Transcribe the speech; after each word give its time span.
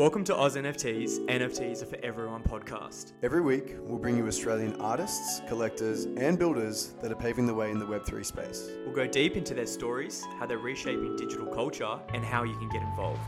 Welcome 0.00 0.24
to 0.24 0.34
Oz 0.34 0.56
NFTs, 0.56 1.26
NFTs 1.26 1.82
are 1.82 1.84
for 1.84 1.98
everyone 2.02 2.42
podcast. 2.42 3.12
Every 3.22 3.42
week, 3.42 3.74
we'll 3.80 3.98
bring 3.98 4.16
you 4.16 4.26
Australian 4.28 4.80
artists, 4.80 5.42
collectors, 5.46 6.06
and 6.16 6.38
builders 6.38 6.94
that 7.02 7.12
are 7.12 7.16
paving 7.16 7.46
the 7.46 7.52
way 7.52 7.70
in 7.70 7.78
the 7.78 7.84
Web3 7.84 8.24
space. 8.24 8.70
We'll 8.86 8.94
go 8.94 9.06
deep 9.06 9.36
into 9.36 9.52
their 9.52 9.66
stories, 9.66 10.24
how 10.38 10.46
they're 10.46 10.56
reshaping 10.56 11.16
digital 11.16 11.44
culture, 11.44 12.00
and 12.14 12.24
how 12.24 12.44
you 12.44 12.56
can 12.56 12.70
get 12.70 12.80
involved. 12.80 13.20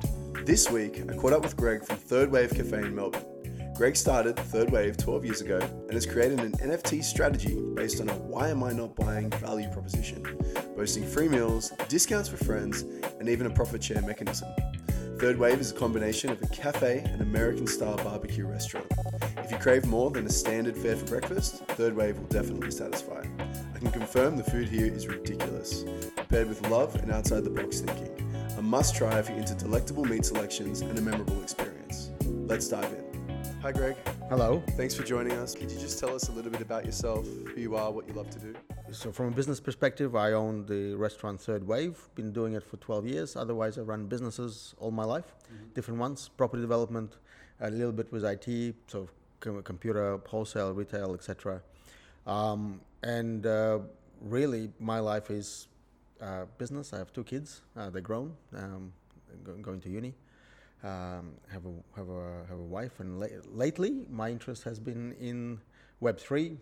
This 0.46 0.70
week, 0.70 1.02
I 1.10 1.14
caught 1.14 1.34
up 1.34 1.42
with 1.42 1.58
Greg 1.58 1.84
from 1.84 1.96
Third 1.96 2.32
Wave 2.32 2.54
Cafe 2.54 2.78
in 2.78 2.94
Melbourne. 2.94 3.22
Greg 3.76 3.94
started 3.94 4.36
Third 4.36 4.70
Wave 4.70 4.96
12 4.96 5.26
years 5.26 5.40
ago 5.42 5.58
and 5.58 5.92
has 5.92 6.06
created 6.06 6.40
an 6.40 6.52
NFT 6.52 7.04
strategy 7.04 7.60
based 7.74 8.00
on 8.00 8.08
a 8.08 8.14
why 8.14 8.48
am 8.48 8.64
I 8.64 8.72
not 8.72 8.96
buying 8.96 9.28
value 9.28 9.68
proposition, 9.68 10.22
boasting 10.74 11.06
free 11.06 11.28
meals, 11.28 11.70
discounts 11.88 12.30
for 12.30 12.38
friends, 12.38 12.80
and 13.20 13.28
even 13.28 13.44
a 13.46 13.50
profit 13.50 13.84
share 13.84 14.00
mechanism. 14.00 14.48
Third 15.22 15.38
Wave 15.38 15.60
is 15.60 15.70
a 15.70 15.74
combination 15.74 16.30
of 16.30 16.42
a 16.42 16.48
cafe 16.48 16.98
and 17.06 17.20
American 17.20 17.64
style 17.68 17.96
barbecue 17.98 18.44
restaurant. 18.44 18.88
If 19.36 19.52
you 19.52 19.56
crave 19.56 19.86
more 19.86 20.10
than 20.10 20.26
a 20.26 20.28
standard 20.28 20.76
fare 20.76 20.96
for 20.96 21.06
breakfast, 21.06 21.64
Third 21.68 21.94
Wave 21.94 22.18
will 22.18 22.26
definitely 22.26 22.72
satisfy. 22.72 23.22
I 23.72 23.78
can 23.78 23.92
confirm 23.92 24.36
the 24.36 24.42
food 24.42 24.68
here 24.68 24.92
is 24.92 25.06
ridiculous, 25.06 25.84
prepared 26.16 26.48
with 26.48 26.68
love 26.68 26.96
and 26.96 27.12
outside 27.12 27.44
the 27.44 27.50
box 27.50 27.82
thinking. 27.82 28.34
A 28.58 28.62
must 28.62 28.96
try 28.96 29.16
if 29.20 29.28
you're 29.28 29.38
into 29.38 29.54
delectable 29.54 30.04
meat 30.04 30.24
selections 30.24 30.80
and 30.80 30.98
a 30.98 31.00
memorable 31.00 31.40
experience. 31.40 32.10
Let's 32.24 32.66
dive 32.66 32.92
in. 32.92 33.38
Hi, 33.62 33.70
Greg. 33.70 33.94
Hello. 34.28 34.60
Thanks 34.70 34.96
for 34.96 35.04
joining 35.04 35.34
us. 35.34 35.54
Could 35.54 35.70
you 35.70 35.78
just 35.78 36.00
tell 36.00 36.16
us 36.16 36.30
a 36.30 36.32
little 36.32 36.50
bit 36.50 36.62
about 36.62 36.84
yourself, 36.84 37.28
who 37.54 37.60
you 37.60 37.76
are, 37.76 37.92
what 37.92 38.08
you 38.08 38.14
love 38.14 38.28
to 38.30 38.40
do? 38.40 38.56
So, 38.92 39.10
from 39.10 39.28
a 39.28 39.30
business 39.30 39.58
perspective, 39.58 40.14
I 40.14 40.32
own 40.32 40.66
the 40.66 40.94
restaurant 40.94 41.40
Third 41.40 41.66
Wave. 41.66 41.96
Been 42.14 42.30
doing 42.30 42.52
it 42.52 42.62
for 42.62 42.76
12 42.76 43.06
years. 43.06 43.36
Otherwise, 43.36 43.78
I 43.78 43.80
run 43.80 44.06
businesses 44.06 44.74
all 44.78 44.90
my 44.90 45.04
life, 45.04 45.34
mm-hmm. 45.44 45.72
different 45.74 45.98
ones, 45.98 46.28
property 46.36 46.60
development, 46.60 47.16
a 47.60 47.70
little 47.70 47.92
bit 47.92 48.12
with 48.12 48.22
IT, 48.22 48.74
so 48.88 49.08
com- 49.40 49.62
computer, 49.62 50.18
wholesale, 50.26 50.74
retail, 50.74 51.14
etc. 51.14 51.62
Um, 52.26 52.82
and 53.02 53.46
uh, 53.46 53.78
really, 54.20 54.70
my 54.78 55.00
life 55.00 55.30
is 55.30 55.68
uh, 56.20 56.44
business. 56.58 56.92
I 56.92 56.98
have 56.98 57.14
two 57.14 57.24
kids. 57.24 57.62
Uh, 57.74 57.88
they're 57.88 58.02
grown, 58.02 58.34
um, 58.54 58.92
going 59.62 59.80
to 59.80 59.88
uni. 59.88 60.12
Um, 60.84 61.32
have 61.50 61.64
a 61.64 61.72
have 61.96 62.08
a 62.10 62.44
have 62.46 62.58
a 62.58 62.68
wife, 62.78 63.00
and 63.00 63.20
la- 63.20 63.40
lately 63.54 64.04
my 64.10 64.30
interest 64.30 64.64
has 64.64 64.78
been 64.78 65.12
in 65.12 65.60
Web 66.00 66.18
three, 66.18 66.58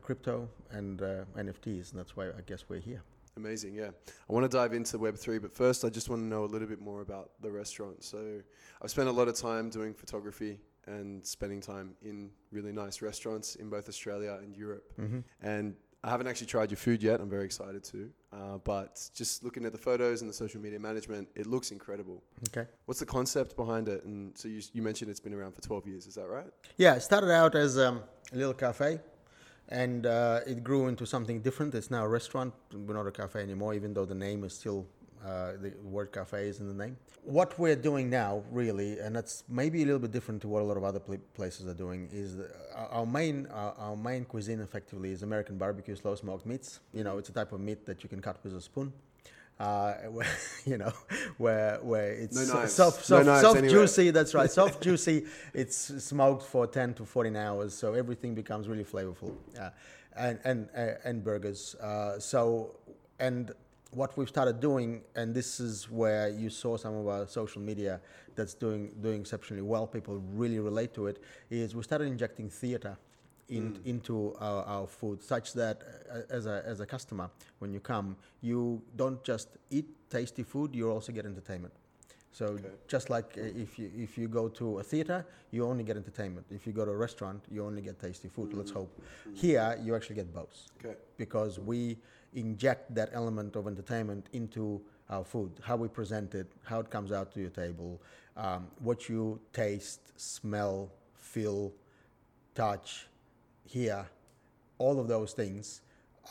crypto 0.00 0.48
and 0.70 1.02
uh, 1.02 1.24
NFTs, 1.36 1.90
and 1.90 1.98
that's 1.98 2.16
why 2.16 2.28
I 2.28 2.42
guess 2.46 2.64
we're 2.68 2.80
here. 2.80 3.02
Amazing, 3.36 3.74
yeah. 3.74 3.90
I 4.28 4.32
want 4.32 4.50
to 4.50 4.56
dive 4.56 4.72
into 4.72 4.98
Web3, 4.98 5.42
but 5.42 5.54
first 5.54 5.84
I 5.84 5.90
just 5.90 6.08
want 6.08 6.22
to 6.22 6.26
know 6.26 6.44
a 6.44 6.46
little 6.46 6.68
bit 6.68 6.80
more 6.80 7.02
about 7.02 7.32
the 7.42 7.50
restaurant. 7.50 8.02
So 8.02 8.40
I've 8.80 8.90
spent 8.90 9.08
a 9.08 9.12
lot 9.12 9.28
of 9.28 9.36
time 9.36 9.68
doing 9.68 9.92
photography 9.92 10.58
and 10.86 11.24
spending 11.26 11.60
time 11.60 11.94
in 12.02 12.30
really 12.50 12.72
nice 12.72 13.02
restaurants 13.02 13.56
in 13.56 13.68
both 13.68 13.88
Australia 13.88 14.38
and 14.42 14.56
Europe. 14.56 14.90
Mm-hmm. 14.98 15.18
And 15.42 15.74
I 16.02 16.10
haven't 16.10 16.28
actually 16.28 16.46
tried 16.46 16.70
your 16.70 16.78
food 16.78 17.02
yet. 17.02 17.20
I'm 17.20 17.28
very 17.28 17.44
excited 17.44 17.84
to. 17.84 18.10
Uh, 18.32 18.58
but 18.58 19.10
just 19.14 19.44
looking 19.44 19.66
at 19.66 19.72
the 19.72 19.78
photos 19.78 20.22
and 20.22 20.30
the 20.30 20.34
social 20.34 20.60
media 20.60 20.78
management, 20.78 21.28
it 21.34 21.46
looks 21.46 21.72
incredible. 21.72 22.22
Okay. 22.48 22.66
What's 22.86 23.00
the 23.00 23.06
concept 23.06 23.56
behind 23.56 23.88
it? 23.88 24.04
And 24.04 24.36
so 24.38 24.48
you, 24.48 24.62
you 24.72 24.82
mentioned 24.82 25.10
it's 25.10 25.20
been 25.20 25.34
around 25.34 25.54
for 25.54 25.60
12 25.60 25.86
years. 25.88 26.06
Is 26.06 26.14
that 26.14 26.28
right? 26.28 26.46
Yeah, 26.76 26.94
it 26.94 27.02
started 27.02 27.32
out 27.32 27.54
as 27.54 27.76
um, 27.76 28.02
a 28.32 28.36
little 28.36 28.54
cafe 28.54 29.00
and 29.68 30.06
uh, 30.06 30.40
it 30.46 30.62
grew 30.62 30.88
into 30.88 31.06
something 31.06 31.40
different. 31.40 31.74
It's 31.74 31.90
now 31.90 32.04
a 32.04 32.08
restaurant. 32.08 32.54
We're 32.72 32.94
not 32.94 33.06
a 33.06 33.10
cafe 33.12 33.40
anymore, 33.40 33.74
even 33.74 33.94
though 33.94 34.04
the 34.04 34.14
name 34.14 34.44
is 34.44 34.54
still 34.54 34.86
uh, 35.24 35.52
the 35.60 35.72
word 35.82 36.12
cafe 36.12 36.46
is 36.46 36.60
in 36.60 36.68
the 36.68 36.84
name. 36.84 36.96
What 37.24 37.58
we're 37.58 37.74
doing 37.74 38.08
now, 38.08 38.44
really, 38.50 39.00
and 39.00 39.16
that's 39.16 39.42
maybe 39.48 39.82
a 39.82 39.86
little 39.86 39.98
bit 39.98 40.12
different 40.12 40.40
to 40.42 40.48
what 40.48 40.62
a 40.62 40.64
lot 40.64 40.76
of 40.76 40.84
other 40.84 41.00
pl- 41.00 41.18
places 41.34 41.66
are 41.66 41.74
doing, 41.74 42.08
is 42.12 42.36
our 42.74 43.06
main 43.06 43.46
our, 43.46 43.74
our, 43.78 43.96
main 43.96 44.24
cuisine 44.24 44.60
effectively 44.60 45.10
is 45.10 45.22
American 45.22 45.58
barbecue 45.58 45.96
slow 45.96 46.14
smoked 46.14 46.46
meats. 46.46 46.80
You 46.92 47.02
know, 47.02 47.18
it's 47.18 47.28
a 47.28 47.32
type 47.32 47.52
of 47.52 47.60
meat 47.60 47.86
that 47.86 48.02
you 48.04 48.08
can 48.08 48.20
cut 48.20 48.36
with 48.44 48.54
a 48.54 48.60
spoon 48.60 48.92
uh, 49.58 49.94
where, 50.10 50.26
you 50.64 50.78
know, 50.78 50.92
where 51.38 51.78
where 51.82 52.12
it's 52.12 52.36
no 52.36 52.66
soft, 52.66 53.04
soft, 53.04 53.26
no 53.26 53.40
soft 53.40 53.60
juicy. 53.62 54.10
That's 54.10 54.34
right, 54.34 54.50
soft, 54.50 54.82
juicy. 54.86 55.26
It's 55.54 55.76
smoked 55.76 56.44
for 56.44 56.66
ten 56.66 56.94
to 56.94 57.04
fourteen 57.04 57.36
hours, 57.36 57.74
so 57.74 57.94
everything 57.94 58.34
becomes 58.34 58.68
really 58.68 58.84
flavorful. 58.84 59.34
Uh, 59.58 59.70
and 60.16 60.38
and 60.44 60.68
uh, 60.76 60.94
and 61.04 61.24
burgers. 61.24 61.74
Uh, 61.76 62.18
so 62.18 62.76
and 63.18 63.52
what 63.92 64.16
we've 64.18 64.28
started 64.28 64.60
doing, 64.60 65.00
and 65.14 65.34
this 65.34 65.58
is 65.58 65.90
where 65.90 66.28
you 66.28 66.50
saw 66.50 66.76
some 66.76 66.94
of 66.94 67.08
our 67.08 67.26
social 67.26 67.62
media 67.62 68.00
that's 68.34 68.54
doing 68.54 68.90
doing 69.00 69.20
exceptionally 69.20 69.62
well. 69.62 69.86
People 69.86 70.22
really 70.34 70.58
relate 70.58 70.92
to 70.94 71.06
it. 71.06 71.22
Is 71.50 71.74
we 71.74 71.82
started 71.82 72.08
injecting 72.08 72.50
theater 72.50 72.98
in, 73.48 73.72
mm. 73.72 73.86
into 73.86 74.34
our, 74.40 74.64
our, 74.64 74.86
food, 74.86 75.22
such 75.22 75.52
that 75.54 75.82
uh, 76.12 76.20
as, 76.30 76.46
a, 76.46 76.62
as 76.66 76.80
a 76.80 76.86
customer, 76.86 77.30
when 77.58 77.72
you 77.72 77.80
come, 77.80 78.16
you 78.40 78.82
don't 78.96 79.22
just 79.22 79.48
eat 79.70 79.86
tasty 80.10 80.42
food, 80.42 80.74
you 80.74 80.90
also 80.90 81.12
get 81.12 81.26
entertainment. 81.26 81.72
So 82.32 82.46
okay. 82.46 82.68
just 82.86 83.08
like 83.08 83.38
uh, 83.38 83.44
if 83.44 83.78
you 83.78 83.90
if 83.96 84.18
you 84.18 84.28
go 84.28 84.48
to 84.48 84.80
a 84.80 84.82
theater, 84.82 85.24
you 85.52 85.64
only 85.64 85.84
get 85.84 85.96
entertainment. 85.96 86.46
If 86.50 86.66
you 86.66 86.74
go 86.74 86.84
to 86.84 86.90
a 86.90 86.96
restaurant, 86.96 87.42
you 87.50 87.64
only 87.64 87.80
get 87.80 87.98
tasty 87.98 88.28
food. 88.28 88.50
Mm-hmm. 88.50 88.58
Let's 88.58 88.70
hope. 88.72 88.92
Mm-hmm. 89.00 89.34
Here, 89.36 89.78
you 89.82 89.96
actually 89.96 90.16
get 90.16 90.34
both. 90.34 90.68
Okay. 90.78 90.96
Because 91.16 91.58
we 91.58 91.96
inject 92.34 92.94
that 92.94 93.08
element 93.14 93.56
of 93.56 93.66
entertainment 93.66 94.26
into 94.34 94.82
our 95.08 95.24
food, 95.24 95.50
how 95.62 95.76
we 95.76 95.88
present 95.88 96.34
it, 96.34 96.52
how 96.62 96.80
it 96.80 96.90
comes 96.90 97.10
out 97.10 97.32
to 97.32 97.40
your 97.40 97.50
table, 97.50 98.02
um, 98.36 98.66
what 98.80 99.08
you 99.08 99.40
taste, 99.54 100.12
smell, 100.16 100.92
feel, 101.14 101.72
touch, 102.54 103.06
hear, 103.66 104.06
all 104.78 105.00
of 105.00 105.08
those 105.08 105.32
things 105.32 105.82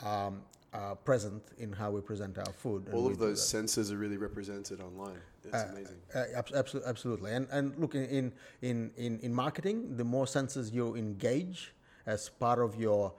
um, 0.03 0.41
are 0.73 0.95
present 0.95 1.41
in 1.57 1.71
how 1.71 1.91
we 1.91 2.01
present 2.01 2.37
our 2.37 2.53
food. 2.53 2.87
All 2.91 3.07
of 3.07 3.17
those 3.17 3.45
senses 3.45 3.91
are 3.91 3.97
really 3.97 4.17
represented 4.17 4.81
online. 4.81 5.19
It's 5.43 5.53
uh, 5.53 5.69
amazing. 5.71 5.97
Uh, 6.13 6.23
absolutely, 6.35 6.89
absolutely. 6.89 7.31
And 7.31 7.47
and 7.51 7.77
look 7.77 7.95
in, 7.95 8.31
in 8.61 8.91
in 8.97 9.19
in 9.19 9.33
marketing, 9.33 9.95
the 9.97 10.03
more 10.03 10.27
senses 10.27 10.71
you 10.71 10.95
engage 10.95 11.73
as 12.05 12.29
part 12.29 12.59
of 12.59 12.75
your 12.75 13.13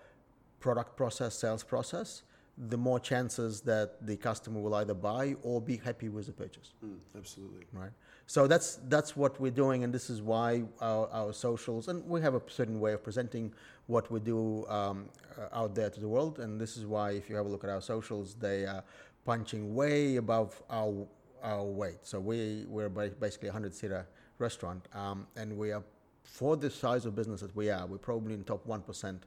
product 0.60 0.96
process, 0.96 1.34
sales 1.34 1.62
process, 1.62 2.22
the 2.56 2.76
more 2.76 2.98
chances 2.98 3.60
that 3.62 4.06
the 4.06 4.16
customer 4.16 4.60
will 4.60 4.74
either 4.74 4.94
buy 4.94 5.36
or 5.42 5.60
be 5.60 5.76
happy 5.76 6.08
with 6.08 6.26
the 6.26 6.32
purchase. 6.32 6.72
Mm, 6.84 6.98
absolutely. 7.16 7.64
Right. 7.72 7.90
So 8.28 8.48
that's 8.48 8.80
that's 8.88 9.16
what 9.16 9.40
we're 9.40 9.52
doing, 9.52 9.84
and 9.84 9.92
this 9.94 10.10
is 10.10 10.20
why 10.20 10.64
our, 10.80 11.08
our 11.12 11.32
socials 11.32 11.86
and 11.86 12.04
we 12.08 12.20
have 12.22 12.34
a 12.34 12.42
certain 12.48 12.80
way 12.80 12.92
of 12.92 13.04
presenting 13.04 13.52
what 13.86 14.10
we 14.10 14.18
do 14.18 14.66
um, 14.66 15.08
uh, 15.38 15.60
out 15.60 15.76
there 15.76 15.90
to 15.90 16.00
the 16.00 16.08
world, 16.08 16.40
and 16.40 16.60
this 16.60 16.76
is 16.76 16.86
why 16.86 17.12
if 17.12 17.30
you 17.30 17.36
have 17.36 17.46
a 17.46 17.48
look 17.48 17.62
at 17.62 17.70
our 17.70 17.80
socials, 17.80 18.34
they 18.34 18.66
are 18.66 18.82
punching 19.24 19.74
way 19.74 20.16
above 20.16 20.60
our 20.70 21.06
our 21.42 21.62
weight. 21.62 21.98
So 22.02 22.18
we 22.18 22.64
we're 22.68 22.88
basically 22.88 23.48
a 23.48 23.52
hundred 23.52 23.74
seater 23.74 24.08
restaurant, 24.38 24.88
um, 24.92 25.28
and 25.36 25.56
we 25.56 25.70
are 25.70 25.84
for 26.24 26.56
the 26.56 26.68
size 26.68 27.06
of 27.06 27.14
business 27.14 27.40
that 27.40 27.54
we 27.54 27.70
are, 27.70 27.86
we're 27.86 27.98
probably 27.98 28.34
in 28.34 28.40
the 28.40 28.44
top 28.46 28.66
one 28.66 28.82
percent 28.82 29.22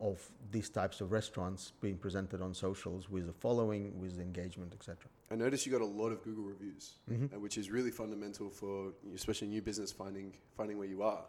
of 0.00 0.20
these 0.50 0.68
types 0.68 1.00
of 1.00 1.12
restaurants 1.12 1.72
being 1.80 1.96
presented 1.96 2.40
on 2.42 2.54
socials 2.54 3.08
with 3.08 3.26
the 3.26 3.32
following, 3.32 3.98
with 3.98 4.16
the 4.16 4.22
engagement, 4.22 4.72
etc. 4.72 5.06
I 5.30 5.34
noticed 5.34 5.66
you 5.66 5.72
got 5.72 5.80
a 5.80 5.84
lot 5.84 6.10
of 6.10 6.22
Google 6.22 6.44
reviews, 6.44 6.94
mm-hmm. 7.10 7.34
Uh, 7.34 7.40
which 7.40 7.58
is 7.58 7.70
really 7.70 7.90
fundamental 7.90 8.50
for 8.50 8.92
especially 9.14 9.48
new 9.48 9.62
business 9.62 9.92
finding 9.92 10.34
finding 10.56 10.78
where 10.78 10.88
you 10.88 11.02
are. 11.02 11.24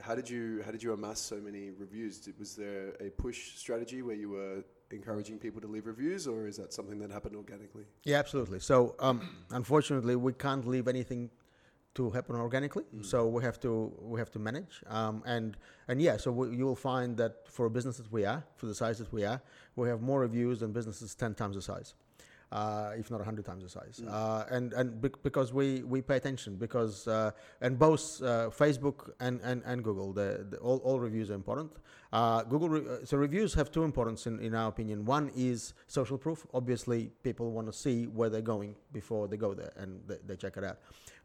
How 0.00 0.14
did 0.14 0.30
you 0.30 0.62
how 0.64 0.70
did 0.70 0.82
you 0.82 0.92
amass 0.92 1.20
so 1.20 1.36
many 1.36 1.70
reviews? 1.70 2.18
Did, 2.20 2.38
was 2.38 2.56
there 2.56 2.94
a 3.00 3.10
push 3.10 3.56
strategy 3.56 4.02
where 4.02 4.16
you 4.16 4.30
were 4.30 4.64
encouraging 4.90 5.38
people 5.38 5.60
to 5.60 5.66
leave 5.66 5.86
reviews, 5.86 6.26
or 6.26 6.46
is 6.46 6.56
that 6.56 6.72
something 6.72 6.98
that 6.98 7.10
happened 7.10 7.36
organically? 7.36 7.84
Yeah, 8.04 8.18
absolutely. 8.18 8.60
So 8.60 8.94
um, 8.98 9.28
unfortunately, 9.50 10.16
we 10.16 10.32
can't 10.32 10.66
leave 10.66 10.88
anything 10.88 11.30
to 11.94 12.10
happen 12.10 12.36
organically. 12.36 12.84
Mm. 12.94 13.04
So 13.04 13.26
we 13.26 13.42
have 13.42 13.58
to 13.60 13.92
we 14.00 14.18
have 14.20 14.30
to 14.32 14.38
manage. 14.38 14.82
Um, 14.86 15.22
and 15.26 15.56
and 15.88 16.00
yeah, 16.00 16.16
so 16.16 16.30
we, 16.32 16.56
you 16.56 16.64
will 16.64 16.76
find 16.76 17.16
that 17.16 17.48
for 17.48 17.66
a 17.66 17.70
business 17.70 17.96
that 17.96 18.10
we 18.12 18.24
are, 18.24 18.44
for 18.56 18.66
the 18.66 18.74
size 18.74 18.98
that 18.98 19.12
we 19.12 19.24
are, 19.24 19.40
we 19.76 19.88
have 19.88 20.00
more 20.00 20.20
reviews 20.20 20.60
than 20.60 20.72
businesses 20.72 21.14
ten 21.14 21.34
times 21.34 21.56
the 21.56 21.62
size. 21.62 21.94
Uh, 22.52 22.90
if 22.98 23.12
not 23.12 23.18
100 23.18 23.44
times 23.44 23.62
the 23.62 23.68
size. 23.68 24.02
Mm. 24.02 24.12
Uh, 24.12 24.44
and 24.50 24.72
and 24.72 25.00
because 25.22 25.52
we, 25.52 25.84
we 25.84 26.02
pay 26.02 26.16
attention, 26.16 26.56
because 26.56 27.06
uh, 27.06 27.30
and 27.60 27.78
both 27.78 28.20
uh, 28.22 28.50
Facebook 28.50 29.12
and, 29.20 29.40
and, 29.42 29.62
and 29.64 29.84
Google, 29.84 30.12
the, 30.12 30.48
the, 30.50 30.56
all, 30.56 30.78
all 30.78 30.98
reviews 30.98 31.30
are 31.30 31.34
important. 31.34 31.76
Uh, 32.12 32.42
Google 32.42 32.68
re- 32.68 32.80
uh, 32.80 33.04
so 33.04 33.16
reviews 33.18 33.54
have 33.54 33.70
two 33.70 33.84
importance 33.84 34.26
in, 34.26 34.40
in 34.40 34.56
our 34.56 34.68
opinion. 34.68 35.04
One 35.04 35.30
is 35.36 35.74
social 35.86 36.18
proof. 36.18 36.44
Obviously, 36.52 37.12
people 37.22 37.52
want 37.52 37.68
to 37.68 37.72
see 37.72 38.06
where 38.06 38.28
they're 38.28 38.40
going 38.40 38.74
before 38.92 39.28
they 39.28 39.36
go 39.36 39.54
there 39.54 39.72
and 39.76 40.00
they, 40.08 40.16
they 40.26 40.34
check 40.34 40.56
it 40.56 40.64
out. 40.64 40.78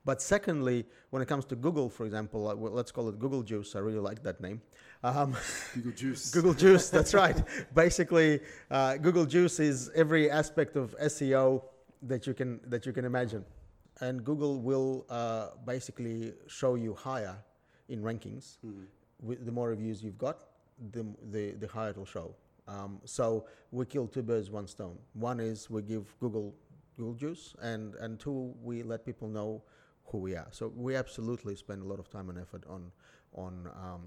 But 0.06 0.22
secondly, 0.22 0.86
when 1.10 1.22
it 1.22 1.28
comes 1.28 1.46
to 1.46 1.56
Google, 1.56 1.90
for 1.90 2.06
example, 2.06 2.48
uh, 2.48 2.54
let's 2.56 2.92
call 2.92 3.10
it 3.10 3.20
Google 3.20 3.42
Juice. 3.42 3.76
I 3.76 3.80
really 3.80 4.00
like 4.00 4.22
that 4.24 4.40
name. 4.40 4.62
Um, 5.04 5.36
Google 5.74 5.92
Juice. 5.92 6.32
Google 6.38 6.54
Juice. 6.54 6.90
That's 6.90 7.14
right. 7.14 7.42
Basically, 7.74 8.40
uh, 8.70 8.98
Google 8.98 9.26
Juice 9.26 9.60
is 9.60 9.90
every 9.96 10.30
aspect 10.30 10.76
of 10.76 10.96
SEO 11.00 11.64
that 12.04 12.28
you 12.28 12.34
can 12.36 12.60
that 12.68 12.86
you 12.86 12.94
can 12.94 13.06
imagine. 13.06 13.44
and 14.02 14.24
Google 14.24 14.60
will 14.62 15.06
uh, 15.10 15.50
basically 15.66 16.34
show 16.48 16.76
you 16.76 16.94
higher 16.94 17.36
in 17.90 18.02
rankings. 18.02 18.58
With 19.22 19.46
the 19.46 19.52
more 19.52 19.70
reviews 19.70 20.04
you've 20.04 20.18
got, 20.18 20.44
the 20.92 21.06
the, 21.32 21.52
the 21.52 21.68
higher 21.68 21.92
it'll 21.92 22.06
show. 22.06 22.36
Um, 22.68 23.00
so 23.06 23.46
we 23.72 23.86
kill 23.86 24.08
two 24.08 24.24
birds 24.24 24.50
one 24.52 24.68
stone. 24.68 24.98
One 25.14 25.40
is 25.40 25.70
we 25.70 25.82
give 25.82 26.14
Google 26.20 26.54
Google 26.98 27.14
juice, 27.14 27.56
and 27.62 27.96
and 27.96 28.20
two 28.20 28.54
we 28.62 28.84
let 28.84 29.06
people 29.06 29.28
know 29.28 29.64
who 30.06 30.20
we 30.20 30.36
are. 30.36 30.48
So 30.52 30.72
we 30.76 30.96
absolutely 30.96 31.56
spend 31.56 31.82
a 31.82 31.86
lot 31.86 32.00
of 32.00 32.10
time 32.10 32.30
and 32.30 32.40
effort 32.40 32.64
on 32.70 32.92
on 33.34 33.70
um, 33.76 34.02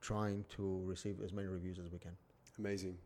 trying 0.00 0.44
to 0.56 0.82
receive 0.84 1.20
as 1.24 1.32
many 1.32 1.48
reviews 1.48 1.78
as 1.78 1.90
we 1.90 1.98
can. 1.98 2.16
Amazing. 2.58 2.96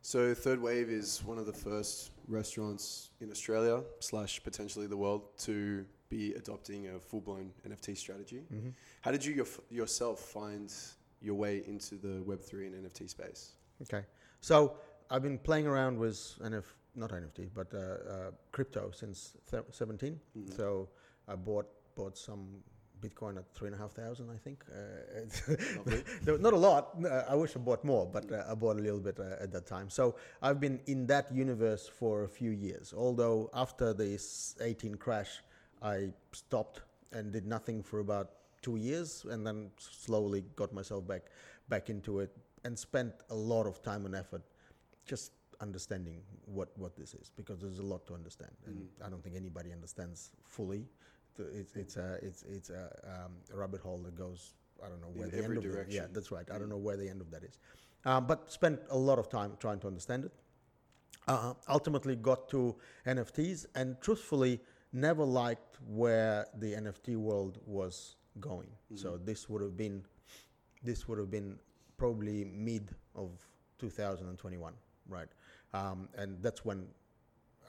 So 0.00 0.34
Third 0.34 0.60
Wave 0.60 0.90
is 0.90 1.22
one 1.24 1.38
of 1.38 1.46
the 1.46 1.52
first 1.52 2.10
restaurants 2.28 3.10
in 3.20 3.30
Australia 3.30 3.82
slash 4.00 4.42
potentially 4.42 4.86
the 4.86 4.96
world 4.96 5.22
to 5.38 5.86
be 6.10 6.34
adopting 6.34 6.88
a 6.88 7.00
full-blown 7.00 7.50
NFT 7.66 7.96
strategy. 7.96 8.42
Mm-hmm. 8.52 8.68
How 9.00 9.10
did 9.10 9.24
you 9.24 9.32
your, 9.34 9.46
yourself 9.70 10.20
find 10.20 10.72
your 11.22 11.34
way 11.34 11.62
into 11.66 11.94
the 11.96 12.22
Web3 12.22 12.66
and 12.66 12.86
NFT 12.86 13.08
space? 13.08 13.52
Okay, 13.82 14.04
so 14.40 14.76
I've 15.10 15.22
been 15.22 15.38
playing 15.38 15.66
around 15.66 15.98
with 15.98 16.18
NF, 16.42 16.64
not 16.94 17.10
NFT, 17.10 17.48
but 17.54 17.72
uh, 17.72 17.78
uh, 17.78 18.30
crypto 18.52 18.90
since 18.92 19.32
th- 19.50 19.64
17. 19.70 20.20
Mhm. 20.36 20.56
So 20.56 20.88
I 21.28 21.34
bought 21.36 21.66
bought 21.94 22.16
some 22.18 22.62
Bitcoin 23.00 23.36
at 23.36 23.44
three 23.54 23.68
and 23.68 23.76
a 23.76 23.78
half 23.78 23.92
thousand, 23.92 24.30
I 24.30 24.38
think. 24.38 24.64
Uh, 24.72 26.36
not 26.38 26.52
a 26.52 26.56
lot. 26.56 26.96
I 27.28 27.34
wish 27.34 27.54
I 27.54 27.58
bought 27.58 27.84
more, 27.84 28.06
but 28.06 28.30
uh, 28.32 28.44
I 28.50 28.54
bought 28.54 28.78
a 28.78 28.80
little 28.80 29.00
bit 29.00 29.18
uh, 29.20 29.42
at 29.42 29.52
that 29.52 29.66
time. 29.66 29.90
So 29.90 30.16
I've 30.40 30.58
been 30.60 30.80
in 30.86 31.06
that 31.08 31.32
universe 31.32 31.86
for 31.86 32.24
a 32.24 32.28
few 32.28 32.50
years. 32.50 32.94
Although 32.96 33.50
after 33.54 33.92
this 33.92 34.56
18 34.60 34.94
crash, 34.96 35.42
I 35.82 36.10
stopped 36.32 36.80
and 37.12 37.32
did 37.32 37.46
nothing 37.46 37.82
for 37.82 38.00
about 38.00 38.30
two 38.62 38.76
years, 38.76 39.26
and 39.30 39.46
then 39.46 39.70
slowly 39.78 40.42
got 40.56 40.72
myself 40.72 41.06
back 41.06 41.24
back 41.68 41.90
into 41.90 42.20
it 42.20 42.30
and 42.64 42.78
spent 42.78 43.12
a 43.30 43.34
lot 43.34 43.66
of 43.66 43.82
time 43.82 44.06
and 44.06 44.14
effort 44.14 44.42
just 45.06 45.32
understanding 45.60 46.20
what 46.46 46.68
what 46.76 46.96
this 46.96 47.14
is 47.14 47.30
because 47.36 47.60
there's 47.60 47.78
a 47.78 47.82
lot 47.82 48.06
to 48.06 48.14
understand, 48.14 48.52
and 48.66 48.76
Mm. 48.76 49.06
I 49.06 49.10
don't 49.10 49.22
think 49.22 49.36
anybody 49.36 49.72
understands 49.72 50.30
fully. 50.44 50.88
The- 51.36 51.48
It's 51.60 51.74
it's 51.76 51.96
a 51.96 52.18
it's 52.22 52.42
it's 52.44 52.70
a, 52.70 52.84
um, 53.24 53.32
a 53.52 53.56
rabbit 53.56 53.80
hole 53.80 53.98
that 54.04 54.14
goes 54.16 54.54
I 54.84 54.88
don't 54.88 55.00
know 55.00 55.08
In 55.14 55.18
where 55.18 55.28
the 55.28 55.38
every 55.44 55.56
end 55.56 55.66
of 55.66 55.72
the, 55.72 55.86
yeah 55.88 56.06
that's 56.12 56.30
right 56.30 56.48
I 56.50 56.58
don't 56.58 56.68
know 56.68 56.76
where 56.88 56.96
the 56.96 57.08
end 57.08 57.20
of 57.20 57.30
that 57.30 57.42
is, 57.44 57.58
um, 58.04 58.26
but 58.26 58.50
spent 58.52 58.80
a 58.90 58.96
lot 58.98 59.18
of 59.18 59.28
time 59.28 59.56
trying 59.58 59.80
to 59.80 59.86
understand 59.86 60.24
it. 60.26 60.32
Uh, 61.26 61.54
ultimately 61.68 62.16
got 62.16 62.48
to 62.50 62.76
NFTs 63.06 63.66
and 63.74 63.98
truthfully 64.00 64.60
never 64.92 65.24
liked 65.24 65.78
where 65.86 66.46
the 66.58 66.74
NFT 66.74 67.16
world 67.16 67.58
was 67.66 68.16
going. 68.40 68.70
So 68.94 69.12
Mhm. 69.18 69.24
this 69.24 69.48
would 69.48 69.62
have 69.62 69.76
been 69.76 70.04
this 70.82 71.08
would 71.08 71.18
have 71.18 71.30
been 71.30 71.58
probably 71.96 72.44
mid 72.44 72.94
of 73.14 73.30
2021, 73.78 74.74
right? 75.08 75.28
Um, 75.72 76.08
and 76.14 76.42
that's 76.42 76.62
when 76.64 76.86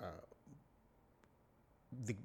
uh, 0.02 0.06
the 2.04 2.16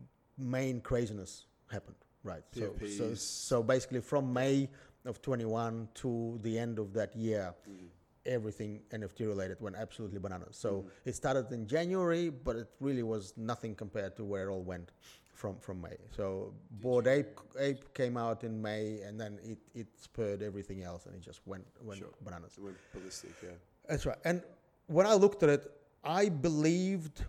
main 0.41 0.81
craziness 0.81 1.47
happened, 1.71 1.97
right? 2.25 2.43
So, 2.53 2.75
so, 2.99 3.15
so 3.15 3.63
basically 3.63 4.01
from 4.01 4.33
May 4.33 4.69
of 5.05 5.23
21 5.23 5.89
to 5.95 6.39
the 6.43 6.59
end 6.59 6.79
of 6.79 6.93
that 6.95 7.15
year, 7.17 7.55
Mhm. 7.69 7.89
everything 8.27 8.83
NFT 8.91 9.27
related 9.27 9.61
went 9.61 9.77
absolutely 9.77 10.19
bananas. 10.19 10.57
So 10.57 10.83
Mhm. 10.83 10.91
it 11.07 11.15
started 11.17 11.51
in 11.53 11.67
January, 11.67 12.29
but 12.31 12.57
it 12.57 12.69
really 12.81 13.03
was 13.03 13.35
nothing 13.37 13.75
compared 13.75 14.17
to 14.17 14.25
where 14.25 14.49
it 14.49 14.51
all 14.53 14.63
went 14.63 14.93
from, 15.33 15.59
from 15.59 15.81
May. 15.81 15.97
So 16.15 16.53
Bored 16.71 17.07
you- 17.07 17.13
Ape, 17.13 17.41
Ape 17.59 17.95
came 17.95 18.17
out 18.19 18.45
in 18.45 18.61
May, 18.61 19.01
and 19.01 19.19
then 19.19 19.39
it, 19.43 19.59
it 19.75 19.87
spurred 19.99 20.43
everything 20.43 20.83
else, 20.83 21.07
and 21.07 21.15
it 21.15 21.23
just 21.23 21.47
went 21.47 21.67
went 21.83 21.99
Sure. 22.01 22.13
bananas. 22.21 22.59
It 22.59 22.63
went 22.65 22.77
ballistic, 22.93 23.33
yeah. 23.43 23.57
That's 23.89 24.05
right. 24.05 24.19
And 24.25 24.43
when 24.89 25.07
I 25.07 25.15
looked 25.15 25.43
at 25.43 25.49
it, 25.49 25.73
I 26.05 26.29
believed 26.29 27.25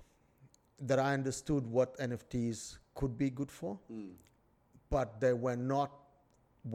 that 0.80 1.00
I 1.00 1.14
understood 1.14 1.66
what 1.68 1.96
NFTs 2.00 2.80
could 3.02 3.18
be 3.18 3.30
good 3.32 3.52
for, 3.60 3.80
Mm. 3.90 4.14
but 4.96 5.20
they 5.20 5.34
were 5.34 5.56
not 5.58 5.92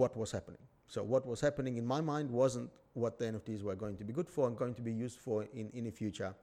what 0.00 0.17
was 0.17 0.32
happening. 0.32 0.62
So 0.88 1.02
what 1.05 1.25
was 1.32 1.40
happening 1.40 1.76
in 1.76 1.87
my 1.87 2.00
mind 2.00 2.31
wasn't 2.31 2.70
what 2.94 3.19
the 3.19 3.26
NFTs 3.26 3.62
were 3.62 3.76
going 3.76 3.96
to 3.99 4.05
be 4.05 4.12
good 4.12 4.28
for 4.28 4.49
and 4.49 4.56
going 4.56 4.75
to 4.75 4.82
be 4.82 4.93
used 4.93 5.19
for 5.20 5.44
in, 5.61 5.70
in 5.70 5.84
the 5.84 5.90
future. 5.93 6.34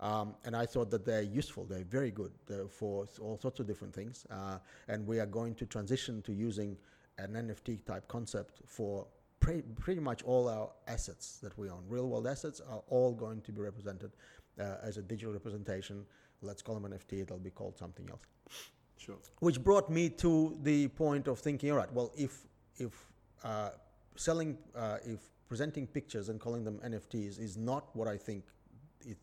Um, 0.00 0.34
and 0.44 0.54
I 0.56 0.64
thought 0.66 0.90
that 0.90 1.04
they're 1.04 1.28
useful. 1.42 1.64
They're 1.64 1.90
very 1.98 2.10
good 2.10 2.32
they're 2.46 2.68
for 2.68 3.06
all 3.20 3.38
sorts 3.38 3.60
of 3.60 3.66
different 3.66 3.94
things. 3.94 4.26
Uh, 4.30 4.58
and 4.88 5.06
we 5.06 5.20
are 5.20 5.26
going 5.26 5.54
to 5.56 5.66
transition 5.66 6.22
to 6.22 6.32
using 6.32 6.76
an 7.18 7.32
NFT 7.34 7.84
type 7.84 8.06
concept 8.08 8.60
for 8.66 9.06
pre- 9.40 9.66
pretty 9.84 10.00
much 10.00 10.22
all 10.22 10.48
our 10.48 10.70
assets 10.86 11.38
that 11.42 11.56
we 11.58 11.68
own. 11.70 11.82
Real 11.88 12.08
world 12.08 12.26
assets 12.26 12.60
are 12.72 12.82
all 12.88 13.12
going 13.12 13.40
to 13.42 13.52
be 13.52 13.60
represented 13.60 14.12
uh, 14.60 14.76
as 14.82 14.96
a 14.96 15.02
digital 15.02 15.32
representation. 15.32 16.04
Let's 16.42 16.62
call 16.62 16.78
them 16.78 16.90
NFT. 16.90 17.22
It'll 17.22 17.38
be 17.38 17.50
called 17.50 17.76
something 17.76 18.08
else 18.10 18.24
Sure. 18.98 19.16
which 19.40 19.62
brought 19.62 19.90
me 19.90 20.08
to 20.08 20.56
the 20.62 20.88
point 20.88 21.28
of 21.28 21.38
thinking 21.38 21.70
all 21.70 21.76
right 21.76 21.92
well 21.92 22.12
if 22.16 22.46
if 22.78 22.92
uh, 23.44 23.70
selling 24.16 24.56
uh, 24.74 24.98
if 25.04 25.20
presenting 25.48 25.86
pictures 25.86 26.28
and 26.28 26.40
calling 26.40 26.64
them 26.64 26.80
nfts 26.84 27.38
is 27.38 27.56
not 27.56 27.94
what 27.94 28.08
i 28.08 28.16
think 28.16 28.44
it, 29.06 29.18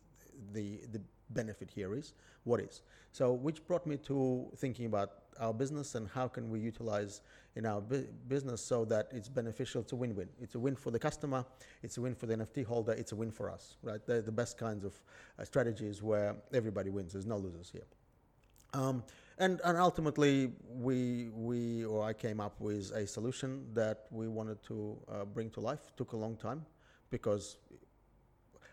the 0.52 0.80
the 0.92 1.00
benefit 1.30 1.70
here 1.74 1.94
is 1.94 2.14
what 2.44 2.60
is? 2.60 2.82
So 3.12 3.32
which 3.32 3.66
brought 3.66 3.86
me 3.86 3.96
to 3.98 4.46
thinking 4.56 4.86
about 4.86 5.10
our 5.40 5.52
business 5.52 5.94
and 5.94 6.08
how 6.08 6.28
can 6.28 6.48
we 6.50 6.60
utilize 6.60 7.22
in 7.56 7.66
our 7.66 7.80
bu- 7.80 8.06
business 8.28 8.60
so 8.60 8.84
that 8.84 9.08
it's 9.10 9.28
beneficial 9.28 9.84
a 9.90 9.96
win-win. 9.96 10.28
It's 10.40 10.54
a 10.54 10.58
win 10.58 10.76
for 10.76 10.90
the 10.90 10.98
customer 10.98 11.44
it's 11.82 11.96
a 11.96 12.00
win 12.00 12.14
for 12.14 12.26
the 12.26 12.36
nft 12.36 12.64
holder 12.64 12.92
it's 12.92 13.12
a 13.12 13.16
win 13.16 13.30
for 13.30 13.50
us 13.50 13.76
right? 13.82 14.00
They're 14.06 14.22
the 14.22 14.32
best 14.32 14.58
kinds 14.58 14.84
of 14.84 14.94
uh, 15.38 15.44
strategies 15.44 16.02
where 16.02 16.36
everybody 16.52 16.90
wins. 16.90 17.12
There's 17.12 17.26
no 17.26 17.36
losers 17.36 17.70
here. 17.70 17.86
Um, 18.74 19.02
and, 19.38 19.60
and 19.64 19.78
ultimately, 19.78 20.52
we, 20.68 21.28
we 21.30 21.84
or 21.84 22.04
I 22.04 22.12
came 22.12 22.40
up 22.40 22.60
with 22.60 22.90
a 22.92 23.06
solution 23.06 23.66
that 23.74 24.06
we 24.10 24.28
wanted 24.28 24.62
to 24.64 24.96
uh, 25.10 25.24
bring 25.24 25.50
to 25.50 25.60
life. 25.60 25.80
Took 25.96 26.12
a 26.12 26.16
long 26.16 26.36
time 26.36 26.64
because 27.10 27.56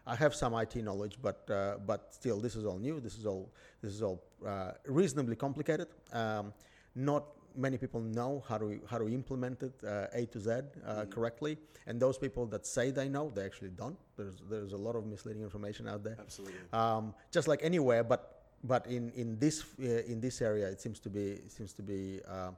I 0.06 0.16
have 0.16 0.34
some 0.34 0.54
IT 0.56 0.76
knowledge, 0.78 1.18
but 1.22 1.50
uh, 1.50 1.78
but 1.86 2.14
still, 2.14 2.40
this 2.40 2.56
is 2.56 2.66
all 2.66 2.80
new. 2.80 3.00
This 3.00 3.18
is 3.18 3.26
all 3.26 3.52
this 3.82 3.94
is 3.94 4.02
all 4.02 4.24
uh, 4.46 4.72
reasonably 4.86 5.36
complicated. 5.36 5.88
Um, 6.12 6.54
not 6.96 7.26
many 7.56 7.78
people 7.78 8.00
know 8.02 8.44
how 8.48 8.58
to 8.58 8.80
how 8.90 8.98
to 8.98 9.08
implement 9.08 9.62
it 9.62 9.74
uh, 9.86 10.08
A 10.14 10.26
to 10.28 10.40
Z 10.40 10.50
uh, 10.52 10.62
Mhm. 11.06 11.12
correctly, 11.12 11.58
and 11.86 12.00
those 12.02 12.18
people 12.18 12.46
that 12.48 12.66
say 12.66 12.90
they 12.92 13.10
know, 13.10 13.30
they 13.30 13.46
actually 13.46 13.70
don't. 13.70 13.98
There's 14.18 14.38
there's 14.50 14.74
a 14.74 14.78
lot 14.78 14.96
of 14.96 15.06
misleading 15.06 15.44
information 15.44 15.88
out 15.88 16.04
there 16.04 16.18
Absolutely. 16.20 16.58
um, 16.74 17.14
just 17.32 17.48
like 17.48 17.62
anywhere, 17.64 18.04
but 18.04 18.41
but 18.64 18.86
in 18.88 19.12
in 19.12 19.40
this 19.40 19.64
uh, 19.80 20.12
in 20.12 20.20
this 20.20 20.42
area, 20.42 20.68
it 20.68 20.82
seems 20.82 21.00
to 21.00 21.10
be 21.10 21.40
seems 21.48 21.74
to 21.74 21.82
be 21.82 22.20
uh, 22.28 22.52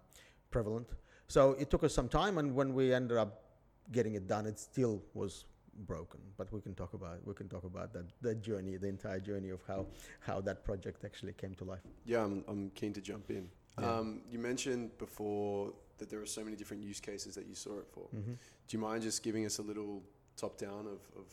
prevalent. 0.51 0.87
So 1.27 1.51
it 1.59 1.69
took 1.69 1.83
us 1.83 1.93
some 1.93 2.09
time, 2.09 2.37
and 2.37 2.53
when 2.53 2.73
we 2.73 2.93
ended 2.93 3.17
up 3.17 3.43
getting 3.91 4.15
it 4.15 4.27
done, 4.27 4.45
it 4.45 4.59
still 4.59 5.01
was 5.13 5.45
broken. 5.87 6.19
But 6.37 6.51
we 6.51 6.61
can 6.61 6.75
talk 6.75 6.93
about 6.93 7.25
we 7.25 7.33
can 7.33 7.47
talk 7.49 7.63
about 7.63 7.93
that 7.93 8.05
that 8.21 8.41
journey, 8.41 8.77
the 8.77 8.87
entire 8.87 9.19
journey 9.19 9.49
of 9.49 9.61
how 9.67 9.85
how 10.19 10.41
that 10.41 10.63
project 10.63 11.03
actually 11.05 11.33
came 11.33 11.55
to 11.55 11.63
life. 11.63 11.81
Yeah, 12.05 12.23
I'm, 12.23 12.43
I'm 12.47 12.69
keen 12.71 12.93
to 12.93 13.01
jump 13.01 13.29
in. 13.29 13.49
Yeah. 13.79 13.97
Um, 13.97 14.21
you 14.29 14.39
mentioned 14.39 14.97
before 14.97 15.73
that 15.97 16.09
there 16.09 16.21
are 16.21 16.27
so 16.27 16.43
many 16.43 16.55
different 16.55 16.83
use 16.83 16.99
cases 16.99 17.35
that 17.35 17.47
you 17.47 17.55
saw 17.55 17.79
it 17.79 17.87
for. 17.91 18.07
Mm-hmm. 18.15 18.33
Do 18.33 18.77
you 18.77 18.79
mind 18.79 19.03
just 19.03 19.23
giving 19.23 19.45
us 19.45 19.59
a 19.59 19.61
little 19.61 20.03
top 20.35 20.57
down 20.57 20.85
of, 20.87 21.01
of 21.17 21.25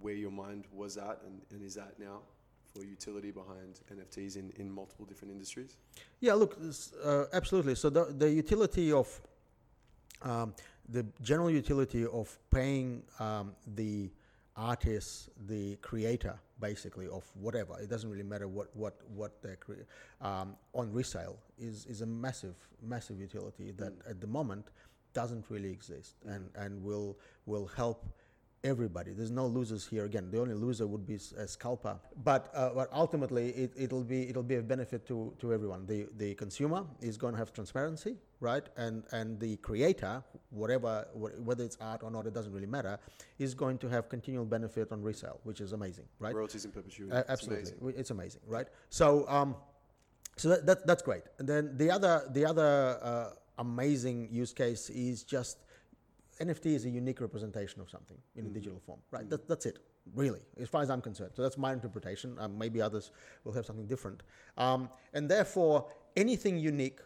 where 0.00 0.14
your 0.14 0.30
mind 0.30 0.64
was 0.72 0.96
at 0.96 1.20
and, 1.26 1.42
and 1.50 1.62
is 1.62 1.76
at 1.76 1.98
now 1.98 2.20
for 2.72 2.84
utility 2.84 3.30
behind 3.30 3.80
NFTs 3.92 4.36
in, 4.36 4.52
in 4.56 4.70
multiple 4.70 5.04
different 5.04 5.32
industries? 5.32 5.76
Yeah, 6.20 6.34
look, 6.34 6.60
this, 6.60 6.92
uh, 7.04 7.26
absolutely. 7.32 7.74
So 7.74 7.90
the 7.90 8.04
the 8.16 8.30
utility 8.30 8.92
of 8.92 9.20
um, 10.22 10.54
the 10.88 11.04
general 11.22 11.50
utility 11.50 12.06
of 12.06 12.38
paying 12.50 13.02
um, 13.18 13.52
the 13.74 14.10
artist, 14.56 15.30
the 15.46 15.76
creator, 15.76 16.38
basically 16.60 17.08
of 17.08 17.24
whatever. 17.40 17.78
It 17.80 17.88
doesn't 17.88 18.10
really 18.10 18.22
matter 18.22 18.48
what 18.48 18.68
what 18.76 18.94
what 19.14 19.42
they 19.42 19.56
create 19.56 19.84
um, 20.20 20.56
on 20.74 20.92
resale 20.92 21.36
is 21.58 21.86
is 21.86 22.02
a 22.02 22.06
massive 22.06 22.54
massive 22.82 23.18
utility 23.18 23.70
that 23.72 23.92
Mm. 23.92 24.10
at 24.10 24.20
the 24.20 24.26
moment 24.26 24.66
doesn't 25.14 25.44
really 25.50 25.70
exist 25.70 26.14
and 26.26 26.48
and 26.54 26.82
will 26.82 27.18
will 27.46 27.66
help 27.66 28.06
everybody. 28.64 29.12
There's 29.12 29.30
no 29.30 29.46
losers 29.46 29.86
here. 29.86 30.04
Again, 30.04 30.30
the 30.30 30.40
only 30.40 30.54
loser 30.54 30.86
would 30.86 31.06
be 31.06 31.14
s- 31.16 31.32
a 31.32 31.46
scalper. 31.48 31.98
But 32.24 32.50
uh, 32.54 32.70
but 32.74 32.88
ultimately, 32.92 33.48
it, 33.50 33.72
it'll 33.76 34.04
be 34.04 34.28
it'll 34.28 34.42
be 34.42 34.56
a 34.56 34.62
benefit 34.62 35.06
to, 35.08 35.32
to 35.40 35.52
everyone. 35.52 35.86
The 35.86 36.06
the 36.16 36.34
consumer 36.34 36.84
is 37.00 37.16
going 37.16 37.32
to 37.34 37.38
have 37.38 37.52
transparency, 37.52 38.16
right? 38.40 38.62
And 38.76 39.02
and 39.12 39.38
the 39.40 39.56
creator, 39.56 40.22
whatever 40.50 41.06
whether 41.14 41.64
it's 41.64 41.76
art 41.80 42.02
or 42.02 42.10
not, 42.10 42.26
it 42.26 42.34
doesn't 42.34 42.52
really 42.52 42.66
matter, 42.66 42.98
is 43.38 43.54
going 43.54 43.78
to 43.78 43.88
have 43.88 44.08
continual 44.08 44.44
benefit 44.44 44.92
on 44.92 45.02
resale, 45.02 45.40
which 45.44 45.60
is 45.60 45.72
amazing, 45.72 46.06
right? 46.18 46.34
Royalties 46.34 46.64
in 46.64 46.70
perpetuity. 46.70 47.12
Uh, 47.12 47.20
It's 47.20 47.30
absolutely, 47.30 47.72
amazing. 47.80 48.00
It's 48.00 48.10
amazing, 48.10 48.40
right? 48.46 48.68
So, 48.90 49.28
um, 49.28 49.56
so 50.36 50.48
that, 50.50 50.66
that, 50.66 50.86
that's 50.86 51.02
great. 51.02 51.24
And 51.38 51.48
then 51.48 51.76
the 51.76 51.90
other 51.90 52.22
the 52.32 52.44
other 52.46 52.98
uh, 53.02 53.30
amazing 53.58 54.28
use 54.30 54.52
case 54.52 54.88
is 54.90 55.24
just 55.24 55.58
NFT 56.40 56.66
is 56.66 56.84
a 56.84 56.90
unique 56.90 57.20
representation 57.20 57.80
of 57.80 57.90
something 57.90 58.16
in 58.36 58.46
a 58.46 58.48
digital 58.48 58.80
form, 58.80 59.00
right? 59.10 59.28
That, 59.28 59.48
that's 59.48 59.66
it, 59.66 59.78
really, 60.14 60.40
as 60.60 60.68
far 60.68 60.82
as 60.82 60.90
I'm 60.90 61.00
concerned. 61.00 61.32
So 61.34 61.42
that's 61.42 61.58
my 61.58 61.72
interpretation. 61.72 62.36
Um, 62.38 62.58
maybe 62.58 62.80
others 62.80 63.10
will 63.44 63.52
have 63.52 63.66
something 63.66 63.86
different. 63.86 64.22
Um, 64.56 64.88
and 65.12 65.28
therefore, 65.28 65.86
anything 66.16 66.58
unique 66.58 67.00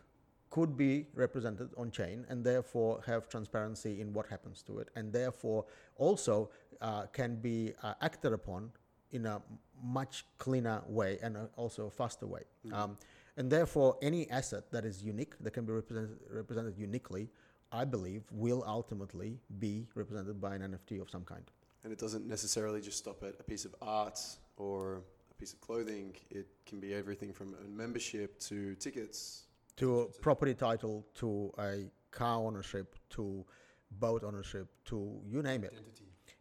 could 0.51 0.77
be 0.77 1.07
represented 1.15 1.71
on 1.77 1.91
chain 1.91 2.25
and 2.29 2.45
therefore 2.45 3.03
have 3.07 3.29
transparency 3.29 4.01
in 4.01 4.13
what 4.13 4.27
happens 4.27 4.63
to 4.63 4.79
it, 4.79 4.89
and 4.97 5.13
therefore 5.13 5.67
also 5.97 6.51
uh, 6.81 7.07
can 7.07 7.37
be 7.37 7.73
uh, 7.83 7.95
acted 8.01 8.33
upon 8.33 8.71
in 9.13 9.27
a 9.27 9.43
much 9.83 10.25
cleaner 10.39 10.83
way 10.87 11.19
and 11.23 11.37
also 11.57 11.87
a 11.87 11.91
faster 11.91 12.27
way. 12.27 12.43
Um, 12.73 12.97
and 13.37 13.51
therefore, 13.51 13.99
any 14.01 14.31
asset 14.31 14.71
that 14.73 14.85
is 14.85 15.03
unique, 15.03 15.35
that 15.41 15.53
can 15.53 15.67
be 15.67 15.73
represented, 15.73 16.19
represented 16.31 16.79
uniquely, 16.79 17.29
I 17.77 17.85
believe, 17.85 18.23
will 18.31 18.65
ultimately 18.67 19.39
be 19.59 19.87
represented 19.95 20.41
by 20.41 20.55
an 20.55 20.63
NFT 20.63 21.01
of 21.03 21.11
some 21.11 21.25
kind. 21.25 21.45
And 21.85 21.93
it 21.93 21.99
doesn't 21.99 22.27
necessarily 22.27 22.81
just 22.81 22.99
stop 22.99 23.23
at 23.23 23.35
a 23.39 23.43
piece 23.43 23.67
of 23.67 23.75
art 23.83 24.19
or 24.57 25.03
a 25.31 25.35
piece 25.35 25.53
of 25.53 25.61
clothing. 25.61 26.15
It 26.31 26.47
can 26.65 26.81
be 26.81 26.95
everything 26.95 27.35
from 27.35 27.55
a 27.65 27.69
membership 27.69 28.41
to 28.49 28.75
tickets. 28.77 29.45
To 29.77 30.01
a 30.01 30.07
property 30.07 30.55
title, 30.55 31.07
to 31.17 31.53
a 31.59 31.91
car 32.11 32.39
ownership, 32.49 32.97
to 33.11 33.45
boat 33.91 34.25
ownership, 34.25 34.67
to 34.87 35.21
you 35.27 35.43
name 35.43 35.63
it. 35.65 35.75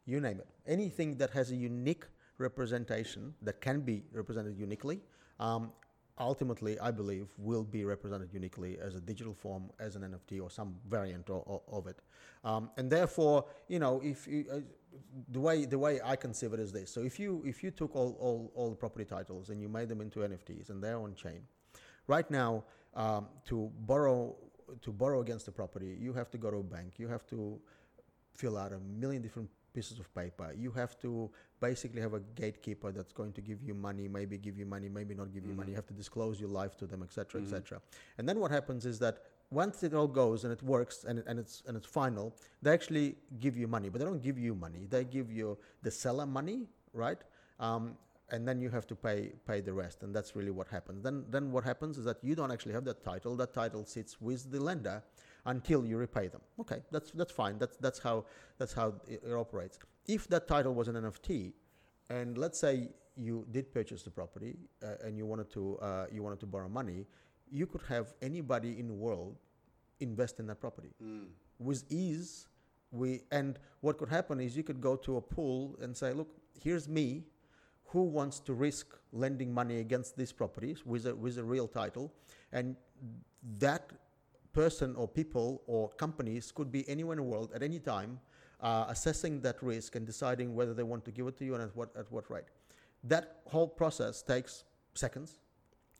You 0.05 0.21
name 0.21 0.39
it. 0.39 0.47
Anything 0.65 1.17
that 1.17 1.31
has 1.31 1.51
a 1.51 1.55
unique 1.55 2.05
representation 2.37 3.33
that 3.41 3.59
can 3.59 3.81
be 3.81 4.03
represented 4.13 4.57
uniquely, 4.57 5.01
um, 5.39 5.73
ultimately, 6.19 6.79
I 6.79 6.91
believe, 6.91 7.27
will 7.37 7.63
be 7.63 7.83
represented 7.83 8.33
uniquely 8.33 8.77
as 8.79 8.95
a 8.95 9.01
digital 9.01 9.33
form, 9.33 9.69
as 9.79 9.95
an 9.95 10.01
NFT, 10.03 10.41
or 10.41 10.49
some 10.49 10.75
variant 10.87 11.29
of, 11.29 11.61
of 11.71 11.87
it. 11.87 11.99
Um, 12.43 12.69
and 12.77 12.89
therefore, 12.89 13.45
you 13.67 13.79
know, 13.79 14.01
if 14.03 14.27
you, 14.27 14.45
uh, 14.51 14.59
the 15.29 15.39
way 15.39 15.65
the 15.65 15.77
way 15.77 15.99
I 16.03 16.15
conceive 16.15 16.53
it 16.53 16.59
is 16.59 16.71
this: 16.71 16.89
so 16.91 17.01
if 17.01 17.19
you 17.19 17.43
if 17.45 17.63
you 17.63 17.71
took 17.71 17.95
all, 17.95 18.15
all 18.19 18.51
all 18.55 18.69
the 18.69 18.75
property 18.75 19.05
titles 19.05 19.49
and 19.49 19.61
you 19.61 19.67
made 19.67 19.89
them 19.89 20.01
into 20.01 20.19
NFTs 20.19 20.69
and 20.69 20.81
they're 20.81 20.97
on 20.97 21.15
chain, 21.15 21.41
right 22.07 22.29
now 22.31 22.63
um, 22.93 23.27
to 23.45 23.71
borrow 23.81 24.35
to 24.81 24.91
borrow 24.91 25.21
against 25.21 25.45
the 25.45 25.51
property, 25.51 25.97
you 25.99 26.13
have 26.13 26.29
to 26.31 26.37
go 26.37 26.49
to 26.49 26.57
a 26.57 26.63
bank. 26.63 26.93
You 26.97 27.07
have 27.07 27.25
to 27.27 27.59
fill 28.35 28.57
out 28.57 28.73
a 28.73 28.79
million 28.79 29.21
different 29.21 29.49
pieces 29.75 29.99
of 29.99 30.07
paper. 30.15 30.47
You 30.65 30.71
have 30.71 30.97
to 31.05 31.29
basically 31.59 32.01
have 32.01 32.13
a 32.13 32.21
gatekeeper 32.43 32.91
that's 32.91 33.13
going 33.13 33.33
to 33.33 33.41
give 33.49 33.61
you 33.67 33.73
money, 33.73 34.07
maybe 34.07 34.37
give 34.37 34.57
you 34.57 34.67
money, 34.75 34.89
maybe 34.89 35.13
not 35.21 35.33
give 35.33 35.45
you 35.45 35.53
money. 35.53 35.71
You 35.71 35.75
have 35.75 35.91
to 35.93 35.97
disclose 36.03 36.39
your 36.39 36.49
life 36.61 36.75
to 36.81 36.85
them, 36.91 37.03
etc., 37.03 37.41
etc. 37.41 37.81
And 38.17 38.27
then 38.29 38.39
what 38.39 38.51
happens 38.51 38.85
is 38.85 38.97
that 38.99 39.15
once 39.51 39.83
it 39.83 39.93
all 39.93 40.07
goes 40.07 40.43
and 40.43 40.51
it 40.57 40.63
works 40.63 41.03
and, 41.09 41.23
and 41.27 41.37
it's 41.39 41.61
and 41.67 41.77
it's 41.77 41.89
final, 42.01 42.25
they 42.61 42.71
actually 42.71 43.15
give 43.39 43.55
you 43.61 43.67
money, 43.67 43.89
but 43.89 43.99
they 43.99 44.05
don't 44.05 44.23
give 44.29 44.39
you 44.39 44.55
money. 44.55 44.87
They 44.89 45.03
give 45.03 45.31
you 45.31 45.57
the 45.83 45.91
seller 45.91 46.25
money, 46.25 46.59
right? 46.93 47.21
Um, 47.59 47.97
and 48.31 48.47
then 48.47 48.59
you 48.59 48.69
have 48.69 48.87
to 48.87 48.95
pay 48.95 49.33
pay 49.47 49.61
the 49.61 49.73
rest, 49.73 50.03
and 50.03 50.15
that's 50.15 50.35
really 50.35 50.51
what 50.59 50.67
happens. 50.67 51.03
Then 51.03 51.25
then 51.29 51.51
what 51.51 51.63
happens 51.63 51.97
is 51.97 52.05
that 52.05 52.17
you 52.23 52.35
don't 52.35 52.51
actually 52.51 52.73
have 52.73 52.85
that 52.85 53.03
title. 53.03 53.35
That 53.35 53.53
title 53.53 53.85
sits 53.85 54.19
with 54.19 54.51
the 54.51 54.61
lender 54.69 55.03
until 55.45 55.85
you 55.85 55.97
repay 55.97 56.27
them. 56.27 56.41
Okay, 56.59 56.81
that's 56.91 57.11
that's 57.11 57.31
fine. 57.31 57.57
That's 57.57 57.77
that's 57.77 57.99
how 57.99 58.25
that's 58.57 58.73
how 58.73 58.95
it, 59.07 59.21
it 59.25 59.33
operates. 59.33 59.79
If 60.07 60.27
that 60.29 60.47
title 60.47 60.73
was 60.73 60.87
an 60.87 60.95
NFT, 60.95 61.53
and 62.09 62.37
let's 62.37 62.59
say 62.59 62.89
you 63.15 63.45
did 63.51 63.73
purchase 63.73 64.03
the 64.03 64.11
property 64.11 64.57
uh, 64.83 65.05
and 65.05 65.17
you 65.17 65.25
wanted 65.25 65.49
to 65.51 65.77
uh, 65.77 66.05
you 66.11 66.23
wanted 66.23 66.39
to 66.41 66.45
borrow 66.45 66.69
money, 66.69 67.05
you 67.51 67.65
could 67.65 67.81
have 67.87 68.13
anybody 68.21 68.79
in 68.79 68.87
the 68.87 68.93
world 68.93 69.37
invest 69.99 70.39
in 70.39 70.47
that 70.47 70.59
property 70.59 70.89
with 71.59 71.83
ease. 71.89 72.47
We 72.91 73.21
and 73.31 73.59
what 73.81 73.97
could 73.97 74.09
happen 74.09 74.39
is 74.39 74.55
you 74.55 74.63
could 74.63 74.81
go 74.81 74.95
to 74.97 75.17
a 75.17 75.21
pool 75.21 75.77
and 75.81 75.95
say, 75.95 76.13
look, 76.13 76.29
here's 76.59 76.87
me, 76.87 77.23
who 77.85 78.03
wants 78.03 78.39
to 78.41 78.53
risk 78.53 78.87
lending 79.11 79.53
money 79.53 79.79
against 79.79 80.17
these 80.17 80.31
properties 80.31 80.85
with 80.85 81.05
a 81.05 81.15
with 81.15 81.37
a 81.37 81.43
real 81.43 81.67
title, 81.67 82.13
and 82.51 82.75
that 83.59 83.91
person 84.55 84.95
or 84.95 85.07
people 85.07 85.61
or 85.67 85.89
companies 85.89 86.51
could 86.51 86.71
be 86.71 86.87
anywhere 86.89 87.13
in 87.13 87.23
the 87.23 87.29
world 87.35 87.51
at 87.53 87.61
any 87.61 87.79
time, 87.79 88.19
uh, 88.61 88.85
assessing 88.87 89.41
that 89.41 89.61
risk 89.61 89.95
and 89.95 90.05
deciding 90.05 90.55
whether 90.55 90.73
they 90.73 90.83
want 90.83 91.03
to 91.05 91.11
give 91.11 91.27
it 91.27 91.37
to 91.37 91.45
you 91.45 91.53
and 91.55 91.63
at 91.63 91.75
what 91.75 91.89
at 91.95 92.11
what 92.11 92.31
rate. 92.31 92.49
That 93.03 93.41
whole 93.45 93.67
process 93.67 94.23
takes 94.23 94.63
seconds. 94.93 95.39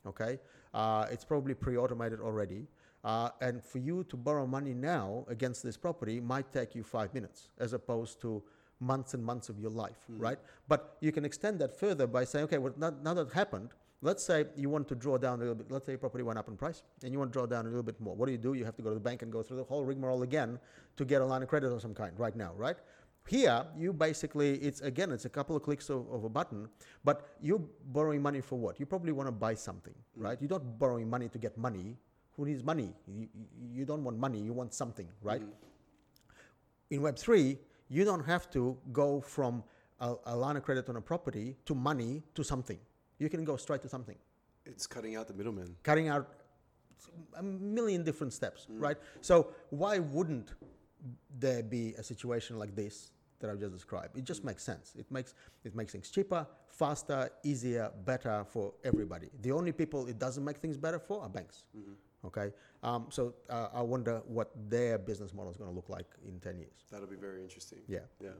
Okay, 0.06 0.38
uh, 0.74 1.06
it's 1.10 1.24
probably 1.24 1.54
pre-automated 1.54 2.20
already. 2.20 2.66
Uh, 3.04 3.28
and 3.40 3.62
for 3.62 3.78
you 3.78 4.02
to 4.04 4.16
borrow 4.16 4.46
money 4.46 4.74
now 4.74 5.24
against 5.28 5.62
this 5.62 5.76
property 5.76 6.20
might 6.20 6.52
take 6.52 6.74
you 6.74 6.82
five 6.82 7.14
minutes, 7.14 7.50
as 7.58 7.72
opposed 7.72 8.20
to 8.20 8.42
months 8.80 9.14
and 9.14 9.24
months 9.24 9.48
of 9.48 9.60
your 9.60 9.70
life, 9.70 10.00
right? 10.18 10.38
But 10.66 10.96
you 11.00 11.12
can 11.12 11.24
extend 11.24 11.60
that 11.60 11.78
further 11.78 12.06
by 12.08 12.24
saying, 12.24 12.46
okay, 12.46 12.58
well, 12.58 12.74
now, 12.76 12.92
now 13.02 13.14
that 13.14 13.32
happened, 13.32 13.70
let's 14.02 14.22
say 14.22 14.46
you 14.56 14.68
want 14.68 14.88
to 14.88 14.94
draw 14.94 15.18
down 15.18 15.38
a 15.38 15.40
little 15.40 15.54
bit. 15.54 15.70
Let's 15.70 15.86
say 15.86 15.92
your 15.92 15.98
property 15.98 16.22
went 16.22 16.38
up 16.38 16.48
in 16.48 16.56
price, 16.56 16.82
and 17.02 17.12
you 17.12 17.18
want 17.18 17.32
to 17.32 17.38
draw 17.38 17.46
down 17.46 17.66
a 17.66 17.68
little 17.68 17.82
bit 17.82 18.00
more. 18.00 18.14
What 18.14 18.26
do 18.26 18.32
you 18.32 18.38
do? 18.38 18.54
You 18.54 18.64
have 18.64 18.76
to 18.76 18.82
go 18.82 18.90
to 18.90 18.94
the 18.94 19.00
bank 19.00 19.22
and 19.22 19.32
go 19.32 19.42
through 19.42 19.58
the 19.58 19.64
whole 19.64 19.84
rigmarole 19.84 20.22
again 20.22 20.58
to 20.96 21.04
get 21.04 21.22
a 21.22 21.24
line 21.24 21.42
of 21.42 21.48
credit 21.48 21.72
of 21.72 21.80
some 21.80 21.94
kind. 21.94 22.18
Right 22.18 22.36
now, 22.36 22.52
right? 22.56 22.76
Here, 23.28 23.66
you 23.76 23.92
basically, 23.92 24.54
it's 24.58 24.80
again, 24.82 25.10
it's 25.10 25.24
a 25.24 25.28
couple 25.28 25.56
of 25.56 25.62
clicks 25.62 25.90
of, 25.90 26.08
of 26.12 26.22
a 26.22 26.28
button, 26.28 26.68
but 27.02 27.30
you're 27.42 27.62
borrowing 27.86 28.22
money 28.22 28.40
for 28.40 28.56
what? 28.56 28.78
You 28.78 28.86
probably 28.86 29.10
want 29.10 29.26
to 29.26 29.32
buy 29.32 29.54
something, 29.54 29.94
mm. 29.94 30.24
right? 30.24 30.38
You're 30.40 30.50
not 30.50 30.78
borrowing 30.78 31.10
money 31.10 31.28
to 31.28 31.38
get 31.38 31.58
money. 31.58 31.96
Who 32.36 32.44
needs 32.44 32.62
money? 32.62 32.92
You, 33.08 33.28
you- 33.72 33.84
don't 33.84 34.04
want 34.04 34.18
money, 34.18 34.38
you 34.38 34.52
want 34.52 34.74
something, 34.74 35.08
right? 35.22 35.40
Mm-hmm. 35.40 36.94
In 36.94 37.00
Web3, 37.00 37.58
you 37.88 38.04
don't 38.04 38.24
have 38.24 38.48
to 38.50 38.76
go 38.92 39.20
from 39.20 39.64
a, 40.00 40.14
a 40.26 40.36
line 40.36 40.56
of 40.56 40.62
credit 40.62 40.88
on 40.88 40.96
a 40.96 41.00
property 41.00 41.56
to 41.64 41.74
money 41.74 42.22
to 42.34 42.44
something. 42.44 42.78
You 43.18 43.28
can 43.28 43.44
go 43.44 43.56
straight 43.56 43.82
to 43.82 43.88
something, 43.88 44.16
It's 44.64 44.86
cutting 44.86 45.16
out 45.16 45.26
the 45.28 45.34
middleman. 45.34 45.76
cutting 45.82 46.08
out 46.08 46.28
a 47.34 47.42
million 47.42 48.02
different 48.04 48.32
steps, 48.32 48.66
right? 48.70 48.96
So, 49.20 49.48
why 49.70 49.98
wouldn't 49.98 50.54
there 51.38 51.62
be 51.62 51.94
a 51.98 52.02
situation 52.02 52.58
like 52.58 52.74
this 52.74 53.10
that 53.38 53.50
I've 53.50 53.60
just 53.60 53.72
described? 53.72 54.16
It 54.18 54.24
just 54.24 54.44
makes 54.44 54.62
sense. 54.64 54.94
It 54.98 55.10
makes, 55.10 55.34
it 55.64 55.74
makes 55.74 55.92
things 55.92 56.10
cheaper, 56.10 56.46
faster, 56.68 57.30
easier, 57.44 57.90
better 58.04 58.44
for 58.48 58.72
everybody. 58.84 59.28
The 59.42 59.52
only 59.52 59.72
people 59.72 60.06
it 60.06 60.18
doesn't 60.18 60.44
make 60.44 60.56
things 60.58 60.76
better 60.76 60.98
for 60.98 61.22
are 61.22 61.28
banks. 61.28 61.64
Okay, 62.24 62.50
um, 62.82 63.06
so 63.10 63.34
uh, 63.48 63.68
I 63.72 63.82
wonder 63.82 64.20
what 64.26 64.50
their 64.68 64.98
business 64.98 65.32
model 65.32 65.50
is 65.52 65.56
going 65.56 65.70
to 65.70 65.76
look 65.76 65.88
like 65.88 66.06
in 66.26 66.40
ten 66.40 66.58
years. 66.58 66.78
That'll 66.90 67.06
be 67.06 67.14
very 67.16 67.40
interesting. 67.42 67.78
Yeah. 67.86 68.00
Yeah. 68.20 68.30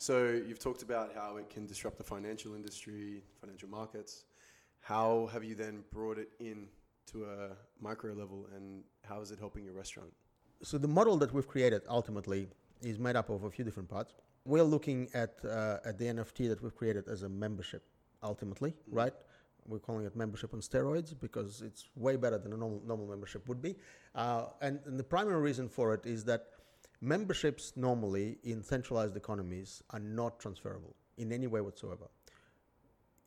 So 0.00 0.40
you've 0.48 0.58
talked 0.58 0.82
about 0.82 1.12
how 1.14 1.36
it 1.36 1.50
can 1.50 1.66
disrupt 1.66 1.98
the 1.98 2.04
financial 2.04 2.54
industry, 2.54 3.22
financial 3.38 3.68
markets. 3.68 4.24
How 4.80 5.28
have 5.30 5.44
you 5.44 5.54
then 5.54 5.84
brought 5.92 6.16
it 6.16 6.30
in 6.40 6.68
to 7.12 7.26
a 7.26 7.50
micro 7.82 8.14
level, 8.14 8.46
and 8.56 8.82
how 9.04 9.20
is 9.20 9.30
it 9.30 9.38
helping 9.38 9.62
your 9.62 9.74
restaurant? 9.74 10.10
so 10.62 10.76
the 10.78 10.88
model 10.88 11.16
that 11.16 11.32
we've 11.32 11.48
created 11.48 11.82
ultimately 11.88 12.48
is 12.82 12.98
made 12.98 13.16
up 13.16 13.30
of 13.30 13.44
a 13.44 13.50
few 13.50 13.64
different 13.64 13.88
parts. 13.88 14.14
We're 14.44 14.62
looking 14.62 15.08
at 15.12 15.32
uh, 15.44 15.78
at 15.84 15.98
the 15.98 16.06
NFT 16.06 16.48
that 16.48 16.62
we've 16.62 16.74
created 16.74 17.08
as 17.08 17.22
a 17.22 17.28
membership, 17.28 17.82
ultimately, 18.22 18.74
right? 18.90 19.12
We're 19.66 19.78
calling 19.78 20.06
it 20.06 20.16
membership 20.16 20.54
on 20.54 20.60
steroids 20.60 21.14
because 21.18 21.60
it's 21.60 21.88
way 21.94 22.16
better 22.16 22.38
than 22.38 22.52
a 22.54 22.56
normal, 22.56 22.82
normal 22.86 23.06
membership 23.06 23.46
would 23.48 23.60
be. 23.60 23.76
Uh, 24.14 24.46
and, 24.62 24.80
and 24.86 24.98
the 24.98 25.04
primary 25.04 25.40
reason 25.40 25.68
for 25.68 25.92
it 25.92 26.06
is 26.06 26.24
that 26.24 26.46
memberships 27.00 27.72
normally 27.76 28.38
in 28.44 28.62
centralized 28.62 29.16
economies 29.16 29.82
are 29.90 30.00
not 30.00 30.38
transferable 30.38 30.94
in 31.16 31.32
any 31.32 31.46
way 31.46 31.60
whatsoever 31.60 32.08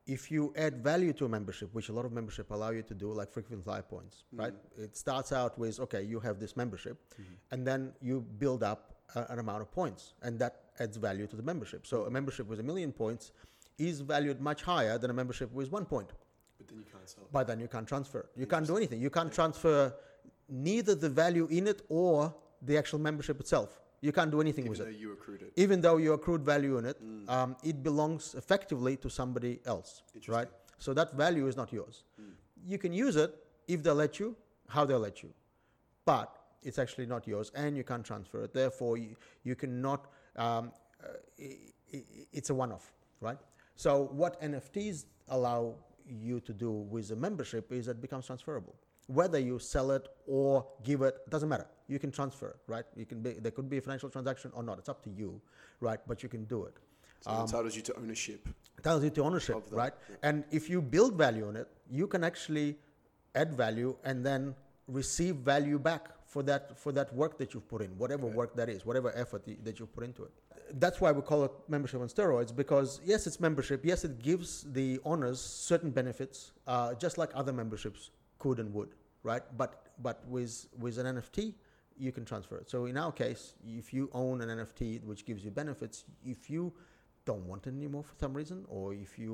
if 0.06 0.30
you 0.30 0.54
add 0.58 0.84
value 0.84 1.14
to 1.14 1.26
a 1.26 1.30
membership, 1.30 1.74
which 1.74 1.90
a 1.90 1.94
lot 1.94 2.06
of 2.06 2.12
membership 2.12 2.52
allow 2.52 2.72
you 2.72 2.82
to 2.84 2.94
do, 2.94 3.12
like 3.12 3.32
frequent 3.32 3.64
flyer 3.64 3.82
points, 3.82 4.24
mm-hmm. 4.28 4.42
right? 4.42 4.54
It 4.78 4.98
starts 4.98 5.32
out 5.32 5.58
with 5.58 5.80
okay, 5.80 6.04
you 6.04 6.20
have 6.20 6.40
this 6.40 6.58
membership, 6.58 6.98
mm-hmm. 7.14 7.34
and 7.52 7.66
then 7.66 7.94
you 8.02 8.22
build 8.38 8.64
up 8.64 8.96
a, 9.16 9.26
an 9.30 9.40
amount 9.40 9.62
of 9.62 9.72
points, 9.72 10.14
and 10.22 10.38
that 10.40 10.64
adds 10.80 10.98
value 10.98 11.28
to 11.28 11.36
the 11.36 11.44
membership. 11.44 11.88
So 11.88 12.04
a 12.06 12.12
membership 12.12 12.48
with 12.48 12.60
a 12.60 12.64
million 12.64 12.92
points 12.92 13.32
is 13.78 14.02
valued 14.02 14.42
much 14.42 14.62
higher 14.62 14.98
than 14.98 15.10
a 15.10 15.14
membership 15.14 15.52
with 15.54 15.72
one 15.72 15.86
point. 15.86 16.10
But 16.58 16.68
then 16.68 16.78
you 16.78 16.86
can't 16.92 17.10
sell. 17.10 17.24
it. 17.24 17.32
But 17.32 17.48
then 17.48 17.60
you 17.60 17.68
can't 17.68 17.88
transfer. 17.88 18.30
You 18.36 18.46
can't 18.46 18.68
do 18.68 18.78
anything. 18.78 19.02
You 19.02 19.10
can't 19.10 19.32
transfer 19.32 19.94
neither 20.50 20.96
the 20.96 21.10
value 21.10 21.48
in 21.50 21.68
it 21.68 21.82
or 21.90 22.36
the 22.66 22.78
actual 22.78 23.00
membership 23.00 23.40
itself. 23.40 23.80
You 24.02 24.12
can't 24.12 24.32
do 24.32 24.42
anything 24.42 24.66
Even 24.66 24.78
with 24.78 24.88
it. 24.88 24.96
you 24.98 25.14
accrued 25.14 25.42
it. 25.44 25.54
Even 25.56 25.80
though 25.80 25.98
you 25.98 26.14
accrued 26.14 26.44
value 26.44 26.78
in 26.78 26.86
it, 26.86 26.98
um, 27.30 27.56
it 27.64 27.82
belongs 27.84 28.36
effectively 28.36 28.98
to 28.98 29.10
somebody 29.10 29.60
else, 29.66 30.02
right? 30.28 30.50
So 30.78 30.94
that 30.94 31.14
value 31.14 31.48
is 31.48 31.56
not 31.56 31.72
yours. 31.72 32.04
You 32.66 32.78
can 32.78 32.94
use 32.94 33.16
it 33.16 33.34
if 33.68 33.82
they 33.82 33.92
let 33.92 34.20
you, 34.20 34.36
how 34.68 34.84
they 34.86 34.96
let 34.96 35.24
you, 35.24 35.30
but 36.06 36.36
it's 36.64 36.80
actually 36.80 37.06
not 37.06 37.28
yours, 37.28 37.52
and 37.56 37.78
you 37.78 37.84
can't 37.84 38.06
transfer 38.06 38.44
it. 38.44 38.54
Therefore, 38.54 38.98
you, 38.98 39.16
you 39.44 39.56
cannot. 39.56 40.08
Um, 40.36 40.72
uh, 41.04 41.08
i 41.40 41.58
i 41.94 42.04
it's 42.32 42.50
a 42.50 42.56
one-off, 42.56 42.92
right? 43.22 43.38
So 43.76 44.10
what 44.12 44.42
NFTs 44.42 45.06
allow 45.30 45.76
you 46.08 46.40
to 46.42 46.54
do 46.54 46.72
with 46.72 47.12
a 47.12 47.16
membership 47.16 47.72
is 47.72 47.88
it 47.88 48.02
becomes 48.02 48.26
transferable. 48.26 48.76
Whether 49.08 49.40
you 49.40 49.60
sell 49.60 49.92
it 49.92 50.08
or 50.28 50.66
give 50.84 51.02
it 51.02 51.30
doesn't 51.30 51.50
matter. 51.50 51.68
You 51.88 52.00
can 52.00 52.12
transfer 52.12 52.50
it, 52.50 52.60
right? 52.68 52.86
You 52.96 53.06
can 53.06 53.22
be 53.22 53.34
there 53.34 53.52
could 53.52 53.70
be 53.70 53.78
a 53.78 53.82
financial 53.82 54.10
transaction 54.10 54.52
or 54.54 54.64
not. 54.64 54.80
It's 54.80 54.90
up 54.90 55.04
to 55.04 55.10
you, 55.10 55.42
right? 55.80 56.00
But 56.08 56.24
you 56.24 56.30
can 56.30 56.46
do 56.46 56.66
it. 56.66 56.76
So 57.22 57.32
it 57.32 57.42
entitles 57.42 57.76
you 57.76 57.82
to 57.84 57.98
ownership. 57.98 58.48
Tells 58.82 59.04
you 59.04 59.10
to 59.12 59.24
ownership, 59.24 59.64
right? 59.72 59.94
yeah. 60.10 60.16
And 60.24 60.44
if 60.52 60.70
you 60.70 60.82
build 60.82 61.16
value 61.16 61.48
on 61.48 61.56
it, 61.56 61.70
you 61.90 62.06
can 62.08 62.24
actually 62.24 62.78
add 63.36 63.54
value 63.54 63.96
and 64.04 64.26
then 64.26 64.56
receive 64.88 65.36
value 65.38 65.80
back 65.80 66.10
for 66.26 66.44
that 66.44 66.78
for 66.78 66.92
that 66.92 67.14
work 67.14 67.38
that 67.38 67.54
you've 67.54 67.68
put 67.68 67.82
in, 67.82 67.90
whatever 67.98 68.26
work 68.26 68.56
that 68.56 68.70
is, 68.70 68.86
whatever 68.86 69.16
effort 69.16 69.44
that 69.64 69.80
you've 69.80 69.94
put 69.94 70.04
into 70.04 70.24
it. 70.24 70.32
That's 70.80 71.00
why 71.00 71.12
we 71.12 71.22
call 71.22 71.44
it 71.44 71.52
membership 71.68 72.02
on 72.02 72.08
steroids 72.08 72.56
because 72.56 73.00
yes, 73.06 73.28
it's 73.28 73.40
membership. 73.40 73.86
Yes, 73.86 74.04
it 74.04 74.22
gives 74.22 74.64
the 74.74 75.00
owners 75.06 75.40
certain 75.40 75.92
benefits, 75.92 76.52
uh, 76.68 76.94
just 76.96 77.18
like 77.18 77.30
other 77.36 77.54
memberships 77.54 78.10
could 78.44 78.58
and 78.64 78.70
would, 78.78 78.92
right? 79.32 79.44
But 79.62 79.72
but 80.08 80.18
with 80.36 80.54
with 80.84 80.96
an 81.04 81.08
NFT, 81.16 81.54
you 82.06 82.12
can 82.18 82.26
transfer 82.32 82.58
it. 82.62 82.70
So 82.74 82.78
in 82.92 82.98
our 83.04 83.12
case, 83.24 83.44
if 83.82 83.94
you 83.96 84.04
own 84.22 84.36
an 84.46 84.50
NFT 84.60 85.04
which 85.10 85.22
gives 85.30 85.42
you 85.46 85.52
benefits, 85.52 85.96
if 86.36 86.50
you 86.54 86.64
don't 87.26 87.46
want 87.52 87.62
it 87.68 87.74
anymore 87.82 88.04
for 88.04 88.16
some 88.24 88.34
reason, 88.42 88.66
or 88.68 88.94
if 89.06 89.12
you 89.24 89.34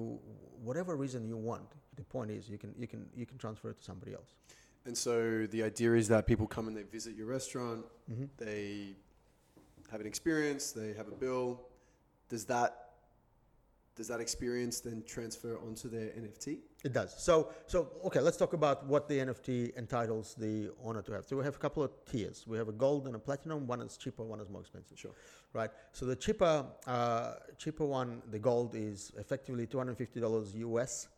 whatever 0.68 0.92
reason 1.06 1.20
you 1.32 1.38
want, 1.52 1.70
the 1.96 2.04
point 2.16 2.30
is 2.38 2.50
you 2.54 2.58
can 2.64 2.72
you 2.82 2.88
can 2.94 3.02
you 3.20 3.26
can 3.26 3.38
transfer 3.38 3.70
it 3.74 3.78
to 3.80 3.84
somebody 3.92 4.14
else. 4.20 4.32
And 4.86 4.96
so 4.98 5.14
the 5.56 5.62
idea 5.72 5.92
is 6.02 6.08
that 6.14 6.22
people 6.32 6.48
come 6.56 6.66
and 6.70 6.76
they 6.78 6.84
visit 6.98 7.14
your 7.20 7.28
restaurant, 7.38 7.82
Mm-hmm. 8.12 8.26
they 8.46 8.96
have 9.92 10.02
an 10.02 10.08
experience, 10.14 10.64
they 10.82 10.92
have 11.00 11.08
a 11.16 11.18
bill. 11.26 11.46
Does 12.34 12.46
that 12.54 12.72
does 13.98 14.08
that 14.12 14.22
experience 14.28 14.76
then 14.88 15.04
transfer 15.16 15.54
onto 15.68 15.88
their 15.96 16.10
NFT? 16.22 16.48
It 16.84 16.94
does. 16.94 17.14
So, 17.22 17.50
so 17.68 17.90
okay, 18.06 18.22
let's 18.22 18.38
talk 18.38 18.54
about 18.54 18.86
what 18.86 19.10
the 19.10 19.20
NFT 19.20 19.78
entitles 19.78 20.34
the 20.36 20.72
owner 20.84 21.02
to 21.02 21.12
have. 21.12 21.26
So 21.26 21.36
we 21.36 21.44
have 21.44 21.56
a 21.56 21.60
couple 21.60 21.84
of 21.84 21.92
tiers. 22.10 22.46
We 22.48 22.58
have 22.58 22.70
a 22.70 22.74
gold 22.74 23.06
and 23.08 23.16
a 23.16 23.20
platinum. 23.20 23.68
One 23.68 23.82
is 23.82 23.98
cheaper, 23.98 24.24
one 24.24 24.40
is 24.40 24.50
more 24.50 24.62
expensive. 24.62 24.98
Sure. 24.98 25.12
Right. 25.52 25.70
So 25.92 26.06
the 26.06 26.16
cheaper, 26.16 26.66
uh, 26.88 27.34
cheaper 27.58 27.86
one, 27.86 28.22
the 28.32 28.40
gold 28.40 28.76
is 28.76 29.12
effectively 29.18 29.68
two 29.68 29.78
hundred 29.78 29.98
fifty 29.98 30.22
dollars 30.22 30.56
US. 30.56 31.10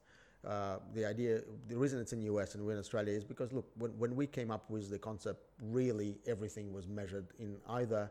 Uh, 0.43 0.77
the 0.95 1.05
idea, 1.05 1.41
the 1.67 1.77
reason 1.77 1.99
it's 1.99 2.13
in 2.13 2.21
US 2.23 2.55
and 2.55 2.65
we're 2.65 2.73
in 2.73 2.79
Australia 2.79 3.13
is 3.13 3.23
because 3.23 3.51
look, 3.53 3.69
when, 3.77 3.91
when 3.99 4.15
we 4.15 4.25
came 4.25 4.49
up 4.49 4.67
with 4.71 4.89
the 4.89 4.97
concept, 4.97 5.43
really 5.61 6.17
everything 6.25 6.73
was 6.73 6.87
measured 6.87 7.27
in 7.37 7.57
either 7.69 8.09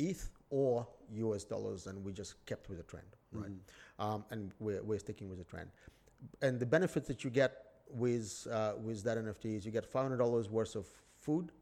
ETH 0.00 0.30
or 0.48 0.86
US 1.14 1.44
dollars, 1.44 1.86
and 1.86 2.04
we 2.04 2.12
just 2.12 2.44
kept 2.46 2.68
with 2.68 2.78
the 2.78 2.84
trend, 2.84 3.06
right? 3.32 3.50
Um, 4.00 4.24
and 4.30 4.50
we're, 4.58 4.82
we're 4.82 4.98
sticking 4.98 5.28
with 5.28 5.38
the 5.38 5.44
trend. 5.44 5.70
And 6.42 6.58
the 6.60 6.66
benefits 6.66 7.08
that 7.08 7.24
you 7.24 7.30
get 7.30 7.52
with 7.92 8.46
uh, 8.50 8.74
with 8.82 9.02
that 9.04 9.18
NFT 9.18 9.56
is 9.56 9.66
you 9.66 9.72
get 9.72 9.86
five 9.86 10.02
hundred 10.02 10.18
dollars 10.18 10.48
worth 10.48 10.76
of 10.76 10.86
food. 11.18 11.52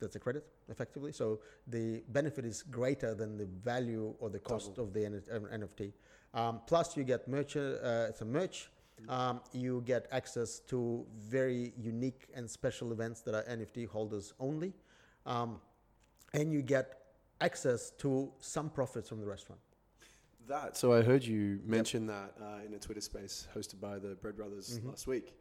That's 0.00 0.14
a 0.14 0.20
credit, 0.20 0.46
effectively. 0.68 1.12
So 1.12 1.40
the 1.66 2.02
benefit 2.08 2.44
is 2.44 2.62
greater 2.62 3.14
than 3.14 3.36
the 3.36 3.46
value 3.46 4.14
or 4.20 4.30
the 4.30 4.38
cost 4.38 4.78
of 4.78 4.92
the 4.92 5.06
uh, 5.06 5.56
NFT. 5.56 5.92
Um, 6.34 6.60
plus, 6.66 6.96
you 6.96 7.02
get 7.02 7.26
merch. 7.26 7.56
Uh, 7.56 8.12
some 8.12 8.30
merch. 8.30 8.70
Um, 9.08 9.40
you 9.52 9.82
get 9.86 10.08
access 10.10 10.58
to 10.60 11.06
very 11.16 11.72
unique 11.78 12.26
and 12.34 12.50
special 12.50 12.90
events 12.90 13.20
that 13.22 13.34
are 13.34 13.44
NFT 13.44 13.88
holders 13.88 14.34
only, 14.40 14.72
um, 15.24 15.60
and 16.34 16.52
you 16.52 16.62
get 16.62 16.98
access 17.40 17.90
to 17.98 18.32
some 18.40 18.68
profits 18.70 19.08
from 19.08 19.20
the 19.20 19.26
restaurant. 19.26 19.60
That. 20.46 20.76
So 20.76 20.92
I 20.94 21.02
heard 21.02 21.24
you 21.24 21.60
mention 21.64 22.06
that 22.06 22.34
uh, 22.40 22.64
in 22.66 22.72
a 22.72 22.78
Twitter 22.78 23.00
space 23.02 23.46
hosted 23.54 23.80
by 23.80 23.98
the 23.98 24.14
Bread 24.14 24.36
Brothers 24.36 24.78
Mm-hmm. 24.78 24.88
last 24.88 25.06
week, 25.06 25.34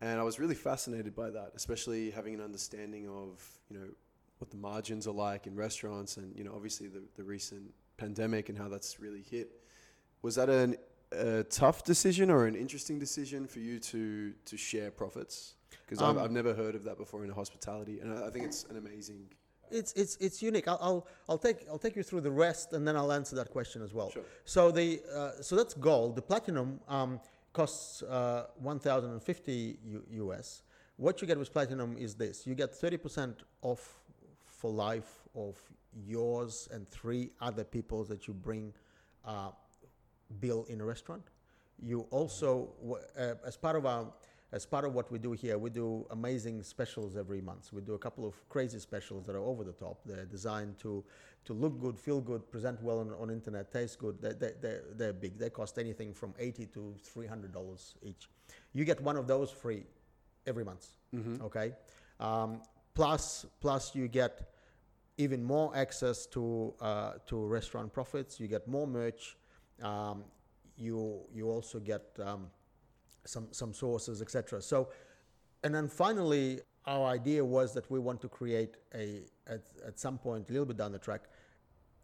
and 0.00 0.18
I 0.18 0.22
was 0.24 0.40
really 0.40 0.54
fascinated 0.56 1.14
by 1.14 1.30
that, 1.30 1.52
especially 1.54 2.10
having 2.10 2.34
an 2.34 2.40
understanding 2.40 3.08
of 3.08 3.40
you 3.70 3.78
know 3.78 3.86
what 4.38 4.50
the 4.50 4.56
margins 4.56 5.06
are 5.06 5.14
like 5.14 5.46
in 5.46 5.54
restaurants, 5.54 6.16
and 6.16 6.36
you 6.36 6.42
know 6.44 6.52
obviously 6.54 6.88
the, 6.88 7.02
the 7.16 7.22
recent 7.22 7.72
pandemic 7.98 8.48
and 8.48 8.58
how 8.58 8.68
that's 8.68 8.98
really 8.98 9.22
hit. 9.22 9.60
Was 10.22 10.34
that 10.34 10.48
an, 10.48 10.76
a 11.12 11.44
tough 11.44 11.84
decision 11.84 12.28
or 12.30 12.46
an 12.46 12.56
interesting 12.56 12.98
decision 12.98 13.46
for 13.46 13.60
you 13.60 13.78
to 13.78 14.32
to 14.44 14.56
share 14.56 14.90
profits? 14.90 15.54
Because 15.86 16.02
Um, 16.02 16.16
I've, 16.18 16.24
I've 16.24 16.32
never 16.32 16.52
heard 16.54 16.74
of 16.74 16.82
that 16.84 16.98
before 16.98 17.24
in 17.24 17.30
hospitality, 17.30 18.00
and 18.00 18.12
I, 18.12 18.26
I 18.26 18.30
think 18.30 18.44
it's 18.44 18.64
an 18.64 18.76
amazing. 18.76 19.28
It's 19.70 19.92
it's 19.92 20.16
it's 20.16 20.42
unique. 20.42 20.68
I'll, 20.68 20.78
I'll 20.80 21.06
I'll 21.28 21.38
take 21.38 21.58
I'll 21.70 21.78
take 21.78 21.96
you 21.96 22.02
through 22.02 22.22
the 22.22 22.30
rest, 22.30 22.72
and 22.72 22.86
then 22.86 22.96
I'll 22.96 23.12
answer 23.12 23.36
that 23.36 23.50
question 23.50 23.82
as 23.82 23.92
well. 23.92 24.10
Sure. 24.10 24.22
So 24.44 24.70
the 24.70 25.00
uh, 25.14 25.30
so 25.42 25.56
that's 25.56 25.74
gold. 25.74 26.16
The 26.16 26.22
platinum 26.22 26.80
um, 26.88 27.20
costs 27.52 28.02
uh, 28.02 28.46
one 28.58 28.78
thousand 28.78 29.10
and 29.12 29.22
fifty 29.22 29.78
US. 30.12 30.62
What 30.96 31.20
you 31.20 31.26
get 31.26 31.38
with 31.38 31.52
platinum 31.52 31.96
is 31.98 32.14
this: 32.14 32.46
you 32.46 32.54
get 32.54 32.74
thirty 32.74 32.96
percent 32.96 33.42
off 33.62 34.00
for 34.44 34.70
life 34.70 35.28
of 35.34 35.56
yours 36.06 36.68
and 36.72 36.88
three 36.88 37.30
other 37.40 37.64
people 37.64 38.04
that 38.04 38.26
you 38.26 38.34
bring 38.34 38.72
uh, 39.24 39.50
bill 40.40 40.66
in 40.68 40.80
a 40.80 40.84
restaurant. 40.84 41.22
You 41.80 42.06
also, 42.10 42.70
w- 42.80 43.02
uh, 43.18 43.34
as 43.46 43.56
part 43.56 43.76
of 43.76 43.86
our, 43.86 44.06
as 44.50 44.64
part 44.64 44.84
of 44.86 44.94
what 44.94 45.12
we 45.12 45.18
do 45.18 45.32
here, 45.32 45.58
we 45.58 45.68
do 45.68 46.06
amazing 46.10 46.62
specials 46.62 47.16
every 47.16 47.40
month. 47.42 47.70
We 47.72 47.82
do 47.82 47.94
a 47.94 47.98
couple 47.98 48.26
of 48.26 48.48
crazy 48.48 48.78
specials 48.78 49.26
that 49.26 49.36
are 49.36 49.44
over 49.44 49.62
the 49.62 49.72
top. 49.72 50.00
They're 50.06 50.24
designed 50.24 50.78
to, 50.78 51.04
to 51.44 51.52
look 51.52 51.78
good, 51.80 51.98
feel 51.98 52.20
good, 52.20 52.50
present 52.50 52.82
well 52.82 53.00
on, 53.00 53.12
on 53.20 53.30
internet, 53.30 53.70
taste 53.70 53.98
good. 53.98 54.20
They're, 54.22 54.32
they're, 54.32 54.54
they're, 54.60 54.82
they're 54.96 55.12
big. 55.12 55.38
They 55.38 55.50
cost 55.50 55.78
anything 55.78 56.14
from 56.14 56.32
eighty 56.38 56.66
to 56.66 56.94
three 57.02 57.26
hundred 57.26 57.52
dollars 57.52 57.94
each. 58.02 58.28
You 58.72 58.84
get 58.84 59.00
one 59.02 59.16
of 59.16 59.26
those 59.26 59.50
free 59.50 59.84
every 60.46 60.64
month. 60.64 60.86
Okay, 61.42 61.72
um, 62.20 62.62
plus 62.94 63.44
plus 63.60 63.94
you 63.94 64.08
get 64.08 64.52
even 65.18 65.42
more 65.42 65.76
access 65.76 66.26
to 66.26 66.74
uh, 66.80 67.12
to 67.26 67.44
restaurant 67.46 67.92
profits. 67.92 68.40
You 68.40 68.48
get 68.48 68.66
more 68.66 68.86
merch. 68.86 69.36
Um, 69.82 70.24
you 70.76 71.20
you 71.34 71.50
also 71.50 71.80
get 71.80 72.16
um, 72.24 72.50
some 73.28 73.48
some 73.50 73.72
sources, 73.72 74.22
etc. 74.22 74.62
So, 74.62 74.88
and 75.62 75.74
then 75.74 75.88
finally, 75.88 76.60
our 76.86 77.06
idea 77.06 77.44
was 77.44 77.74
that 77.74 77.90
we 77.90 77.98
want 77.98 78.20
to 78.22 78.28
create 78.28 78.76
a 78.94 79.22
at, 79.46 79.62
at 79.86 79.98
some 79.98 80.18
point 80.18 80.48
a 80.48 80.52
little 80.52 80.66
bit 80.66 80.76
down 80.76 80.92
the 80.92 80.98
track 80.98 81.22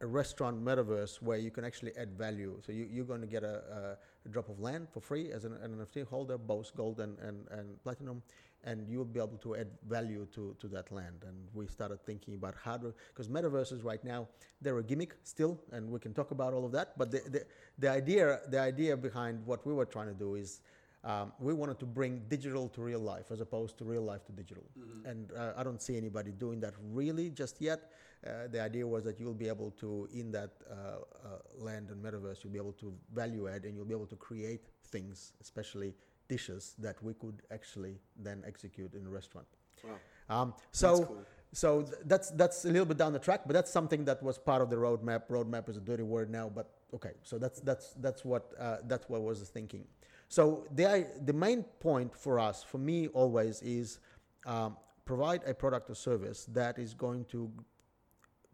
a 0.01 0.07
restaurant 0.07 0.63
metaverse 0.63 1.23
where 1.23 1.39
you 1.39 1.51
can 1.51 1.65
actually 1.65 1.93
add 1.97 2.11
value. 2.19 2.61
So 2.65 2.73
you, 2.73 2.87
you're 2.91 3.05
going 3.07 3.21
to 3.21 3.27
get 3.27 3.43
a, 3.43 3.97
a, 4.25 4.29
drop 4.29 4.49
of 4.49 4.59
land 4.61 4.89
for 4.91 5.01
free 5.01 5.31
as 5.33 5.45
an, 5.45 5.55
an 5.63 5.71
NFT 5.77 6.07
holder, 6.07 6.37
both 6.39 6.75
gold 6.75 7.01
and, 7.01 7.19
and, 7.21 7.47
and 7.51 7.83
platinum, 7.83 8.23
and 8.65 8.89
you'll 8.89 9.05
be 9.05 9.21
able 9.21 9.39
to 9.39 9.57
add 9.57 9.69
value 9.89 10.27
to, 10.35 10.57
to 10.61 10.69
that 10.69 10.91
land. 10.91 11.25
And 11.27 11.37
we 11.53 11.67
started 11.67 12.05
thinking 12.05 12.35
about 12.35 12.55
how 12.63 12.77
to, 12.79 12.95
because 13.09 13.29
metaverses 13.29 13.85
right 13.85 14.03
now, 14.05 14.29
they're 14.61 14.79
a 14.79 14.83
gimmick 14.83 15.15
still, 15.23 15.61
and 15.73 15.91
we 15.91 15.99
can 15.99 16.13
talk 16.13 16.31
about 16.31 16.53
all 16.53 16.65
of 16.65 16.73
that. 16.73 16.99
But 16.99 17.11
the, 17.11 17.21
the, 17.29 17.47
the, 17.79 17.91
idea, 17.91 18.41
the 18.49 18.61
idea 18.61 18.97
behind 18.97 19.45
what 19.47 19.67
we 19.67 19.73
were 19.73 19.87
trying 19.87 20.09
to 20.09 20.15
do 20.15 20.35
is 20.35 20.61
um, 21.05 21.33
we 21.39 21.53
wanted 21.53 21.79
to 21.81 21.87
bring 21.87 22.23
digital 22.29 22.69
to 22.71 22.81
real 22.81 23.01
life 23.01 23.31
as 23.31 23.41
opposed 23.41 23.77
to 23.79 23.85
real 23.85 24.03
life 24.03 24.25
to 24.27 24.33
digital. 24.33 24.65
And 25.05 25.31
uh, 25.33 25.53
I 25.57 25.63
don't 25.63 25.83
see 25.83 25.97
anybody 25.97 26.33
doing 26.33 26.61
that 26.61 26.75
really 26.93 27.31
just 27.31 27.61
yet. 27.61 27.93
Uh, 28.27 28.49
the 28.51 28.61
idea 28.61 28.87
was 28.87 29.05
that 29.05 29.21
you'll 29.21 29.35
be 29.35 29.49
able 29.49 29.71
to, 29.73 30.09
in 30.15 30.33
that 30.33 30.53
uh, 30.71 30.75
uh, 30.75 31.39
land 31.59 31.91
and 31.91 32.03
metaverse, 32.03 32.43
you'll 32.43 32.53
be 32.53 32.59
able 32.59 32.73
to 32.73 32.95
value 33.15 33.49
add 33.49 33.65
and 33.67 33.77
you'll 33.77 33.85
be 33.85 33.93
able 33.95 34.07
to 34.07 34.17
create 34.17 34.63
things, 34.89 35.35
especially 35.43 35.95
dishes 36.27 36.75
that 36.79 37.03
we 37.03 37.13
could 37.13 37.43
actually 37.51 37.99
then 38.17 38.43
execute 38.47 38.95
in 38.95 39.07
a 39.07 39.11
restaurant. 39.11 39.47
Wow. 39.85 39.91
Um, 40.31 40.55
so, 40.73 40.97
That's 40.97 41.09
cool. 41.09 41.27
so 41.53 41.83
th- 41.83 41.95
that's 42.07 42.31
that's 42.31 42.65
a 42.65 42.69
little 42.69 42.87
bit 42.87 42.97
down 42.97 43.13
the 43.13 43.19
track, 43.19 43.43
but 43.47 43.53
that's 43.53 43.71
something 43.71 44.07
that 44.07 44.23
was 44.23 44.39
part 44.39 44.63
of 44.63 44.71
the 44.71 44.77
roadmap. 44.77 45.29
Roadmap 45.29 45.69
is 45.69 45.77
a 45.77 45.81
dirty 45.81 46.03
word 46.03 46.31
now, 46.31 46.49
but 46.49 46.71
okay. 46.95 47.13
So 47.23 47.39
that's 47.39 47.61
that's 47.61 47.93
that's 48.01 48.25
what 48.25 48.53
uh, 48.59 48.79
that's 48.87 49.07
what 49.11 49.21
was 49.21 49.41
the 49.41 49.47
thinking. 49.47 49.85
So 50.29 50.67
the 50.75 51.07
the 51.25 51.33
main 51.33 51.63
point 51.81 52.15
for 52.17 52.39
us, 52.39 52.63
for 52.63 52.79
me, 52.79 53.09
always 53.09 53.63
is 53.63 54.01
um, 54.47 54.77
provide 55.05 55.43
a 55.47 55.55
product 55.55 55.91
or 55.91 55.95
service 55.95 56.47
that 56.47 56.79
is 56.79 56.95
going 56.95 57.25
to 57.27 57.51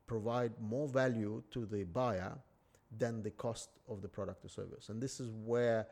provide 0.06 0.52
more 0.60 0.88
value 0.88 1.42
to 1.52 1.66
the 1.66 1.84
buyer 1.84 2.36
than 2.98 3.22
the 3.22 3.30
cost 3.30 3.70
of 3.88 4.02
the 4.02 4.08
product 4.08 4.44
or 4.44 4.48
service. 4.48 4.88
And 4.88 5.00
this 5.00 5.20
is 5.20 5.30
where 5.30 5.86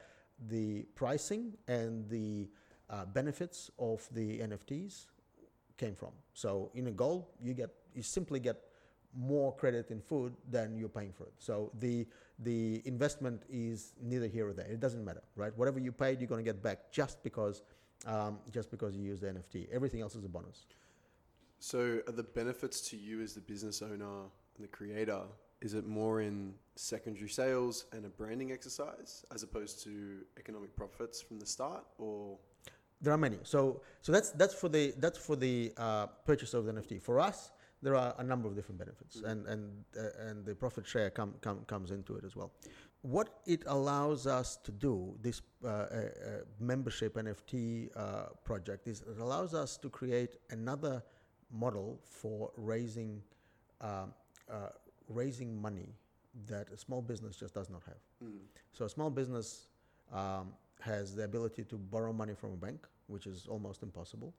the 0.49 0.83
pricing 0.95 1.57
and 1.69 2.09
the 2.09 2.49
uh, 2.91 3.05
benefits 3.05 3.71
of 3.79 4.09
the 4.13 4.41
NFTs 4.41 5.07
came 5.77 5.95
from. 5.95 6.11
So 6.35 6.71
in 6.75 6.89
a 6.89 6.91
goal, 6.91 7.31
you 7.41 7.55
get 7.55 7.71
you 7.95 8.03
simply 8.03 8.41
get 8.41 8.57
more 9.15 9.55
credit 9.55 9.91
in 9.91 10.01
food 10.01 10.35
than 10.51 10.77
you're 10.77 10.89
paying 10.89 11.13
for 11.13 11.25
it. 11.25 11.35
So 11.39 11.71
the 11.79 12.07
the 12.39 12.83
investment 12.85 13.43
is 13.49 13.93
neither 14.01 14.27
here 14.27 14.49
or 14.49 14.53
there. 14.53 14.67
It 14.67 14.81
doesn't 14.81 15.05
matter, 15.05 15.23
right? 15.37 15.57
Whatever 15.57 15.79
you 15.81 15.93
paid, 15.93 16.21
you're 16.21 16.29
going 16.29 16.45
to 16.45 16.49
get 16.49 16.63
back 16.63 16.93
just 16.93 17.23
because 17.23 17.63
um, 18.07 18.39
just 18.53 18.71
because 18.71 18.95
you 18.95 19.03
use 19.03 19.21
the 19.21 19.27
NFT. 19.27 19.69
Everything 19.73 20.01
else 20.01 20.15
is 20.15 20.25
a 20.25 20.29
bonus. 20.29 20.67
So, 21.59 22.01
are 22.07 22.13
the 22.13 22.23
benefits 22.23 22.81
to 22.91 22.97
you 22.97 23.21
as 23.21 23.35
the 23.35 23.41
business 23.41 23.83
owner 23.83 24.21
and 24.57 24.65
the 24.65 24.69
creator 24.69 25.23
is 25.61 25.75
it 25.75 25.87
more 25.87 26.21
in 26.21 26.55
secondary 26.77 27.29
sales 27.29 27.87
and 27.93 28.05
a 28.05 28.09
branding 28.09 28.53
exercise 28.53 29.25
as 29.35 29.43
opposed 29.43 29.83
to 29.83 30.19
economic 30.39 30.75
profits 30.77 31.21
from 31.21 31.41
the 31.41 31.47
start, 31.47 31.85
or 31.99 32.39
there 33.01 33.13
are 33.13 33.19
many. 33.19 33.39
So 33.43 33.83
so 34.01 34.13
that's 34.13 34.31
that's 34.31 34.55
for 34.55 34.69
the 34.69 34.95
that's 34.99 35.19
for 35.19 35.37
the 35.37 35.73
uh, 35.77 36.07
purchase 36.25 36.55
of 36.55 36.65
the 36.65 36.73
NFT. 36.73 37.03
For 37.03 37.19
us, 37.19 37.51
there 37.83 37.95
are 37.95 38.15
a 38.19 38.25
number 38.25 38.49
of 38.49 38.55
different 38.55 38.79
benefits, 38.79 39.23
and 39.23 39.47
and 39.47 39.85
uh, 39.97 40.29
and 40.29 40.45
the 40.45 40.55
profit 40.55 40.87
share 40.87 41.11
come, 41.11 41.35
come 41.41 41.65
comes 41.67 41.91
into 41.91 42.17
it 42.17 42.25
as 42.25 42.35
well. 42.37 42.53
What 43.03 43.41
it 43.47 43.63
allows 43.67 44.27
us 44.27 44.57
to 44.65 44.73
do, 44.73 45.15
this 45.23 45.41
uh, 45.65 45.69
uh, 45.69 45.71
uh 45.71 46.07
membership 46.59 47.15
NFT 47.15 47.91
uh, 47.97 48.27
project, 48.45 48.89
is 48.89 49.03
it 49.03 49.21
allows 49.21 49.55
us 49.55 49.77
to 49.79 49.89
create 49.89 50.37
another 50.51 51.03
model 51.51 52.01
for 52.05 52.51
raising 52.57 53.23
um, 53.81 54.13
raising 55.09 55.61
money 55.61 55.95
that 56.47 56.71
a 56.71 56.77
small 56.77 57.03
business 57.03 57.37
just 57.37 57.55
does 57.55 57.71
not 57.71 57.83
have. 57.85 58.03
Mm. 58.25 58.39
So 58.73 58.85
a 58.85 58.89
small 58.89 59.11
business 59.11 59.69
um, 60.13 60.53
has 60.81 61.15
the 61.15 61.25
ability 61.25 61.65
to 61.65 61.77
borrow 61.77 62.13
money 62.13 62.35
from 62.35 62.53
a 62.53 62.57
bank, 62.57 62.87
which 63.07 63.27
is 63.27 63.47
almost 63.49 63.83
impossible. 63.83 64.35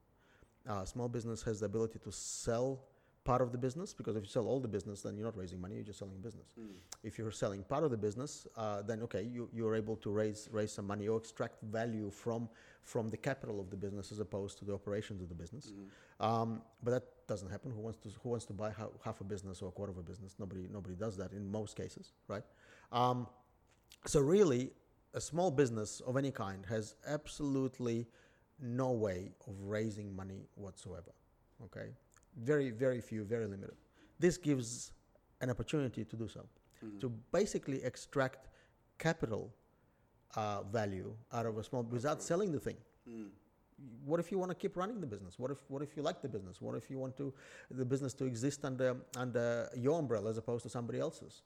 Uh, 0.68 0.86
small 0.86 1.08
business 1.08 1.42
has 1.44 1.60
the 1.60 1.66
ability 1.66 2.00
to 2.00 2.12
sell 2.12 2.80
part 3.30 3.44
of 3.44 3.52
the 3.52 3.62
business 3.68 3.94
because 3.94 4.16
if 4.16 4.24
you 4.24 4.32
sell 4.38 4.48
all 4.52 4.60
the 4.60 4.74
business, 4.78 5.04
then 5.04 5.16
you're 5.16 5.30
not 5.32 5.38
raising 5.38 5.62
money; 5.62 5.76
you're 5.76 5.90
just 5.92 6.00
selling 6.00 6.20
business. 6.30 6.50
Mm. 6.60 6.78
If 7.04 7.20
you're 7.20 7.36
selling 7.44 7.62
part 7.74 7.84
of 7.84 7.92
the 7.96 8.02
business, 8.08 8.48
uh, 8.58 8.82
then 8.82 9.04
okay, 9.04 9.24
you, 9.36 9.48
you're 9.54 9.76
able 9.76 9.98
to 9.98 10.10
raise 10.10 10.50
raise 10.52 10.72
some 10.78 10.88
money 10.94 11.08
or 11.08 11.18
extract 11.24 11.62
value 11.62 12.10
from 12.10 12.50
from 12.82 13.08
the 13.08 13.18
capital 13.30 13.60
of 13.64 13.70
the 13.70 13.80
business 13.86 14.12
as 14.12 14.20
opposed 14.20 14.58
to 14.60 14.66
the 14.66 14.74
operations 14.74 15.22
of 15.22 15.30
the 15.30 15.36
business. 15.44 15.66
Mm. 15.68 16.26
Um, 16.28 16.62
but 16.84 16.92
that 16.96 17.06
doesn't 17.28 17.52
happen. 17.56 17.70
Who 17.70 17.82
wants 17.82 18.00
to 18.04 18.10
who 18.24 18.30
wants 18.30 18.46
to 18.48 18.54
buy 18.54 18.72
half 19.06 19.22
a 19.22 19.28
business 19.34 19.62
or 19.62 19.68
a 19.68 19.72
quarter 19.78 19.92
of 19.92 20.00
a 20.00 20.08
business? 20.12 20.36
Nobody 20.40 20.64
nobody 20.78 20.96
does 20.96 21.16
that 21.18 21.32
in 21.32 21.52
most 21.60 21.76
cases, 21.76 22.14
right? 22.28 22.46
Um, 22.92 23.28
so 24.06 24.22
really, 24.22 24.72
a 25.14 25.22
small 25.22 25.52
business 25.52 26.02
of 26.08 26.18
any 26.18 26.32
kind 26.32 26.66
has 26.76 26.96
absolutely 27.18 28.08
no 28.60 28.90
way 28.92 29.20
of 29.48 29.54
raising 29.78 30.16
money 30.16 30.42
whatsoever. 30.56 31.14
Okay, 31.66 31.90
very, 32.44 32.70
very 32.70 33.02
few, 33.02 33.24
very 33.24 33.48
limited. 33.48 33.76
This 34.20 34.38
gives 34.38 34.92
an 35.42 35.50
opportunity 35.50 36.04
to 36.06 36.16
do 36.16 36.28
so, 36.28 36.42
mm-hmm. 36.84 37.00
to 37.00 37.10
basically 37.32 37.84
extract 37.84 38.48
capital 38.98 39.54
uh, 40.36 40.64
value 40.64 41.14
out 41.34 41.46
of 41.46 41.58
a 41.58 41.64
small 41.64 41.84
without 41.84 42.22
selling 42.22 42.52
the 42.52 42.60
thing. 42.60 42.78
Mm. 43.10 43.28
What 44.04 44.20
if 44.20 44.32
you 44.32 44.38
want 44.38 44.52
to 44.52 44.56
keep 44.56 44.76
running 44.76 45.00
the 45.00 45.08
business? 45.08 45.40
What 45.40 45.52
if 45.52 45.58
what 45.70 45.82
if 45.82 45.96
you 45.96 46.04
like 46.04 46.22
the 46.22 46.28
business? 46.28 46.62
What 46.62 46.76
if 46.76 46.90
you 46.90 47.00
want 47.00 47.16
to 47.18 47.34
the 47.72 47.86
business 47.86 48.14
to 48.16 48.26
exist 48.26 48.66
under 48.66 48.98
under 49.16 49.70
your 49.76 49.98
umbrella 49.98 50.30
as 50.30 50.38
opposed 50.38 50.64
to 50.64 50.70
somebody 50.70 51.00
else's? 51.00 51.44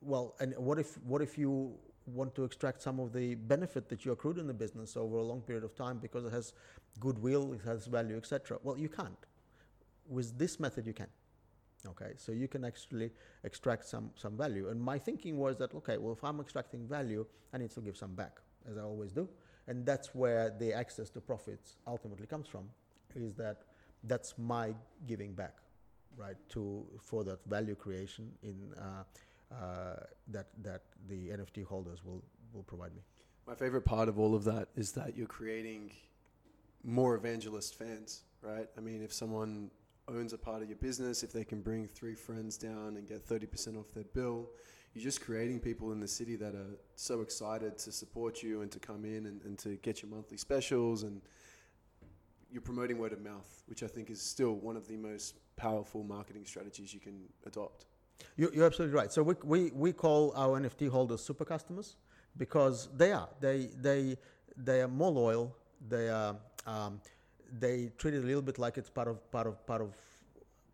Well, 0.00 0.36
and 0.38 0.54
what 0.56 0.78
if 0.78 0.96
what 1.02 1.22
if 1.22 1.36
you 1.36 1.74
want 2.06 2.34
to 2.34 2.44
extract 2.44 2.82
some 2.82 2.98
of 3.00 3.12
the 3.12 3.34
benefit 3.34 3.88
that 3.88 4.04
you 4.04 4.12
accrued 4.12 4.38
in 4.38 4.46
the 4.46 4.54
business 4.54 4.96
over 4.96 5.18
a 5.18 5.22
long 5.22 5.40
period 5.40 5.64
of 5.64 5.74
time 5.74 5.98
because 5.98 6.24
it 6.24 6.32
has 6.32 6.52
goodwill, 6.98 7.52
it 7.52 7.60
has 7.64 7.86
value, 7.86 8.16
etc. 8.16 8.58
Well, 8.62 8.78
you 8.78 8.88
can't. 8.88 9.26
With 10.08 10.38
this 10.38 10.58
method, 10.60 10.86
you 10.86 10.92
can. 10.92 11.08
Okay, 11.86 12.12
so 12.16 12.30
you 12.30 12.46
can 12.46 12.64
actually 12.64 13.10
extract 13.42 13.86
some 13.86 14.10
some 14.14 14.36
value. 14.36 14.68
And 14.68 14.80
my 14.80 14.98
thinking 14.98 15.36
was 15.36 15.56
that 15.56 15.74
okay, 15.74 15.98
well, 15.98 16.12
if 16.12 16.22
I'm 16.22 16.40
extracting 16.40 16.86
value, 16.86 17.26
I 17.52 17.58
need 17.58 17.70
to 17.70 17.80
give 17.80 17.96
some 17.96 18.14
back, 18.14 18.38
as 18.70 18.76
I 18.76 18.82
always 18.82 19.12
do, 19.12 19.28
and 19.66 19.84
that's 19.84 20.14
where 20.14 20.50
the 20.50 20.72
access 20.72 21.10
to 21.10 21.20
profits 21.20 21.76
ultimately 21.86 22.26
comes 22.26 22.46
from. 22.46 22.68
Is 23.14 23.34
that 23.34 23.62
that's 24.04 24.38
my 24.38 24.74
giving 25.06 25.32
back, 25.34 25.56
right? 26.16 26.36
To 26.50 26.84
for 27.00 27.24
that 27.24 27.44
value 27.46 27.74
creation 27.74 28.30
in. 28.42 28.56
Uh, 28.78 29.04
uh, 29.52 29.96
that 30.28 30.46
that 30.62 30.82
the 31.08 31.28
NFT 31.28 31.64
holders 31.64 32.04
will 32.04 32.22
will 32.52 32.62
provide 32.62 32.94
me. 32.94 33.02
My 33.46 33.54
favorite 33.54 33.84
part 33.84 34.08
of 34.08 34.18
all 34.18 34.34
of 34.34 34.44
that 34.44 34.68
is 34.76 34.92
that 34.92 35.16
you're 35.16 35.26
creating 35.26 35.90
more 36.84 37.14
evangelist 37.16 37.74
fans, 37.74 38.22
right? 38.40 38.68
I 38.76 38.80
mean, 38.80 39.02
if 39.02 39.12
someone 39.12 39.70
owns 40.08 40.32
a 40.32 40.38
part 40.38 40.62
of 40.62 40.68
your 40.68 40.78
business, 40.78 41.22
if 41.22 41.32
they 41.32 41.44
can 41.44 41.60
bring 41.60 41.86
three 41.86 42.14
friends 42.14 42.56
down 42.56 42.96
and 42.96 43.06
get 43.06 43.26
30% 43.26 43.78
off 43.78 43.92
their 43.94 44.04
bill, 44.04 44.48
you're 44.94 45.02
just 45.02 45.24
creating 45.24 45.60
people 45.60 45.92
in 45.92 46.00
the 46.00 46.08
city 46.08 46.36
that 46.36 46.54
are 46.54 46.78
so 46.96 47.20
excited 47.22 47.78
to 47.78 47.92
support 47.92 48.42
you 48.42 48.60
and 48.62 48.70
to 48.70 48.78
come 48.78 49.04
in 49.04 49.26
and, 49.26 49.42
and 49.42 49.58
to 49.58 49.76
get 49.76 50.02
your 50.02 50.10
monthly 50.10 50.36
specials. 50.36 51.02
And 51.02 51.22
you're 52.50 52.62
promoting 52.62 52.98
word 52.98 53.12
of 53.12 53.22
mouth, 53.22 53.62
which 53.66 53.82
I 53.82 53.86
think 53.86 54.10
is 54.10 54.20
still 54.20 54.52
one 54.52 54.76
of 54.76 54.86
the 54.88 54.96
most 54.96 55.36
powerful 55.56 56.02
marketing 56.02 56.44
strategies 56.44 56.92
you 56.92 57.00
can 57.00 57.20
adopt. 57.46 57.86
You're, 58.36 58.64
absolutely 58.64 58.94
right. 58.94 59.10
So 59.10 59.22
we, 59.22 59.34
we, 59.42 59.70
we 59.74 59.92
call 59.92 60.32
our 60.36 60.60
NFT 60.60 60.88
holders 60.88 61.22
super 61.22 61.44
customers 61.44 61.96
because 62.36 62.88
they 62.96 63.12
are. 63.12 63.28
They, 63.40 63.70
they, 63.80 64.16
they 64.56 64.82
are 64.82 64.88
more 64.88 65.10
loyal. 65.10 65.56
They 65.88 66.08
are. 66.08 66.36
Um, 66.66 67.00
they 67.58 67.90
treat 67.98 68.14
it 68.14 68.22
a 68.22 68.26
little 68.26 68.42
bit 68.42 68.58
like 68.58 68.78
it's 68.78 68.90
part 68.90 69.08
of 69.08 69.30
part 69.30 69.46
of 69.46 69.64
part 69.66 69.82
of 69.82 69.94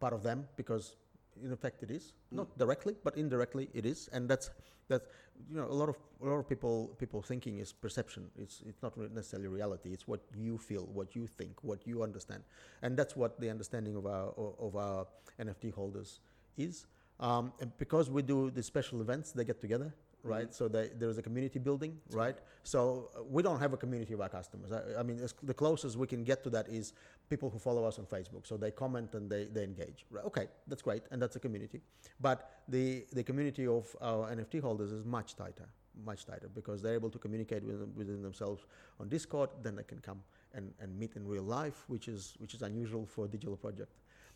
part 0.01 0.13
of 0.13 0.23
them 0.23 0.47
because 0.57 0.95
in 1.43 1.53
effect 1.53 1.83
it 1.83 1.91
is. 1.91 2.13
Not 2.31 2.59
directly 2.59 2.97
but 3.03 3.17
indirectly 3.17 3.69
it 3.75 3.87
is. 3.87 4.09
And 4.13 4.29
that's 4.29 4.51
that's 4.89 5.07
you 5.51 5.57
know 5.57 5.67
a 5.67 5.73
lot 5.73 5.89
of 5.89 5.97
a 6.23 6.27
lot 6.27 6.39
of 6.39 6.49
people 6.49 6.97
people 6.99 7.23
thinking 7.23 7.59
is 7.59 7.73
perception. 7.73 8.31
It's 8.37 8.63
it's 8.67 8.83
not 8.83 8.97
necessarily 8.97 9.49
reality. 9.49 9.91
It's 9.93 10.07
what 10.07 10.21
you 10.37 10.59
feel 10.59 10.89
what 10.93 11.15
you 11.17 11.27
think 11.27 11.63
what 11.63 11.87
you 11.87 12.03
understand. 12.03 12.43
And 12.83 12.97
that's 12.97 13.17
what 13.17 13.41
the 13.41 13.51
understanding 13.51 13.97
of 13.97 14.07
our 14.07 14.33
of 14.59 14.77
our 14.77 15.07
nft 15.41 15.75
holders 15.75 16.21
is. 16.57 16.87
Um, 17.21 17.53
and 17.61 17.77
because 17.79 18.11
we 18.11 18.23
do 18.23 18.51
the 18.51 18.63
special 18.63 19.01
events, 19.01 19.33
they 19.33 19.45
get 19.45 19.61
together, 19.61 19.93
right? 20.23 20.45
Mm-hmm. 20.45 20.53
So 20.53 20.69
they, 20.69 20.91
there 20.99 21.09
is 21.09 21.19
a 21.19 21.23
community 21.23 21.59
building, 21.59 21.97
right? 22.11 22.37
So 22.63 23.11
uh, 23.17 23.23
we 23.25 23.43
don't 23.43 23.59
have 23.59 23.73
a 23.73 23.77
community 23.77 24.15
of 24.15 24.21
our 24.21 24.29
customers. 24.29 24.73
I, 24.73 25.01
I 25.01 25.03
mean, 25.03 25.21
the 25.43 25.55
closest 25.55 25.97
we 25.97 26.07
can 26.07 26.25
get 26.25 26.43
to 26.45 26.51
that 26.51 26.69
is 26.69 26.93
people 27.29 27.51
who 27.51 27.59
follow 27.59 27.85
us 27.85 27.99
on 27.99 28.07
Facebook. 28.07 28.47
So 28.47 28.57
they 28.57 28.71
comment 28.71 29.15
and 29.15 29.31
they, 29.31 29.45
they 29.45 29.65
engage. 29.65 30.07
Right? 30.11 30.25
Okay, 30.25 30.47
that's 30.67 30.83
great, 30.83 31.03
and 31.11 31.21
that's 31.21 31.37
a 31.37 31.41
community. 31.41 31.81
But 32.21 32.51
the, 32.69 33.07
the 33.13 33.23
community 33.23 33.67
of 33.67 33.95
our 34.01 34.31
NFT 34.35 34.61
holders 34.61 34.93
is 34.93 35.05
much 35.05 35.37
tighter, 35.37 35.69
much 36.05 36.27
tighter, 36.27 36.49
because 36.55 36.83
they're 36.83 36.95
able 36.95 37.11
to 37.11 37.19
communicate 37.19 37.63
within, 37.65 37.93
within 37.95 38.23
themselves 38.23 38.65
on 39.01 39.09
Discord. 39.09 39.51
Then 39.63 39.77
they 39.77 39.85
can 39.85 39.99
come 39.99 40.21
and, 40.55 40.73
and 40.81 40.99
meet 40.99 41.17
in 41.17 41.27
real 41.27 41.45
life, 41.45 41.85
which 41.89 42.09
is 42.09 42.35
which 42.39 42.55
is 42.55 42.63
unusual 42.63 43.07
for 43.07 43.27
a 43.27 43.29
digital 43.29 43.57
project 43.57 43.93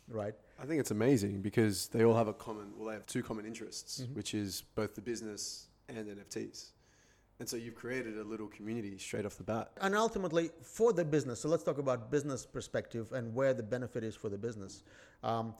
right? 0.07 0.33
I 0.61 0.65
think 0.65 0.79
it's 0.79 0.91
amazing 0.91 1.41
because 1.41 1.87
they 1.87 2.03
all 2.03 2.15
have 2.15 2.27
a 2.27 2.33
common, 2.33 2.73
well, 2.77 2.87
they 2.87 2.93
have 2.93 3.05
two 3.05 3.23
common 3.23 3.45
interests, 3.45 4.01
mm-hmm. 4.01 4.15
which 4.15 4.33
is 4.33 4.63
both 4.75 4.95
the 4.95 5.01
business 5.01 5.67
and 5.89 6.07
NFTs. 6.07 6.71
And 7.39 7.49
so 7.49 7.57
you've 7.57 7.75
created 7.75 8.17
a 8.17 8.23
little 8.23 8.47
community 8.47 8.97
straight 8.97 9.25
off 9.25 9.37
the 9.37 9.43
bat. 9.43 9.71
And 9.81 9.95
ultimately, 9.95 10.51
for 10.61 10.93
the 10.93 11.03
business, 11.03 11.41
so 11.41 11.49
let's 11.49 11.63
talk 11.63 11.77
about 11.77 12.11
business 12.11 12.45
perspective 12.45 13.11
and 13.11 13.33
where 13.33 13.53
the 13.53 13.63
benefit 13.63 14.03
is 14.03 14.15
for 14.15 14.29
the 14.29 14.37
business. 14.37 14.83
Um, 15.23 15.55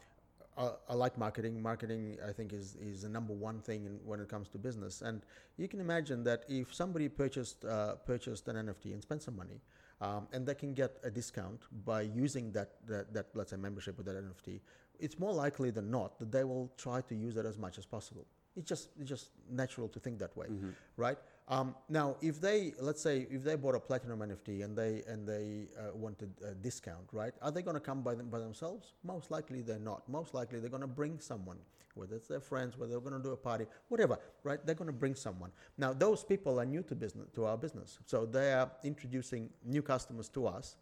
I, 0.57 0.69
I, 0.87 0.93
like 0.93 1.17
marketing. 1.17 1.61
Marketing, 1.61 2.17
I 2.27 2.31
think, 2.31 2.53
is, 2.53 2.75
is 2.75 3.01
the 3.01 3.09
number 3.09 3.33
one 3.33 3.59
thing 3.59 3.85
in, 3.85 3.99
when 4.05 4.19
it 4.19 4.29
comes 4.29 4.49
to 4.49 4.59
business. 4.59 5.01
And 5.01 5.23
you 5.57 5.67
can 5.67 5.79
imagine 5.79 6.23
that 6.25 6.45
if 6.47 6.73
somebody 6.73 7.09
purchased 7.09 7.65
uh, 7.65 7.95
purchased 7.95 8.47
an 8.47 8.55
NFT 8.55 8.93
and 8.93 9.01
spent 9.01 9.23
some 9.23 9.35
money, 9.35 9.59
um, 9.99 10.27
and 10.31 10.45
they 10.45 10.55
can 10.55 10.73
get 10.73 10.97
a 11.03 11.09
discount 11.09 11.61
by 11.85 12.01
using 12.01 12.51
that, 12.51 12.73
that, 12.87 13.13
that, 13.13 13.27
let's 13.33 13.51
say, 13.51 13.57
membership 13.57 13.97
with 13.97 14.05
that 14.05 14.15
NFT, 14.15 14.59
it's 14.99 15.17
more 15.17 15.31
likely 15.31 15.71
than 15.71 15.89
not 15.89 16.19
that 16.19 16.31
they 16.31 16.43
will 16.43 16.71
try 16.77 17.01
to 17.01 17.15
use 17.15 17.35
it 17.35 17.45
as 17.45 17.57
much 17.57 17.77
as 17.77 17.85
possible. 17.85 18.27
It's 18.55 18.69
just, 18.69 18.89
it's 18.99 19.09
just 19.09 19.29
natural 19.49 19.87
to 19.89 19.99
think 19.99 20.19
that 20.19 20.35
way, 20.37 20.47
mm-hmm. 20.47 20.69
right? 20.97 21.17
Um, 21.47 21.75
now, 21.89 22.15
if 22.21 22.39
they, 22.39 22.73
let's 22.79 23.01
say, 23.01 23.27
if 23.29 23.43
they 23.43 23.55
bought 23.55 23.75
a 23.75 23.79
platinum 23.79 24.19
NFT 24.19 24.63
and 24.63 24.77
they 24.77 25.03
and 25.07 25.27
they 25.27 25.67
uh, 25.77 25.95
wanted 25.95 26.31
a 26.45 26.53
discount, 26.53 27.07
right? 27.11 27.33
Are 27.41 27.51
they 27.51 27.61
going 27.61 27.75
to 27.75 27.81
come 27.81 28.01
by 28.01 28.15
them 28.15 28.29
by 28.29 28.39
themselves? 28.39 28.93
Most 29.03 29.29
likely 29.29 29.61
they're 29.61 29.79
not. 29.79 30.07
Most 30.07 30.33
likely 30.33 30.59
they're 30.59 30.69
going 30.69 30.81
to 30.81 30.87
bring 30.87 31.19
someone, 31.19 31.57
whether 31.95 32.15
it's 32.15 32.29
their 32.29 32.39
friends, 32.39 32.77
whether 32.77 32.91
they're 32.91 33.01
going 33.01 33.21
to 33.21 33.21
do 33.21 33.33
a 33.33 33.37
party, 33.37 33.65
whatever, 33.89 34.17
right? 34.43 34.65
They're 34.65 34.75
going 34.75 34.87
to 34.87 34.93
bring 34.93 35.15
someone. 35.15 35.51
Now, 35.77 35.91
those 35.91 36.23
people 36.23 36.59
are 36.61 36.65
new 36.65 36.83
to 36.83 36.95
business, 36.95 37.27
to 37.35 37.45
our 37.45 37.57
business, 37.57 37.99
so 38.05 38.25
they 38.25 38.53
are 38.53 38.71
introducing 38.83 39.49
new 39.65 39.81
customers 39.81 40.29
to 40.29 40.47
us, 40.47 40.77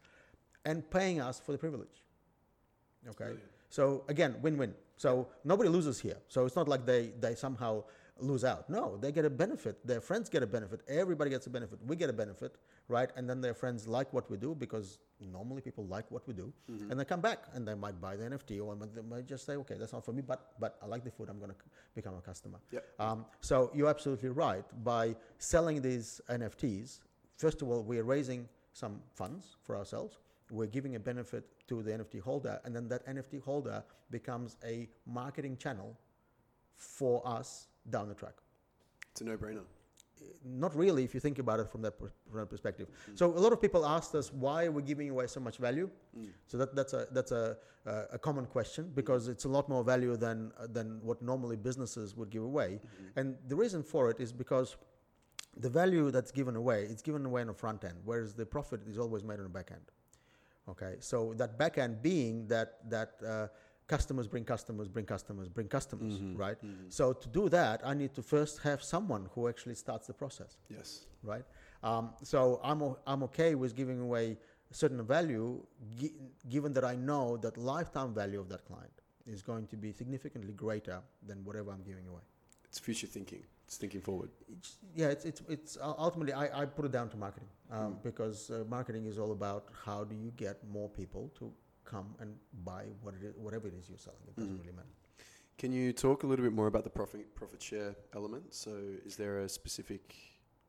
and 0.63 0.87
paying 0.91 1.19
us 1.19 1.39
for 1.39 1.53
the 1.53 1.57
privilege. 1.57 2.03
Okay. 3.07 3.23
Brilliant. 3.23 3.60
So 3.71 4.03
again, 4.09 4.35
win-win. 4.41 4.75
So 4.97 5.27
nobody 5.43 5.69
loses 5.69 5.99
here. 5.99 6.17
So 6.27 6.45
it's 6.45 6.55
not 6.55 6.67
like 6.67 6.85
they 6.85 7.11
they 7.19 7.33
somehow 7.33 7.83
lose 8.19 8.43
out. 8.43 8.69
No, 8.69 8.97
they 8.97 9.11
get 9.11 9.25
a 9.25 9.29
benefit. 9.29 9.75
Their 9.85 10.01
friends 10.01 10.29
get 10.29 10.43
a 10.43 10.47
benefit. 10.47 10.81
Everybody 10.87 11.31
gets 11.31 11.47
a 11.47 11.49
benefit. 11.49 11.79
We 11.87 11.95
get 11.95 12.09
a 12.09 12.13
benefit, 12.13 12.57
right? 12.87 13.09
And 13.15 13.27
then 13.27 13.41
their 13.41 13.55
friends 13.55 13.87
like 13.87 14.13
what 14.13 14.29
we 14.29 14.37
do 14.37 14.53
because 14.53 14.99
normally 15.19 15.61
people 15.61 15.85
like 15.85 16.05
what 16.11 16.27
we 16.27 16.33
do, 16.33 16.53
mm-hmm. 16.69 16.91
and 16.91 16.99
they 16.99 17.05
come 17.05 17.21
back 17.21 17.39
and 17.53 17.67
they 17.67 17.73
might 17.73 17.99
buy 17.99 18.15
the 18.15 18.25
NFT 18.25 18.63
or 18.63 18.75
they 18.75 19.01
might 19.01 19.25
just 19.25 19.45
say, 19.45 19.53
okay, 19.53 19.75
that's 19.79 19.93
not 19.93 20.05
for 20.05 20.13
me, 20.13 20.21
but 20.21 20.53
but 20.59 20.77
I 20.83 20.85
like 20.85 21.03
the 21.03 21.11
food. 21.11 21.29
I'm 21.29 21.39
going 21.39 21.51
to 21.51 21.57
become 21.95 22.15
a 22.15 22.21
customer. 22.21 22.59
Yep. 22.71 22.85
Um, 22.99 23.25
so 23.39 23.71
you're 23.73 23.89
absolutely 23.89 24.29
right. 24.29 24.65
By 24.83 25.15
selling 25.39 25.81
these 25.81 26.21
NFTs, 26.29 26.99
first 27.37 27.61
of 27.61 27.69
all, 27.69 27.81
we're 27.81 28.03
raising 28.03 28.47
some 28.73 29.01
funds 29.15 29.57
for 29.63 29.75
ourselves. 29.75 30.19
We're 30.51 30.67
giving 30.67 30.95
a 30.95 30.99
benefit 30.99 31.45
to 31.71 31.81
the 31.81 31.91
NFT 31.91 32.21
holder, 32.21 32.59
and 32.65 32.75
then 32.75 32.87
that 32.89 33.07
NFT 33.07 33.41
holder 33.41 33.83
becomes 34.09 34.57
a 34.63 34.89
marketing 35.05 35.55
channel 35.57 35.97
for 36.75 37.25
us 37.25 37.67
down 37.89 38.09
the 38.09 38.15
track. 38.15 38.37
It's 39.11 39.21
a 39.21 39.25
no-brainer. 39.25 39.63
Not 40.45 40.75
really, 40.75 41.03
if 41.03 41.13
you 41.15 41.19
think 41.19 41.39
about 41.39 41.59
it 41.61 41.67
from 41.71 41.81
that, 41.81 41.97
from 41.97 42.39
that 42.41 42.49
perspective. 42.49 42.87
So 43.15 43.25
a 43.27 43.41
lot 43.45 43.53
of 43.53 43.59
people 43.61 43.85
asked 43.85 44.13
us 44.15 44.31
why 44.31 44.65
are 44.65 44.71
we 44.71 44.83
giving 44.83 45.09
away 45.09 45.27
so 45.27 45.39
much 45.39 45.57
value. 45.57 45.89
So 46.47 46.57
that, 46.57 46.75
that's 46.75 46.93
a 46.93 47.07
that's 47.11 47.31
a, 47.31 47.57
uh, 47.87 48.17
a 48.17 48.19
common 48.19 48.45
question 48.45 48.91
because 48.93 49.27
it's 49.27 49.45
a 49.45 49.49
lot 49.57 49.67
more 49.67 49.83
value 49.83 50.15
than 50.17 50.51
uh, 50.59 50.67
than 50.77 50.99
what 51.01 51.21
normally 51.21 51.57
businesses 51.69 52.15
would 52.17 52.29
give 52.29 52.43
away. 52.43 52.79
And 53.15 53.35
the 53.47 53.55
reason 53.55 53.81
for 53.81 54.11
it 54.11 54.19
is 54.19 54.31
because 54.43 54.75
the 55.57 55.69
value 55.69 56.11
that's 56.11 56.31
given 56.31 56.55
away 56.55 56.79
it's 56.93 57.01
given 57.01 57.25
away 57.25 57.41
on 57.41 57.47
the 57.47 57.59
front 57.63 57.83
end, 57.83 57.97
whereas 58.03 58.35
the 58.35 58.45
profit 58.45 58.81
is 58.91 58.97
always 58.99 59.23
made 59.23 59.39
on 59.39 59.43
the 59.49 59.55
back 59.59 59.71
end. 59.71 59.87
Okay, 60.69 60.95
so 60.99 61.33
that 61.37 61.57
back 61.57 61.77
end 61.77 62.01
being 62.01 62.47
that 62.47 62.87
that 62.89 63.11
uh, 63.25 63.47
customers 63.87 64.27
bring 64.27 64.45
customers, 64.45 64.87
bring 64.87 65.05
customers, 65.05 65.49
bring 65.49 65.67
customers, 65.67 66.21
right? 66.35 66.57
So 66.89 67.13
to 67.13 67.27
do 67.27 67.49
that, 67.49 67.81
I 67.83 67.93
need 67.93 68.13
to 68.13 68.21
first 68.21 68.59
have 68.61 68.81
someone 68.83 69.27
who 69.33 69.47
actually 69.49 69.75
starts 69.75 70.07
the 70.07 70.13
process, 70.13 70.57
Yes. 70.69 71.05
right? 71.23 71.43
Um, 71.83 72.13
so 72.23 72.59
I'm 72.63 72.81
o- 72.83 72.99
I'm 73.07 73.23
okay 73.23 73.55
with 73.55 73.75
giving 73.75 73.99
away 73.99 74.37
certain 74.71 75.03
value, 75.03 75.61
gi- 75.99 76.13
given 76.47 76.71
that 76.73 76.85
I 76.85 76.95
know 76.95 77.37
that 77.37 77.57
lifetime 77.57 78.13
value 78.13 78.39
of 78.39 78.47
that 78.49 78.63
client 78.65 78.93
is 79.25 79.41
going 79.41 79.67
to 79.67 79.75
be 79.75 79.91
significantly 79.91 80.53
greater 80.53 81.01
than 81.27 81.43
whatever 81.43 81.71
I'm 81.71 81.83
giving 81.83 82.07
away. 82.07 82.21
It's 82.69 82.79
future 82.79 83.07
thinking. 83.07 83.43
It's 83.71 83.77
thinking 83.77 84.01
forward. 84.01 84.31
It's, 84.51 84.79
yeah, 84.93 85.07
it's, 85.07 85.23
it's, 85.23 85.41
it's 85.47 85.77
uh, 85.77 85.93
ultimately, 85.97 86.33
I, 86.33 86.63
I 86.63 86.65
put 86.65 86.83
it 86.83 86.91
down 86.91 87.07
to 87.07 87.15
marketing 87.15 87.47
um, 87.71 87.99
because 88.03 88.51
uh, 88.51 88.65
marketing 88.67 89.05
is 89.05 89.17
all 89.17 89.31
about 89.31 89.67
how 89.85 90.03
do 90.03 90.13
you 90.13 90.33
get 90.35 90.57
more 90.69 90.89
people 90.89 91.31
to 91.39 91.49
come 91.85 92.13
and 92.19 92.35
buy 92.65 92.83
what 93.01 93.13
it 93.13 93.25
is, 93.25 93.33
whatever 93.37 93.69
it 93.69 93.73
is 93.79 93.87
you're 93.87 93.97
selling. 93.97 94.19
It 94.27 94.35
doesn't 94.35 94.59
really 94.59 94.73
matter. 94.73 94.89
Can 95.57 95.71
you 95.71 95.93
talk 95.93 96.23
a 96.23 96.27
little 96.27 96.43
bit 96.43 96.51
more 96.51 96.67
about 96.67 96.83
the 96.83 96.89
profit 96.89 97.33
profit 97.33 97.61
share 97.63 97.95
element? 98.13 98.53
So, 98.53 98.71
is 99.05 99.15
there 99.15 99.39
a 99.39 99.47
specific 99.47 100.15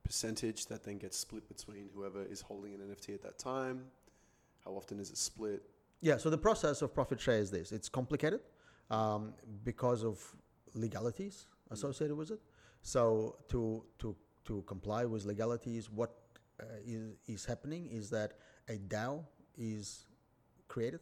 percentage 0.04 0.66
that 0.66 0.84
then 0.84 0.98
gets 0.98 1.18
split 1.18 1.48
between 1.48 1.88
whoever 1.92 2.22
is 2.24 2.40
holding 2.40 2.72
an 2.72 2.82
NFT 2.82 3.14
at 3.14 3.22
that 3.24 3.36
time? 3.36 3.86
How 4.64 4.70
often 4.70 5.00
is 5.00 5.10
it 5.10 5.18
split? 5.18 5.64
Yeah, 6.02 6.18
so 6.18 6.30
the 6.30 6.38
process 6.38 6.82
of 6.82 6.94
profit 6.94 7.20
share 7.20 7.38
is 7.38 7.50
this 7.50 7.72
it's 7.72 7.88
complicated 7.88 8.42
um, 8.92 9.34
because 9.64 10.04
of 10.04 10.22
legalities 10.74 11.46
associated 11.72 12.16
with 12.16 12.30
it. 12.30 12.38
So, 12.82 13.36
to, 13.48 13.84
to, 14.00 14.16
to 14.46 14.62
comply 14.62 15.04
with 15.04 15.24
legalities, 15.24 15.88
what 15.88 16.10
uh, 16.60 16.64
is, 16.84 17.14
is 17.26 17.44
happening 17.44 17.88
is 17.90 18.10
that 18.10 18.32
a 18.68 18.78
DAO 18.78 19.24
is 19.56 20.06
created, 20.68 21.00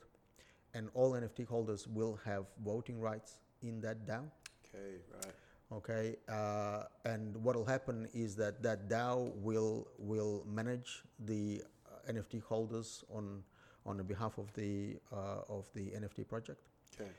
and 0.75 0.89
all 0.95 1.13
NFT 1.13 1.47
holders 1.47 1.87
will 1.89 2.19
have 2.25 2.45
voting 2.65 3.01
rights 3.01 3.39
in 3.63 3.81
that 3.81 4.07
DAO. 4.07 4.25
Okay, 4.69 4.97
right. 5.15 5.35
Okay, 5.73 6.17
uh, 6.29 6.83
and 7.05 7.37
what 7.37 7.55
will 7.55 7.65
happen 7.65 8.09
is 8.13 8.35
that 8.37 8.61
that 8.63 8.89
DAO 8.89 9.33
will 9.37 9.87
will 9.99 10.45
manage 10.45 11.05
the 11.21 11.63
uh, 11.87 12.13
NFT 12.13 12.43
holders 12.43 13.05
on 13.09 13.45
on 13.87 14.03
behalf 14.03 14.39
of 14.39 14.53
the 14.55 14.97
uh, 15.13 15.43
of 15.49 15.69
the 15.75 15.91
NFT 15.91 16.27
project. 16.27 16.61
Okay. 16.95 17.11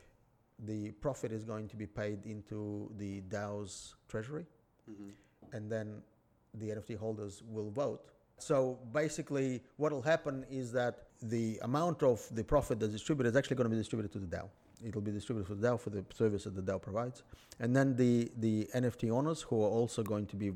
The 0.58 0.92
profit 0.92 1.32
is 1.32 1.44
going 1.44 1.68
to 1.68 1.76
be 1.76 1.86
paid 1.86 2.24
into 2.26 2.90
the 2.98 3.22
DAO's 3.22 3.94
treasury, 4.08 4.46
Mm-hmm. 4.90 5.56
and 5.56 5.70
then 5.70 6.02
the 6.54 6.70
NFT 6.70 6.98
holders 6.98 7.42
will 7.48 7.70
vote. 7.70 8.00
So 8.38 8.78
basically, 8.92 9.62
what 9.76 9.92
will 9.92 10.02
happen 10.02 10.44
is 10.50 10.72
that 10.72 11.04
the 11.22 11.60
amount 11.62 12.02
of 12.02 12.26
the 12.32 12.42
profit 12.42 12.80
that's 12.80 12.92
distributed 12.92 13.30
is 13.30 13.36
actually 13.36 13.56
going 13.56 13.66
to 13.70 13.70
be 13.70 13.76
distributed 13.76 14.12
to 14.14 14.18
the 14.18 14.26
DAO. 14.26 14.48
It'll 14.84 15.00
be 15.00 15.12
distributed 15.12 15.46
to 15.48 15.54
the 15.54 15.68
DAO 15.68 15.78
for 15.78 15.90
the 15.90 16.04
service 16.12 16.44
that 16.44 16.56
the 16.56 16.62
DAO 16.62 16.82
provides, 16.82 17.22
and 17.60 17.74
then 17.76 17.94
the 17.94 18.32
the 18.38 18.68
NFT 18.74 19.10
owners 19.12 19.42
who 19.42 19.62
are 19.62 19.68
also 19.68 20.02
going 20.02 20.26
to 20.26 20.36
be 20.36 20.50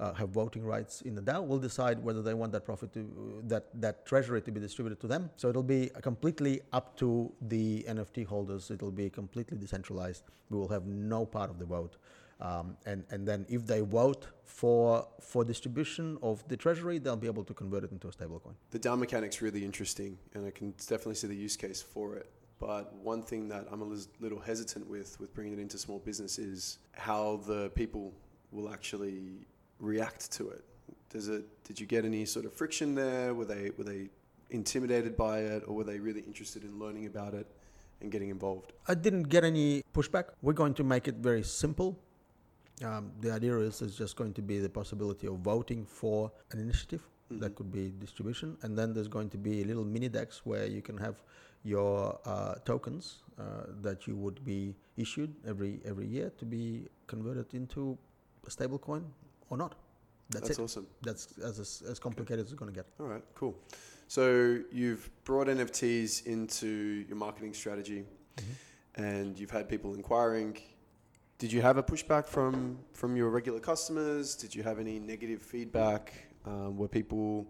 uh, 0.00 0.14
have 0.14 0.30
voting 0.30 0.64
rights 0.64 1.02
in 1.02 1.14
the 1.14 1.20
DAO 1.20 1.46
will 1.46 1.58
decide 1.58 2.02
whether 2.02 2.22
they 2.22 2.32
want 2.32 2.50
that 2.52 2.64
profit 2.64 2.92
to 2.94 3.42
that 3.44 3.64
that 3.80 4.06
treasury 4.06 4.40
to 4.40 4.50
be 4.50 4.58
distributed 4.58 4.98
to 5.00 5.06
them. 5.06 5.30
So 5.36 5.48
it'll 5.50 5.62
be 5.62 5.90
completely 6.00 6.62
up 6.72 6.96
to 6.96 7.30
the 7.42 7.84
NFT 7.86 8.26
holders. 8.26 8.70
It'll 8.70 8.90
be 8.90 9.10
completely 9.10 9.58
decentralized. 9.58 10.24
We 10.48 10.56
will 10.58 10.68
have 10.68 10.86
no 10.86 11.26
part 11.26 11.50
of 11.50 11.58
the 11.58 11.66
vote. 11.66 11.98
Um, 12.40 12.78
and, 12.86 13.04
and 13.10 13.28
then 13.28 13.44
if 13.50 13.66
they 13.66 13.80
vote 13.80 14.26
for 14.44 15.06
for 15.20 15.44
distribution 15.44 16.16
of 16.22 16.42
the 16.48 16.56
treasury, 16.56 16.98
they'll 16.98 17.16
be 17.16 17.26
able 17.26 17.44
to 17.44 17.52
convert 17.52 17.84
it 17.84 17.92
into 17.92 18.08
a 18.08 18.10
stablecoin. 18.10 18.54
The 18.70 18.78
DAO 18.78 18.98
mechanic's 18.98 19.42
really 19.42 19.64
interesting, 19.64 20.18
and 20.32 20.46
I 20.46 20.50
can 20.50 20.70
definitely 20.78 21.16
see 21.16 21.26
the 21.26 21.36
use 21.36 21.56
case 21.56 21.82
for 21.82 22.16
it. 22.16 22.30
But 22.58 22.94
one 22.94 23.22
thing 23.22 23.48
that 23.48 23.66
I'm 23.70 23.82
a 23.82 23.96
little 24.20 24.40
hesitant 24.40 24.88
with 24.88 25.20
with 25.20 25.34
bringing 25.34 25.54
it 25.54 25.58
into 25.58 25.76
small 25.76 25.98
business 25.98 26.38
is 26.38 26.78
how 26.92 27.40
the 27.46 27.70
people 27.70 28.14
will 28.50 28.72
actually 28.72 29.46
react 29.80 30.30
to 30.32 30.50
it. 30.50 30.64
Does 31.10 31.28
it? 31.28 31.44
Did 31.64 31.80
you 31.80 31.86
get 31.86 32.04
any 32.04 32.24
sort 32.24 32.44
of 32.44 32.52
friction 32.52 32.94
there? 32.94 33.34
Were 33.34 33.44
they 33.44 33.70
were 33.76 33.84
they 33.84 34.08
intimidated 34.50 35.16
by 35.16 35.40
it, 35.40 35.64
or 35.66 35.74
were 35.74 35.84
they 35.84 35.98
really 35.98 36.20
interested 36.20 36.62
in 36.64 36.78
learning 36.78 37.06
about 37.06 37.34
it 37.34 37.46
and 38.00 38.10
getting 38.10 38.30
involved? 38.30 38.72
I 38.86 38.94
didn't 38.94 39.24
get 39.24 39.44
any 39.44 39.82
pushback. 39.94 40.24
We're 40.42 40.52
going 40.52 40.74
to 40.74 40.84
make 40.84 41.08
it 41.08 41.16
very 41.16 41.42
simple. 41.42 41.98
Um, 42.84 43.12
the 43.20 43.30
idea 43.32 43.58
is 43.58 43.82
it's 43.82 43.96
just 43.96 44.16
going 44.16 44.32
to 44.34 44.42
be 44.42 44.58
the 44.58 44.68
possibility 44.68 45.26
of 45.26 45.38
voting 45.38 45.84
for 45.84 46.30
an 46.52 46.60
initiative. 46.60 47.02
That 47.32 47.54
could 47.54 47.70
be 47.70 47.92
distribution, 48.00 48.56
and 48.62 48.76
then 48.76 48.92
there's 48.92 49.06
going 49.06 49.30
to 49.30 49.38
be 49.38 49.62
a 49.62 49.64
little 49.64 49.84
mini 49.84 50.08
DEX 50.08 50.44
where 50.44 50.66
you 50.66 50.82
can 50.82 50.96
have 50.98 51.22
your 51.62 52.18
uh, 52.24 52.54
tokens 52.64 53.22
uh, 53.38 53.66
that 53.82 54.06
you 54.06 54.16
would 54.16 54.44
be 54.44 54.74
issued 54.96 55.32
every 55.46 55.80
every 55.84 56.06
year 56.06 56.32
to 56.38 56.44
be 56.44 56.86
converted 57.06 57.54
into 57.54 57.96
a 58.46 58.50
stable 58.50 58.78
coin 58.78 59.04
or 59.50 59.56
not. 59.56 59.74
That's, 60.30 60.46
That's 60.48 60.58
it. 60.58 60.62
awesome. 60.62 60.86
That's 61.02 61.38
as 61.44 61.82
as 61.88 61.98
complicated 61.98 62.44
as 62.44 62.52
it's 62.52 62.58
going 62.58 62.72
to 62.72 62.76
get. 62.80 62.86
All 63.00 63.06
right, 63.06 63.22
cool. 63.34 63.54
So 64.06 64.60
you've 64.72 65.10
brought 65.24 65.48
NFTs 65.48 66.26
into 66.26 67.04
your 67.08 67.16
marketing 67.16 67.52
strategy, 67.52 68.04
and 68.94 69.38
you've 69.38 69.50
had 69.50 69.68
people 69.68 69.94
inquiring. 69.94 70.56
Did 71.38 71.52
you 71.52 71.62
have 71.62 71.78
a 71.78 71.82
pushback 71.82 72.26
from 72.26 72.78
from 72.92 73.16
your 73.16 73.30
regular 73.30 73.60
customers? 73.60 74.36
Did 74.36 74.54
you 74.54 74.62
have 74.62 74.78
any 74.78 74.98
negative 74.98 75.42
feedback? 75.42 76.12
Um, 76.46 76.76
were 76.76 76.88
people 76.88 77.46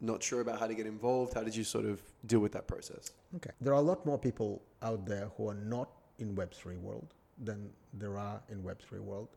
not 0.00 0.22
sure 0.22 0.40
about 0.40 0.60
how 0.60 0.66
to 0.66 0.74
get 0.74 0.86
involved? 0.86 1.34
How 1.34 1.42
did 1.42 1.56
you 1.56 1.64
sort 1.64 1.86
of 1.86 2.00
deal 2.26 2.40
with 2.40 2.52
that 2.52 2.66
process? 2.66 3.10
Okay. 3.36 3.50
There 3.60 3.72
are 3.72 3.80
a 3.80 3.88
lot 3.92 4.04
more 4.06 4.18
people 4.18 4.62
out 4.82 5.06
there 5.06 5.30
who 5.36 5.48
are 5.48 5.54
not 5.54 5.88
in 6.18 6.34
Web3 6.36 6.78
world 6.78 7.14
than 7.42 7.70
there 7.92 8.18
are 8.18 8.40
in 8.48 8.62
Web3 8.62 9.00
world. 9.00 9.28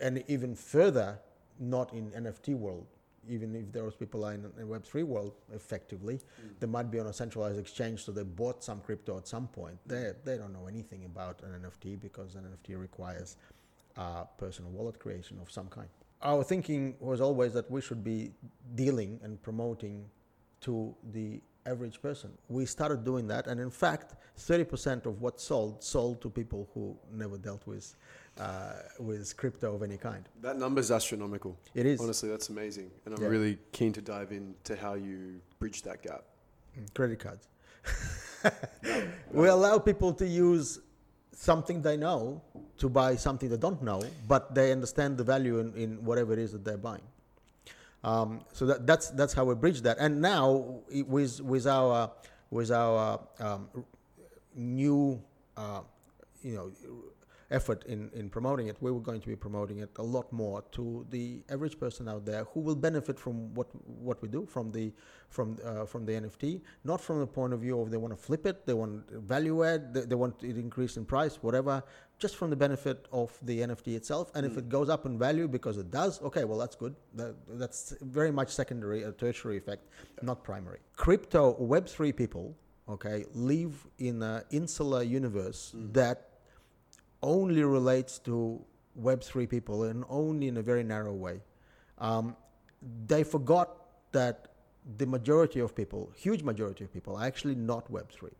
And 0.00 0.22
even 0.28 0.54
further, 0.54 1.18
not 1.58 1.92
in 1.92 2.10
NFT 2.10 2.54
world. 2.54 2.86
Even 3.28 3.56
if 3.56 3.72
those 3.72 3.96
people 3.96 4.24
are 4.24 4.34
in, 4.34 4.44
in 4.58 4.68
Web3 4.68 5.02
world, 5.02 5.32
effectively, 5.52 6.20
they 6.60 6.66
might 6.66 6.92
be 6.92 7.00
on 7.00 7.08
a 7.08 7.12
centralized 7.12 7.58
exchange, 7.58 8.04
so 8.04 8.12
they 8.12 8.22
bought 8.22 8.62
some 8.62 8.80
crypto 8.80 9.18
at 9.18 9.26
some 9.26 9.48
point. 9.48 9.78
They, 9.84 10.12
they 10.24 10.36
don't 10.36 10.52
know 10.52 10.68
anything 10.68 11.04
about 11.04 11.42
an 11.42 11.60
NFT 11.60 12.00
because 12.00 12.36
an 12.36 12.44
NFT 12.44 12.80
requires 12.80 13.36
uh, 13.96 14.24
personal 14.38 14.70
wallet 14.70 15.00
creation 15.00 15.38
of 15.40 15.50
some 15.50 15.66
kind. 15.66 15.88
Our 16.22 16.44
thinking 16.44 16.94
was 17.00 17.20
always 17.20 17.52
that 17.54 17.68
we 17.68 17.80
should 17.80 18.04
be 18.04 18.30
dealing 18.74 19.18
and 19.24 19.42
promoting 19.42 20.04
to 20.60 20.94
the 21.12 21.40
average 21.66 22.00
person. 22.00 22.30
We 22.48 22.64
started 22.64 23.04
doing 23.04 23.26
that, 23.28 23.48
and 23.48 23.60
in 23.60 23.70
fact, 23.70 24.14
30% 24.38 25.06
of 25.06 25.20
what 25.20 25.40
sold 25.40 25.82
sold 25.82 26.20
to 26.22 26.30
people 26.30 26.68
who 26.74 26.96
never 27.12 27.38
dealt 27.38 27.66
with 27.66 27.96
uh, 28.38 28.72
with 28.98 29.36
crypto 29.36 29.74
of 29.74 29.82
any 29.82 29.96
kind. 29.96 30.28
That 30.42 30.58
number 30.58 30.80
is 30.80 30.90
astronomical. 30.90 31.58
It 31.74 31.86
is 31.86 32.00
Honestly, 32.00 32.28
that's 32.28 32.48
amazing, 32.48 32.90
and 33.04 33.14
I'm 33.14 33.22
Yeah. 33.22 33.28
really 33.28 33.58
keen 33.72 33.92
to 33.92 34.02
dive 34.02 34.32
into 34.32 34.76
how 34.76 34.94
you 34.94 35.40
bridge 35.58 35.82
that 35.82 36.02
gap. 36.02 36.24
Mm, 36.78 36.94
credit 36.94 37.18
cards. 37.18 37.48
we 39.32 39.48
allow 39.48 39.78
people 39.78 40.12
to 40.14 40.26
use 40.26 40.80
something 41.32 41.82
they 41.82 41.96
know 41.96 42.42
to 42.78 42.88
buy 42.88 43.16
something 43.16 43.48
they 43.48 43.56
don't 43.56 43.82
know, 43.82 44.02
but 44.28 44.54
they 44.54 44.72
understand 44.72 45.16
the 45.16 45.24
value 45.24 45.58
in, 45.58 45.72
in 45.74 46.04
whatever 46.04 46.32
it 46.32 46.38
is 46.38 46.52
that 46.52 46.64
they're 46.64 46.76
buying. 46.76 47.02
Um, 48.04 48.40
so 48.52 48.66
that, 48.66 48.86
that's 48.86 49.10
that's 49.10 49.32
how 49.32 49.44
we 49.44 49.54
bridge 49.54 49.80
that. 49.82 49.96
And 49.98 50.20
now 50.20 50.80
with 51.06 51.40
with 51.40 51.66
our 51.66 52.10
with 52.50 52.70
our 52.70 53.20
um, 53.40 53.68
new 54.54 55.20
uh, 55.56 55.80
you 56.42 56.54
know 56.54 56.70
effort 57.50 57.84
in, 57.86 58.10
in 58.14 58.28
promoting 58.28 58.68
it, 58.68 58.76
we 58.80 58.90
were 58.90 59.00
going 59.00 59.20
to 59.20 59.26
be 59.26 59.36
promoting 59.36 59.78
it 59.78 59.90
a 59.96 60.02
lot 60.02 60.32
more 60.32 60.62
to 60.72 61.06
the 61.10 61.42
average 61.48 61.78
person 61.78 62.08
out 62.08 62.24
there 62.24 62.44
who 62.52 62.60
will 62.60 62.74
benefit 62.74 63.18
from 63.18 63.54
what 63.54 63.68
what 63.84 64.20
we 64.22 64.28
do 64.28 64.46
from 64.46 64.72
the 64.72 64.92
from 65.28 65.56
uh, 65.64 65.84
from 65.84 66.04
the 66.04 66.12
NFT, 66.12 66.60
not 66.84 67.00
from 67.00 67.20
the 67.20 67.26
point 67.26 67.52
of 67.52 67.60
view 67.60 67.80
of 67.80 67.90
they 67.90 67.96
want 67.96 68.12
to 68.16 68.20
flip 68.20 68.46
it, 68.46 68.66
they 68.66 68.74
want 68.74 69.08
value 69.10 69.64
add, 69.64 69.94
they, 69.94 70.02
they 70.02 70.14
want 70.14 70.42
it 70.42 70.56
increase 70.56 70.96
in 70.96 71.04
price, 71.04 71.36
whatever, 71.42 71.82
just 72.18 72.36
from 72.36 72.50
the 72.50 72.56
benefit 72.56 73.06
of 73.12 73.36
the 73.42 73.60
NFT 73.60 73.96
itself. 73.96 74.30
And 74.34 74.46
if 74.46 74.52
mm. 74.52 74.58
it 74.58 74.68
goes 74.68 74.88
up 74.88 75.06
in 75.06 75.18
value 75.18 75.48
because 75.48 75.76
it 75.78 75.90
does, 75.90 76.20
okay, 76.22 76.44
well 76.44 76.58
that's 76.58 76.76
good. 76.76 76.94
That, 77.14 77.34
that's 77.48 77.94
very 78.00 78.30
much 78.30 78.50
secondary, 78.50 79.02
a 79.02 79.12
tertiary 79.12 79.56
effect, 79.56 79.88
not 80.22 80.42
primary. 80.42 80.78
Crypto 80.96 81.56
Web 81.58 81.86
three 81.86 82.12
people, 82.12 82.56
okay, 82.88 83.24
live 83.34 83.86
in 83.98 84.22
an 84.22 84.42
insular 84.50 85.02
universe 85.02 85.74
mm. 85.76 85.92
that 85.92 86.30
only 87.22 87.62
relates 87.62 88.18
to 88.20 88.60
Web3 89.00 89.48
people 89.48 89.84
and 89.84 90.04
only 90.08 90.48
in 90.48 90.56
a 90.56 90.62
very 90.62 90.82
narrow 90.82 91.12
way. 91.12 91.40
Um, 91.98 92.36
they 93.06 93.24
forgot 93.24 93.76
that 94.12 94.48
the 94.98 95.06
majority 95.06 95.60
of 95.60 95.74
people, 95.74 96.12
huge 96.16 96.42
majority 96.42 96.84
of 96.84 96.92
people, 96.92 97.16
are 97.16 97.24
actually 97.24 97.54
not 97.54 97.90
Web3. 97.90 98.30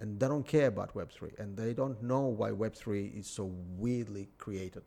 And 0.00 0.18
they 0.18 0.26
don't 0.26 0.46
care 0.46 0.68
about 0.68 0.94
Web3. 0.94 1.38
And 1.38 1.56
they 1.56 1.72
don't 1.72 2.02
know 2.02 2.22
why 2.22 2.50
Web3 2.50 3.18
is 3.18 3.26
so 3.26 3.52
weirdly 3.78 4.28
created 4.38 4.82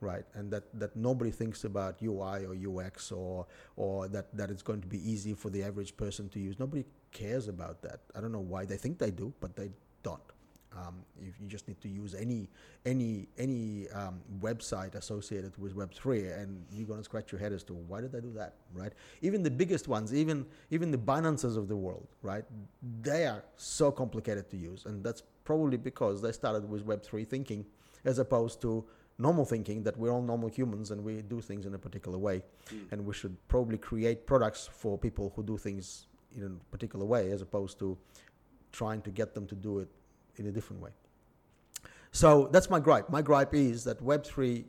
right? 0.00 0.24
And 0.34 0.50
that, 0.52 0.64
that 0.78 0.94
nobody 0.94 1.30
thinks 1.30 1.64
about 1.64 2.00
UI 2.02 2.44
or 2.44 2.54
UX 2.54 3.10
or 3.10 3.46
or 3.76 4.06
that, 4.08 4.36
that 4.36 4.50
it's 4.50 4.62
going 4.62 4.80
to 4.82 4.86
be 4.86 4.98
easy 5.10 5.34
for 5.34 5.50
the 5.50 5.62
average 5.62 5.96
person 5.96 6.28
to 6.30 6.38
use. 6.38 6.58
Nobody 6.58 6.84
cares 7.10 7.48
about 7.48 7.82
that. 7.82 8.00
I 8.14 8.20
don't 8.20 8.32
know 8.32 8.38
why 8.38 8.66
they 8.66 8.76
think 8.76 8.98
they 8.98 9.10
do, 9.10 9.32
but 9.40 9.56
they 9.56 9.70
don't. 10.02 10.20
Um, 10.76 10.96
you, 11.20 11.32
you, 11.40 11.46
just 11.46 11.68
need 11.68 11.80
to 11.82 11.88
use 11.88 12.14
any 12.14 12.48
any 12.84 13.28
any 13.38 13.88
um, 13.90 14.20
website 14.40 14.94
associated 14.94 15.56
with 15.56 15.76
Web3, 15.76 16.40
and 16.40 16.64
you're 16.72 16.88
gonna 16.88 17.04
scratch 17.04 17.30
your 17.30 17.40
head 17.40 17.52
as 17.52 17.62
to 17.64 17.74
why 17.74 18.00
did 18.00 18.12
they 18.12 18.20
do 18.20 18.32
that, 18.32 18.54
right? 18.72 18.92
Even 19.22 19.42
the 19.42 19.50
biggest 19.50 19.86
ones, 19.86 20.12
even 20.12 20.44
even 20.70 20.90
the 20.90 20.98
Binances 20.98 21.56
of 21.56 21.68
the 21.68 21.76
world, 21.76 22.08
right? 22.22 22.44
They 23.02 23.26
are 23.26 23.44
so 23.56 23.92
complicated 23.92 24.50
to 24.50 24.56
use, 24.56 24.86
and 24.86 25.04
that's 25.04 25.22
probably 25.44 25.76
because 25.76 26.20
they 26.20 26.32
started 26.32 26.68
with 26.68 26.86
Web3 26.86 27.26
thinking, 27.26 27.64
as 28.04 28.18
opposed 28.18 28.60
to 28.62 28.84
normal 29.18 29.44
thinking 29.44 29.82
that 29.84 29.96
we're 29.96 30.10
all 30.10 30.22
normal 30.22 30.48
humans 30.48 30.90
and 30.90 31.04
we 31.04 31.22
do 31.22 31.40
things 31.40 31.66
in 31.66 31.74
a 31.74 31.78
particular 31.78 32.18
way, 32.18 32.42
mm. 32.72 32.90
and 32.90 33.04
we 33.04 33.14
should 33.14 33.36
probably 33.48 33.78
create 33.78 34.26
products 34.26 34.68
for 34.72 34.98
people 34.98 35.32
who 35.36 35.42
do 35.42 35.56
things 35.56 36.06
in 36.36 36.42
a 36.44 36.70
particular 36.72 37.04
way, 37.04 37.30
as 37.30 37.42
opposed 37.42 37.78
to 37.78 37.96
trying 38.72 39.00
to 39.02 39.10
get 39.10 39.34
them 39.34 39.46
to 39.46 39.54
do 39.54 39.78
it 39.78 39.88
in 40.36 40.46
a 40.46 40.52
different 40.52 40.82
way. 40.82 40.90
So 42.12 42.48
that's 42.52 42.70
my 42.70 42.78
gripe. 42.78 43.10
My 43.10 43.22
gripe 43.22 43.54
is 43.54 43.82
that 43.84 44.00
Web3 44.00 44.64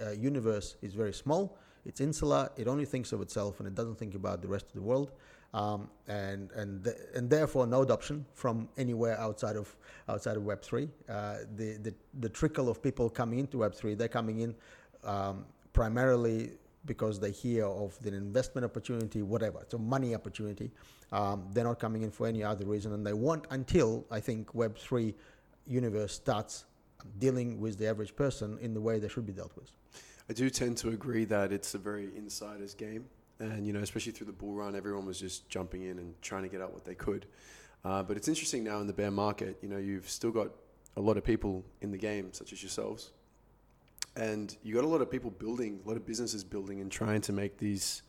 uh, 0.00 0.10
universe 0.10 0.76
is 0.82 0.94
very 0.94 1.12
small. 1.12 1.56
It's 1.86 2.00
insular. 2.00 2.50
It 2.56 2.66
only 2.66 2.84
thinks 2.84 3.12
of 3.12 3.22
itself 3.22 3.60
and 3.60 3.68
it 3.68 3.74
doesn't 3.74 3.98
think 3.98 4.14
about 4.14 4.42
the 4.42 4.48
rest 4.48 4.66
of 4.66 4.72
the 4.72 4.82
world. 4.82 5.12
Um, 5.54 5.88
and 6.08 6.52
and 6.52 6.84
th- 6.84 6.96
and 7.14 7.30
therefore 7.30 7.66
no 7.66 7.80
adoption 7.80 8.26
from 8.34 8.68
anywhere 8.76 9.18
outside 9.18 9.56
of 9.56 9.74
outside 10.06 10.36
of 10.36 10.44
Web 10.44 10.60
three. 10.60 10.90
Uh, 11.08 11.36
the, 11.56 11.78
the 11.78 11.94
the 12.20 12.28
trickle 12.28 12.68
of 12.68 12.82
people 12.82 13.08
coming 13.08 13.38
into 13.38 13.58
Web 13.58 13.74
three, 13.74 13.94
they're 13.94 14.08
coming 14.08 14.40
in 14.40 14.54
um, 15.04 15.46
primarily 15.72 16.50
because 16.84 17.20
they 17.20 17.30
hear 17.30 17.66
of 17.66 17.98
the 18.02 18.14
investment 18.14 18.64
opportunity, 18.64 19.22
whatever, 19.22 19.60
it's 19.62 19.74
a 19.74 19.78
money 19.78 20.14
opportunity. 20.14 20.70
Um, 21.12 21.48
they're 21.52 21.64
not 21.64 21.78
coming 21.78 22.02
in 22.02 22.10
for 22.10 22.26
any 22.26 22.42
other 22.42 22.64
reason, 22.64 22.92
and 22.92 23.06
they 23.06 23.12
won't 23.12 23.46
until 23.50 24.06
I 24.10 24.20
think 24.20 24.54
Web 24.54 24.78
three 24.78 25.14
universe 25.66 26.14
starts 26.14 26.64
dealing 27.18 27.60
with 27.60 27.78
the 27.78 27.88
average 27.88 28.16
person 28.16 28.58
in 28.60 28.74
the 28.74 28.80
way 28.80 28.98
they 28.98 29.08
should 29.08 29.26
be 29.26 29.32
dealt 29.32 29.54
with. 29.56 29.70
I 30.30 30.32
do 30.32 30.50
tend 30.50 30.76
to 30.78 30.90
agree 30.90 31.24
that 31.26 31.52
it's 31.52 31.74
a 31.74 31.78
very 31.78 32.10
insider's 32.16 32.74
game 32.74 33.06
and 33.40 33.66
you 33.66 33.72
know, 33.72 33.80
especially 33.80 34.12
through 34.12 34.26
the 34.26 34.32
bull 34.32 34.54
run, 34.54 34.74
everyone 34.74 35.06
was 35.06 35.20
just 35.20 35.48
jumping 35.48 35.82
in 35.82 35.98
and 35.98 36.20
trying 36.22 36.42
to 36.42 36.48
get 36.48 36.60
out 36.60 36.72
what 36.72 36.84
they 36.84 36.94
could. 36.94 37.26
Uh, 37.84 38.02
but 38.02 38.16
it's 38.16 38.28
interesting 38.28 38.64
now 38.64 38.80
in 38.80 38.86
the 38.86 38.92
bear 38.92 39.10
market. 39.10 39.58
You 39.62 39.68
know, 39.68 39.78
you've 39.78 40.08
still 40.08 40.32
got 40.32 40.48
a 40.96 41.00
lot 41.00 41.16
of 41.16 41.24
people 41.24 41.64
in 41.80 41.90
the 41.92 41.98
game, 41.98 42.32
such 42.32 42.52
as 42.52 42.62
yourselves, 42.62 43.12
and 44.18 44.56
you 44.62 44.74
got 44.74 44.84
a 44.84 44.88
lot 44.88 45.00
of 45.00 45.10
people 45.10 45.30
building, 45.30 45.80
a 45.84 45.88
lot 45.88 45.96
of 45.96 46.04
businesses 46.04 46.44
building, 46.44 46.80
and 46.80 46.90
trying 46.90 47.20
to 47.22 47.32
make 47.32 47.56
these 47.56 48.02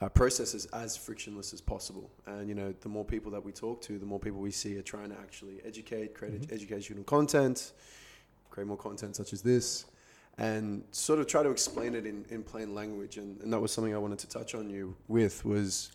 uh, 0.00 0.08
processes 0.08 0.66
as 0.72 0.96
frictionless 0.96 1.52
as 1.52 1.60
possible. 1.60 2.10
And 2.26 2.48
you 2.48 2.54
know, 2.54 2.72
the 2.80 2.88
more 2.88 3.04
people 3.04 3.30
that 3.32 3.44
we 3.44 3.52
talk 3.52 3.82
to, 3.82 3.98
the 3.98 4.06
more 4.06 4.18
people 4.18 4.40
we 4.40 4.50
see 4.50 4.76
are 4.78 4.82
trying 4.82 5.10
to 5.10 5.18
actually 5.18 5.60
educate, 5.64 6.14
create 6.14 6.40
mm-hmm. 6.42 6.54
educational 6.54 7.04
content, 7.04 7.72
create 8.50 8.66
more 8.66 8.76
content 8.76 9.16
such 9.16 9.32
as 9.32 9.42
this 9.42 9.86
and 10.38 10.82
sort 10.92 11.18
of 11.18 11.26
try 11.26 11.42
to 11.42 11.50
explain 11.50 11.94
it 11.94 12.06
in, 12.06 12.24
in 12.30 12.42
plain 12.42 12.74
language. 12.74 13.18
And, 13.18 13.40
and 13.42 13.52
that 13.52 13.60
was 13.60 13.70
something 13.70 13.94
I 13.94 13.98
wanted 13.98 14.18
to 14.20 14.28
touch 14.28 14.54
on 14.54 14.70
you 14.70 14.96
with 15.08 15.44
was 15.44 15.90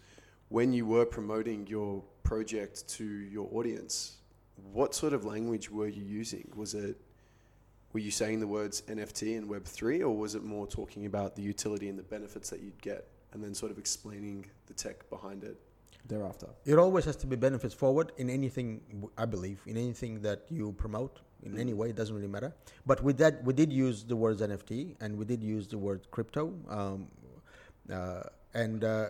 when 0.49 0.73
you 0.73 0.85
were 0.85 1.05
promoting 1.05 1.65
your 1.67 2.03
project 2.23 2.87
to 2.89 3.03
your 3.03 3.49
audience, 3.51 4.17
what 4.71 4.93
sort 4.93 5.13
of 5.13 5.25
language 5.25 5.71
were 5.71 5.87
you 5.87 6.03
using? 6.03 6.47
Was 6.55 6.73
it 6.73 6.97
were 7.93 7.99
you 7.99 8.11
saying 8.11 8.39
the 8.39 8.47
words 8.47 8.81
NFT 8.83 9.37
and 9.37 9.49
Web3, 9.49 10.01
or 10.01 10.15
was 10.15 10.35
it 10.35 10.43
more 10.43 10.67
talking 10.67 11.05
about 11.05 11.35
the 11.35 11.41
utility 11.41 11.89
and 11.89 11.97
the 11.97 12.03
benefits 12.03 12.49
that 12.49 12.61
you'd 12.61 12.81
get, 12.81 13.07
and 13.33 13.43
then 13.43 13.53
sort 13.53 13.71
of 13.71 13.77
explaining 13.77 14.45
the 14.67 14.73
tech 14.73 15.09
behind 15.09 15.43
it 15.43 15.57
thereafter? 16.07 16.47
It 16.65 16.77
always 16.77 17.05
has 17.05 17.15
to 17.17 17.27
be 17.27 17.35
benefits 17.35 17.73
forward 17.73 18.11
in 18.17 18.29
anything, 18.29 18.81
I 19.17 19.25
believe, 19.25 19.61
in 19.65 19.77
anything 19.77 20.21
that 20.21 20.45
you 20.49 20.73
promote 20.73 21.21
in 21.43 21.53
mm. 21.53 21.59
any 21.59 21.73
way. 21.73 21.89
It 21.89 21.95
doesn't 21.95 22.15
really 22.15 22.27
matter. 22.27 22.53
But 22.85 23.03
with 23.03 23.17
that, 23.17 23.43
we 23.43 23.53
did 23.53 23.71
use 23.71 24.03
the 24.03 24.15
words 24.15 24.41
NFT 24.41 24.95
and 24.99 25.17
we 25.17 25.25
did 25.25 25.43
use 25.43 25.67
the 25.67 25.77
word 25.77 26.07
crypto. 26.11 26.53
Um, 26.69 27.07
uh, 27.91 28.23
and 28.53 28.83
uh, 28.83 29.09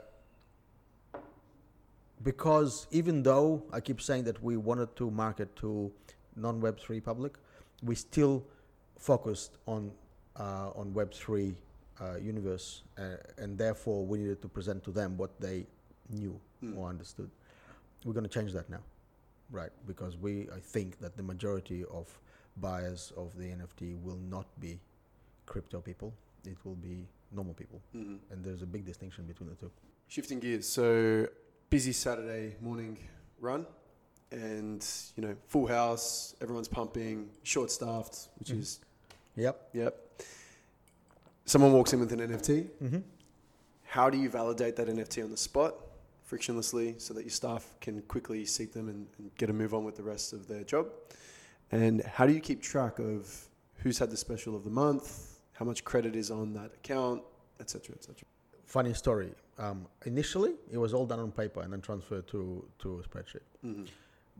because 2.23 2.87
even 2.91 3.23
though 3.23 3.63
I 3.71 3.79
keep 3.79 4.01
saying 4.01 4.23
that 4.25 4.41
we 4.43 4.57
wanted 4.57 4.95
to 4.97 5.11
market 5.11 5.55
to 5.57 5.91
non 6.35 6.61
Web3 6.61 7.03
public, 7.03 7.37
we 7.83 7.95
still 7.95 8.43
focused 8.97 9.57
on 9.65 9.91
uh, 10.39 10.71
on 10.75 10.93
Web3 10.93 11.55
uh, 11.99 12.15
universe, 12.17 12.83
uh, 12.97 13.17
and 13.37 13.57
therefore 13.57 14.05
we 14.05 14.19
needed 14.19 14.41
to 14.41 14.47
present 14.47 14.83
to 14.83 14.91
them 14.91 15.17
what 15.17 15.39
they 15.39 15.65
knew 16.09 16.39
mm. 16.63 16.77
or 16.77 16.89
understood. 16.89 17.29
We're 18.05 18.13
going 18.13 18.25
to 18.27 18.29
change 18.29 18.53
that 18.53 18.69
now. 18.69 18.81
Right, 19.49 19.71
because 19.87 20.17
we 20.17 20.49
I 20.53 20.59
think 20.59 20.99
that 20.99 21.15
the 21.15 21.23
majority 21.23 21.85
of 21.91 22.07
buyers 22.57 23.13
of 23.15 23.35
the 23.37 23.45
NFT 23.45 24.01
will 24.03 24.19
not 24.29 24.45
be 24.59 24.79
crypto 25.45 25.79
people. 25.79 26.13
It 26.45 26.57
will 26.65 26.75
be 26.75 27.07
normal 27.31 27.53
people, 27.53 27.81
mm-hmm. 27.95 28.15
and 28.31 28.43
there's 28.43 28.61
a 28.61 28.65
big 28.65 28.85
distinction 28.85 29.25
between 29.25 29.49
the 29.49 29.55
two. 29.55 29.71
Shifting 30.09 30.39
gears, 30.39 30.67
so 30.67 31.27
busy 31.69 31.93
Saturday 31.93 32.55
morning 32.61 32.97
run, 33.39 33.65
and 34.31 34.85
you 35.15 35.23
know 35.23 35.35
full 35.47 35.67
house, 35.67 36.35
everyone's 36.41 36.67
pumping, 36.67 37.29
short 37.43 37.71
staffed, 37.71 38.27
which 38.39 38.49
mm-hmm. 38.49 38.59
is 38.59 38.79
yep, 39.37 39.69
yep. 39.73 40.21
Someone 41.45 41.71
walks 41.71 41.93
in 41.93 42.01
with 42.01 42.11
an 42.11 42.19
NFT. 42.19 42.67
Mm-hmm. 42.83 42.99
How 43.85 44.09
do 44.09 44.17
you 44.17 44.29
validate 44.29 44.75
that 44.75 44.87
NFT 44.87 45.23
on 45.23 45.31
the 45.31 45.37
spot? 45.37 45.75
frictionlessly 46.29 46.99
so 46.99 47.13
that 47.13 47.23
your 47.23 47.31
staff 47.31 47.73
can 47.79 48.01
quickly 48.03 48.45
seek 48.45 48.73
them 48.73 48.89
and, 48.89 49.07
and 49.17 49.33
get 49.37 49.49
a 49.49 49.53
move 49.53 49.73
on 49.73 49.83
with 49.83 49.95
the 49.95 50.03
rest 50.03 50.33
of 50.33 50.47
their 50.47 50.63
job? 50.63 50.87
And 51.71 52.01
how 52.03 52.25
do 52.25 52.33
you 52.33 52.39
keep 52.39 52.61
track 52.61 52.99
of 52.99 53.47
who's 53.75 53.97
had 53.97 54.09
the 54.09 54.17
special 54.17 54.55
of 54.55 54.63
the 54.63 54.69
month, 54.69 55.39
how 55.53 55.65
much 55.65 55.83
credit 55.83 56.15
is 56.15 56.31
on 56.31 56.53
that 56.53 56.71
account, 56.73 57.21
etc., 57.59 57.95
etc. 57.95 58.23
Funny 58.65 58.93
story. 58.93 59.31
Um, 59.57 59.87
initially, 60.05 60.53
it 60.71 60.77
was 60.77 60.93
all 60.93 61.05
done 61.05 61.19
on 61.19 61.31
paper 61.31 61.61
and 61.61 61.71
then 61.71 61.81
transferred 61.81 62.27
to 62.27 62.65
to 62.79 62.99
a 62.99 63.07
spreadsheet. 63.07 63.41
Mm-hmm. 63.65 63.85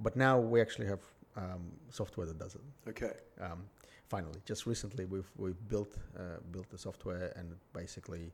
But 0.02 0.16
now 0.16 0.40
we 0.40 0.62
actually 0.62 0.88
have 0.88 1.00
um, 1.36 1.72
software 1.90 2.28
that 2.28 2.38
does 2.38 2.56
it. 2.56 2.62
Okay. 2.90 3.14
Um, 3.42 3.64
finally, 4.08 4.40
just 4.46 4.66
recently, 4.66 5.06
we've 5.06 5.30
we've 5.38 5.70
built 5.70 5.98
uh, 6.18 6.40
built 6.52 6.70
the 6.70 6.78
software 6.78 7.34
and 7.36 7.48
basically 7.74 8.32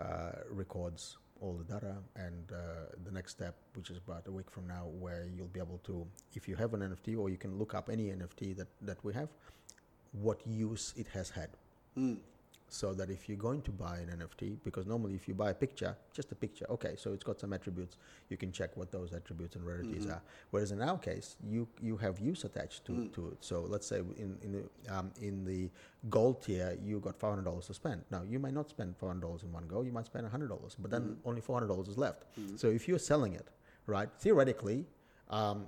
uh, 0.00 0.32
records 0.50 1.16
all 1.40 1.54
the 1.54 1.64
data 1.64 1.96
and 2.16 2.52
uh, 2.52 2.56
the 3.04 3.10
next 3.10 3.32
step 3.32 3.56
which 3.74 3.90
is 3.90 3.98
about 3.98 4.26
a 4.28 4.30
week 4.30 4.48
from 4.50 4.66
now 4.68 4.86
where 5.00 5.26
you'll 5.36 5.48
be 5.48 5.58
able 5.58 5.80
to 5.84 6.06
if 6.34 6.48
you 6.48 6.54
have 6.54 6.74
an 6.74 6.80
nft 6.80 7.18
or 7.18 7.28
you 7.28 7.36
can 7.36 7.58
look 7.58 7.74
up 7.74 7.90
any 7.90 8.04
nft 8.04 8.56
that, 8.56 8.68
that 8.80 9.04
we 9.04 9.12
have 9.12 9.28
what 10.12 10.40
use 10.46 10.94
it 10.96 11.08
has 11.08 11.30
had. 11.30 11.50
Mm 11.98 12.18
so 12.68 12.92
that 12.94 13.10
if 13.10 13.28
you're 13.28 13.38
going 13.38 13.62
to 13.62 13.70
buy 13.70 13.98
an 13.98 14.18
NFT, 14.18 14.56
because 14.64 14.86
normally 14.86 15.14
if 15.14 15.28
you 15.28 15.34
buy 15.34 15.50
a 15.50 15.54
picture, 15.54 15.96
just 16.12 16.32
a 16.32 16.34
picture, 16.34 16.66
okay, 16.70 16.94
so 16.96 17.12
it's 17.12 17.22
got 17.22 17.38
some 17.38 17.52
attributes, 17.52 17.96
you 18.28 18.36
can 18.36 18.50
check 18.50 18.76
what 18.76 18.90
those 18.90 19.12
attributes 19.12 19.54
and 19.54 19.64
rarities 19.64 20.04
mm-hmm. 20.04 20.12
are. 20.12 20.22
Whereas 20.50 20.72
in 20.72 20.82
our 20.82 20.98
case, 20.98 21.36
you 21.46 21.68
you 21.80 21.96
have 21.98 22.18
use 22.18 22.44
attached 22.44 22.84
to, 22.86 22.92
mm. 22.92 23.14
to 23.14 23.28
it. 23.28 23.38
So 23.40 23.60
let's 23.68 23.86
say 23.86 23.98
in 23.98 24.36
in 24.42 24.52
the, 24.52 24.96
um, 24.96 25.12
in 25.20 25.44
the 25.44 25.70
gold 26.10 26.42
tier, 26.42 26.76
you 26.82 27.00
got 27.00 27.18
five 27.18 27.30
hundred 27.30 27.44
dollars 27.44 27.66
to 27.66 27.74
spend. 27.74 28.02
Now 28.10 28.22
you 28.22 28.38
might 28.38 28.54
not 28.54 28.68
spend 28.70 28.96
five 28.96 29.08
hundred 29.10 29.22
dollars 29.22 29.42
in 29.42 29.52
one 29.52 29.66
go, 29.66 29.82
you 29.82 29.92
might 29.92 30.06
spend 30.06 30.26
hundred 30.26 30.48
dollars, 30.48 30.76
but 30.78 30.90
then 30.90 31.02
mm-hmm. 31.02 31.28
only 31.28 31.40
four 31.40 31.56
hundred 31.56 31.68
dollars 31.68 31.88
is 31.88 31.98
left. 31.98 32.24
Mm-hmm. 32.38 32.56
So 32.56 32.68
if 32.68 32.88
you're 32.88 32.98
selling 32.98 33.34
it, 33.34 33.48
right, 33.86 34.08
theoretically, 34.18 34.86
um, 35.30 35.66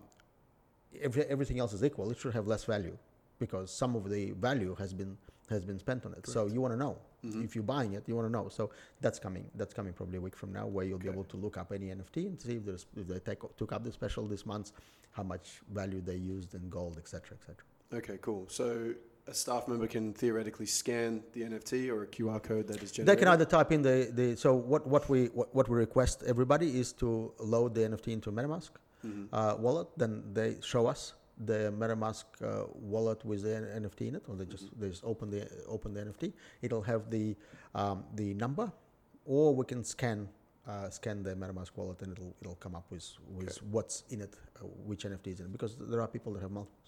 if 0.93 1.17
everything 1.17 1.59
else 1.61 1.73
is 1.73 1.85
equal, 1.85 2.11
it 2.11 2.19
should 2.19 2.35
have 2.35 2.47
less 2.47 2.65
value 2.65 2.97
because 3.39 3.71
some 3.71 3.95
of 3.95 4.09
the 4.09 4.33
value 4.33 4.75
has 4.79 4.93
been 4.93 5.17
has 5.49 5.65
been 5.65 5.79
spent 5.79 6.05
on 6.05 6.13
it. 6.13 6.23
Correct. 6.23 6.29
So 6.29 6.47
you 6.47 6.61
want 6.61 6.75
to 6.75 6.79
know 6.79 6.99
mm-hmm. 7.25 7.45
if 7.45 7.55
you're 7.55 7.65
buying 7.65 7.93
it, 7.95 8.05
you 8.07 8.17
want 8.17 8.27
to 8.27 8.33
know. 8.33 8.49
So 8.49 8.71
that's 9.01 9.19
coming. 9.19 9.47
That's 9.55 9.75
coming 9.75 9.93
probably 9.93 10.19
a 10.19 10.21
week 10.21 10.37
from 10.37 10.53
now, 10.53 10.67
where 10.67 10.85
you'll 10.85 10.97
okay. 10.97 11.09
be 11.09 11.13
able 11.13 11.25
to 11.25 11.37
look 11.37 11.57
up 11.57 11.73
any 11.73 11.87
NFT 11.87 12.27
and 12.27 12.41
see 12.41 12.57
if 12.57 12.65
there's 12.65 12.87
if 12.97 13.07
they 13.07 13.19
take, 13.19 13.41
took 13.57 13.73
up 13.73 13.85
the 13.85 13.93
special 13.93 14.27
this 14.27 14.45
month, 14.47 14.73
how 15.13 15.23
much 15.23 15.61
value 15.73 16.01
they 16.01 16.17
used 16.17 16.55
in 16.55 16.69
gold, 16.69 16.99
etc., 16.99 17.37
etc. 17.37 17.57
Okay, 17.93 18.19
cool. 18.21 18.47
So 18.49 18.95
a 19.29 19.35
staff 19.35 19.67
member 19.69 19.87
can 19.87 20.13
theoretically 20.13 20.67
scan 20.67 21.23
the 21.33 21.43
NFT 21.43 21.91
or 21.91 22.05
a 22.05 22.07
QR 22.07 22.43
code 22.43 22.67
that 22.69 22.83
is 22.83 22.93
generated. 22.93 23.07
They 23.07 23.21
can 23.21 23.29
either 23.29 23.45
type 23.45 23.73
in 23.73 23.83
the, 23.83 24.11
the 24.13 24.37
so 24.37 24.55
what, 24.55 24.87
what 24.87 25.09
we 25.09 25.27
what, 25.27 25.55
what 25.55 25.69
we 25.69 25.77
request 25.77 26.23
everybody 26.27 26.79
is 26.79 26.93
to 26.95 27.33
load 27.39 27.75
the 27.75 27.83
NFT 27.83 28.09
into 28.09 28.31
a 28.31 28.33
MetaMask 28.33 28.71
mm-hmm. 29.05 29.25
uh, 29.33 29.57
wallet. 29.57 29.89
Then 29.97 30.23
they 30.33 30.57
show 30.63 30.87
us 30.87 31.15
the 31.45 31.73
MetaMask 31.77 32.25
uh, 32.43 32.65
wallet 32.75 33.25
with 33.25 33.43
the 33.43 33.49
NFT 33.81 34.09
in 34.09 34.15
it, 34.17 34.23
or 34.29 34.37
they 34.37 34.47
just 34.47 34.79
they 34.81 34.89
just 34.89 35.05
open 35.05 35.31
the 35.31 35.49
open 35.69 35.93
the 35.95 36.01
NFT. 36.01 36.33
It'll 36.63 36.83
have 36.83 37.11
the 37.11 37.37
um, 37.75 38.05
the 38.15 38.35
number, 38.35 38.73
or 39.25 39.55
we 39.55 39.65
can 39.65 39.85
scan 39.85 40.29
uh, 40.67 40.89
scan 40.91 41.23
the 41.23 41.35
MetaMask 41.35 41.71
wallet 41.77 42.01
and 42.03 42.13
it'll 42.13 42.35
it'll 42.41 42.57
come 42.57 42.75
up 42.75 42.87
with 42.91 43.07
with 43.29 43.49
Okay. 43.49 43.67
what's 43.71 44.05
in 44.11 44.21
it, 44.23 44.35
uh, 44.57 44.65
which 44.87 45.05
NFT 45.05 45.27
is 45.29 45.41
in 45.41 45.47
it, 45.47 45.53
because 45.53 45.77
there 45.77 46.01
are 46.01 46.09
people 46.09 46.33
that 46.35 46.43
have 46.43 46.51
multiple. 46.51 46.79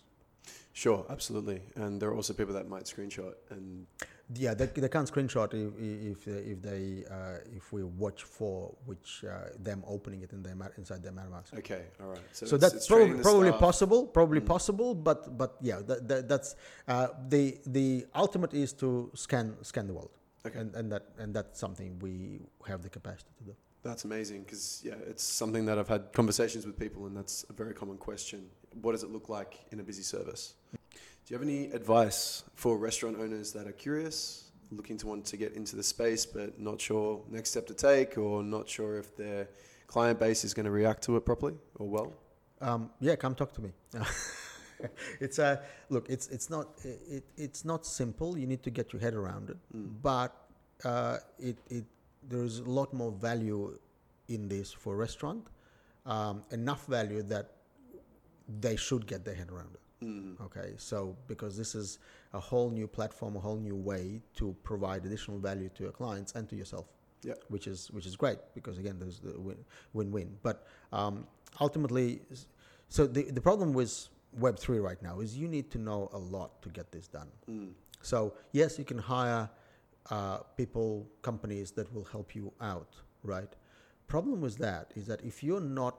Sure, 0.72 1.04
absolutely. 1.10 1.60
And 1.76 2.00
there 2.00 2.08
are 2.08 2.14
also 2.14 2.32
people 2.32 2.54
that 2.54 2.68
might 2.68 2.84
screenshot 2.84 3.34
and 3.50 3.86
Yeah, 4.34 4.52
they, 4.52 4.66
they 4.66 4.88
can't 4.90 5.10
screenshot 5.10 5.54
if 5.54 5.72
if 6.12 6.24
they, 6.26 6.32
if 6.52 6.60
they 6.62 7.04
uh, 7.10 7.38
if 7.56 7.72
we 7.72 7.82
watch 7.84 8.24
for 8.24 8.74
which 8.84 9.24
uh, 9.24 9.48
them 9.58 9.82
opening 9.86 10.20
it 10.22 10.32
in 10.32 10.42
their 10.42 10.54
ma- 10.54 10.68
inside 10.76 11.02
their 11.02 11.12
MetaMask. 11.12 11.56
okay, 11.58 11.84
all 12.00 12.08
right. 12.08 12.20
So, 12.32 12.44
So 12.46 12.56
it's- 12.56 12.60
that's 12.60 12.74
it's 12.74 12.86
probably 12.88 13.22
probably 13.22 13.52
possible, 13.52 14.06
probably 14.06 14.40
Mm. 14.40 14.46
possible, 14.46 14.94
but 14.94 15.38
but 15.38 15.56
yeah, 15.62 15.80
that, 15.86 16.06
that, 16.08 16.28
that's 16.28 16.56
uh, 16.88 17.08
the 17.28 17.58
the 17.66 18.06
ultimate 18.14 18.52
is 18.52 18.74
to 18.74 19.10
scan 19.14 19.56
scan 19.62 19.86
the 19.86 19.94
world, 19.94 20.10
Okay. 20.46 20.58
and 20.60 20.74
and 20.76 20.92
that 20.92 21.04
and 21.18 21.32
that's 21.34 21.58
something 21.58 21.98
we 22.00 22.40
have 22.66 22.82
the 22.82 22.90
capacity 22.90 23.30
to 23.38 23.44
do. 23.44 23.54
That's 23.82 24.04
amazing 24.04 24.42
because 24.42 24.82
yeah, 24.84 25.10
it's 25.10 25.22
something 25.24 25.64
that 25.66 25.78
I've 25.78 25.88
had 25.88 26.12
conversations 26.12 26.66
with 26.66 26.76
people, 26.78 27.06
and 27.06 27.16
that's 27.16 27.46
a 27.48 27.54
very 27.54 27.72
common 27.72 27.96
question. 27.96 28.50
What 28.82 28.92
does 28.92 29.04
it 29.04 29.10
look 29.10 29.30
like 29.30 29.52
in 29.72 29.80
a 29.80 29.82
busy 29.82 30.02
service? 30.02 30.54
Do 31.28 31.34
you 31.34 31.40
have 31.40 31.46
any 31.46 31.66
advice 31.72 32.42
for 32.54 32.78
restaurant 32.78 33.18
owners 33.20 33.52
that 33.52 33.66
are 33.66 33.72
curious, 33.72 34.50
looking 34.70 34.96
to 34.96 35.06
want 35.06 35.26
to 35.26 35.36
get 35.36 35.52
into 35.52 35.76
the 35.76 35.82
space, 35.82 36.24
but 36.24 36.58
not 36.58 36.80
sure 36.80 37.22
next 37.28 37.50
step 37.50 37.66
to 37.66 37.74
take, 37.74 38.16
or 38.16 38.42
not 38.42 38.66
sure 38.66 38.96
if 38.96 39.14
their 39.14 39.46
client 39.88 40.18
base 40.18 40.42
is 40.42 40.54
going 40.54 40.64
to 40.64 40.70
react 40.70 41.02
to 41.02 41.18
it 41.18 41.26
properly 41.26 41.52
or 41.74 41.86
well? 41.86 42.14
Um, 42.62 42.88
yeah, 42.98 43.14
come 43.16 43.34
talk 43.34 43.52
to 43.52 43.60
me. 43.60 43.72
it's 45.20 45.38
a 45.38 45.60
look. 45.90 46.08
It's 46.08 46.28
it's 46.28 46.48
not 46.48 46.68
it, 46.82 47.24
it's 47.36 47.62
not 47.62 47.84
simple. 47.84 48.38
You 48.38 48.46
need 48.46 48.62
to 48.62 48.70
get 48.70 48.94
your 48.94 49.02
head 49.02 49.12
around 49.12 49.50
it, 49.50 49.58
Mm. 49.76 50.00
but 50.00 50.34
uh, 50.82 51.18
it 51.38 51.58
it 51.68 51.84
there 52.26 52.42
is 52.42 52.60
a 52.60 52.70
lot 52.70 52.94
more 52.94 53.12
value 53.12 53.78
in 54.28 54.48
this 54.48 54.72
for 54.72 54.96
restaurant. 54.96 55.46
Um, 56.06 56.42
enough 56.52 56.86
value 56.86 57.20
that 57.24 57.52
they 58.60 58.76
should 58.76 59.06
get 59.06 59.26
their 59.26 59.34
head 59.34 59.50
around 59.50 59.74
it. 59.74 59.80
Mm. 60.02 60.40
Okay, 60.40 60.74
so 60.76 61.16
because 61.26 61.56
this 61.56 61.74
is 61.74 61.98
a 62.32 62.40
whole 62.40 62.70
new 62.70 62.86
platform, 62.86 63.36
a 63.36 63.40
whole 63.40 63.56
new 63.56 63.74
way 63.74 64.22
to 64.36 64.54
provide 64.62 65.04
additional 65.04 65.38
value 65.38 65.68
to 65.74 65.82
your 65.82 65.92
clients 65.92 66.32
and 66.34 66.48
to 66.48 66.56
yourself. 66.56 66.86
Yeah. 67.22 67.34
Which 67.48 67.66
is 67.66 67.90
which 67.90 68.06
is 68.06 68.14
great 68.14 68.38
because 68.54 68.78
again, 68.78 68.96
there's 69.00 69.18
the 69.18 69.38
win, 69.40 69.56
win-win. 69.92 70.36
But 70.42 70.66
um, 70.92 71.26
ultimately, 71.60 72.20
so 72.88 73.06
the 73.06 73.24
the 73.24 73.40
problem 73.40 73.72
with 73.72 74.08
Web 74.32 74.58
three 74.58 74.78
right 74.78 75.02
now 75.02 75.18
is 75.18 75.36
you 75.36 75.48
need 75.48 75.68
to 75.72 75.78
know 75.78 76.08
a 76.12 76.18
lot 76.18 76.62
to 76.62 76.68
get 76.68 76.92
this 76.92 77.08
done. 77.08 77.28
Mm. 77.50 77.72
So 78.02 78.34
yes, 78.52 78.78
you 78.78 78.84
can 78.84 78.98
hire 78.98 79.50
uh, 80.10 80.38
people, 80.56 81.06
companies 81.22 81.70
that 81.72 81.92
will 81.92 82.04
help 82.04 82.34
you 82.34 82.52
out, 82.60 82.94
right? 83.22 83.52
Problem 84.06 84.40
with 84.40 84.56
that 84.58 84.92
is 84.96 85.06
that 85.06 85.22
if 85.22 85.42
you're 85.42 85.60
not, 85.60 85.96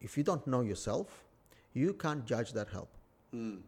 if 0.00 0.16
you 0.16 0.22
don't 0.22 0.46
know 0.46 0.62
yourself, 0.62 1.24
you 1.74 1.92
can't 1.92 2.24
judge 2.24 2.52
that 2.52 2.68
help. 2.68 2.96
Mm. 3.36 3.58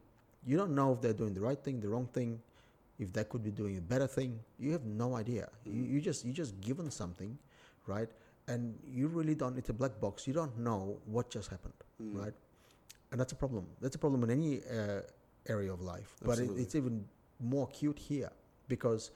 You 0.47 0.57
don't 0.57 0.75
know 0.75 0.93
if 0.95 1.01
they're 1.03 1.13
doing 1.23 1.35
the 1.35 1.41
right 1.41 1.59
thing, 1.67 1.81
the 1.81 1.89
wrong 1.89 2.07
thing, 2.13 2.41
if 2.99 3.13
they 3.13 3.25
could 3.25 3.43
be 3.45 3.51
doing 3.51 3.77
a 3.77 3.81
better 3.81 4.07
thing. 4.07 4.39
You 4.59 4.73
have 4.73 4.85
no 4.85 5.15
idea. 5.17 5.49
You, 5.65 5.83
you 5.93 6.01
just 6.01 6.25
you 6.25 6.33
just 6.33 6.59
given 6.61 6.91
something, 6.91 7.37
right? 7.87 8.09
And 8.47 8.79
you 8.99 9.09
really 9.09 9.35
don't. 9.35 9.59
It's 9.59 9.69
a 9.69 9.79
black 9.83 10.01
box. 10.01 10.27
You 10.27 10.33
don't 10.33 10.57
know 10.59 10.81
what 11.07 11.31
just 11.31 11.49
happened, 11.51 11.75
Mm. 12.03 12.23
right? 12.25 12.35
And 13.11 13.21
that's 13.21 13.33
a 13.33 13.37
problem. 13.37 13.67
That's 13.81 13.97
a 13.97 13.99
problem 13.99 14.23
in 14.25 14.31
any 14.31 14.53
uh, 14.65 15.01
area 15.49 15.73
of 15.73 15.81
life, 15.81 16.11
but 16.25 16.39
it, 16.39 16.51
it's 16.57 16.75
even 16.75 17.05
more 17.41 17.65
acute 17.71 17.99
here 17.99 18.31
because 18.69 19.11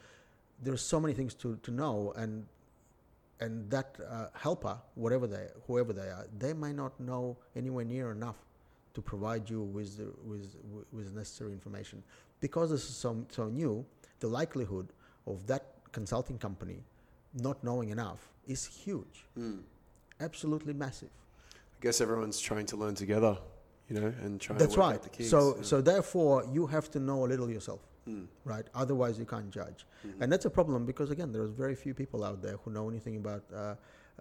there's 0.63 0.81
so 0.83 0.99
many 1.01 1.15
things 1.15 1.35
to, 1.35 1.57
to 1.57 1.71
know 1.71 2.13
and 2.17 2.47
and 3.41 3.69
that 3.71 3.97
uh, 4.09 4.27
helper 4.35 4.77
whatever 4.95 5.27
they 5.27 5.49
whoever 5.67 5.93
they 5.93 6.09
are 6.17 6.27
they 6.39 6.53
may 6.53 6.73
not 6.73 6.99
know 7.01 7.37
anywhere 7.57 7.85
near 7.85 8.13
enough 8.13 8.37
to 8.95 9.01
provide 9.03 9.49
you 9.49 9.63
with 9.63 9.97
the, 9.99 10.09
with 10.25 10.57
with 10.93 11.15
necessary 11.15 11.53
information 11.53 12.03
because 12.41 12.71
this 12.71 12.85
is 12.89 12.95
so 12.97 13.25
so 13.31 13.49
new 13.49 13.85
the 14.21 14.27
likelihood 14.29 14.89
of 15.27 15.47
that 15.47 15.65
consulting 15.93 16.39
company 16.39 16.79
not 17.35 17.63
knowing 17.65 17.89
enough 17.91 18.29
is 18.47 18.65
huge 18.67 19.25
Mm. 19.39 19.61
absolutely 20.21 20.73
massive 20.75 21.11
I 21.79 21.85
guess 21.85 22.01
everyone's 22.01 22.39
trying 22.39 22.67
to 22.67 22.77
learn 22.77 22.95
together, 22.95 23.37
you 23.89 23.99
know, 23.99 24.13
and 24.23 24.41
trying 24.41 24.59
that's 24.61 24.77
right 24.77 24.95
out 24.95 25.03
the 25.03 25.09
kinks. 25.09 25.31
so 25.31 25.57
yeah. 25.57 25.63
so 25.63 25.81
therefore 25.81 26.45
you 26.53 26.67
have 26.67 26.89
to 26.93 26.99
know 27.01 27.25
a 27.27 27.29
little 27.33 27.51
yourself 27.51 27.81
Mm. 28.09 28.27
right 28.45 28.67
otherwise 28.75 29.17
you 29.19 29.25
can't 29.25 29.51
judge 29.51 29.87
Mhm. 30.05 30.21
and 30.21 30.33
that's 30.33 30.45
a 30.45 30.51
problem 30.51 30.85
because 30.85 31.11
again 31.17 31.31
there's 31.33 31.51
very 31.65 31.77
few 31.85 31.95
people 31.95 32.25
out 32.25 32.43
there 32.43 32.57
who 32.63 32.71
know 32.73 32.89
anything 32.89 33.17
about 33.17 33.43
uh, 33.55 33.75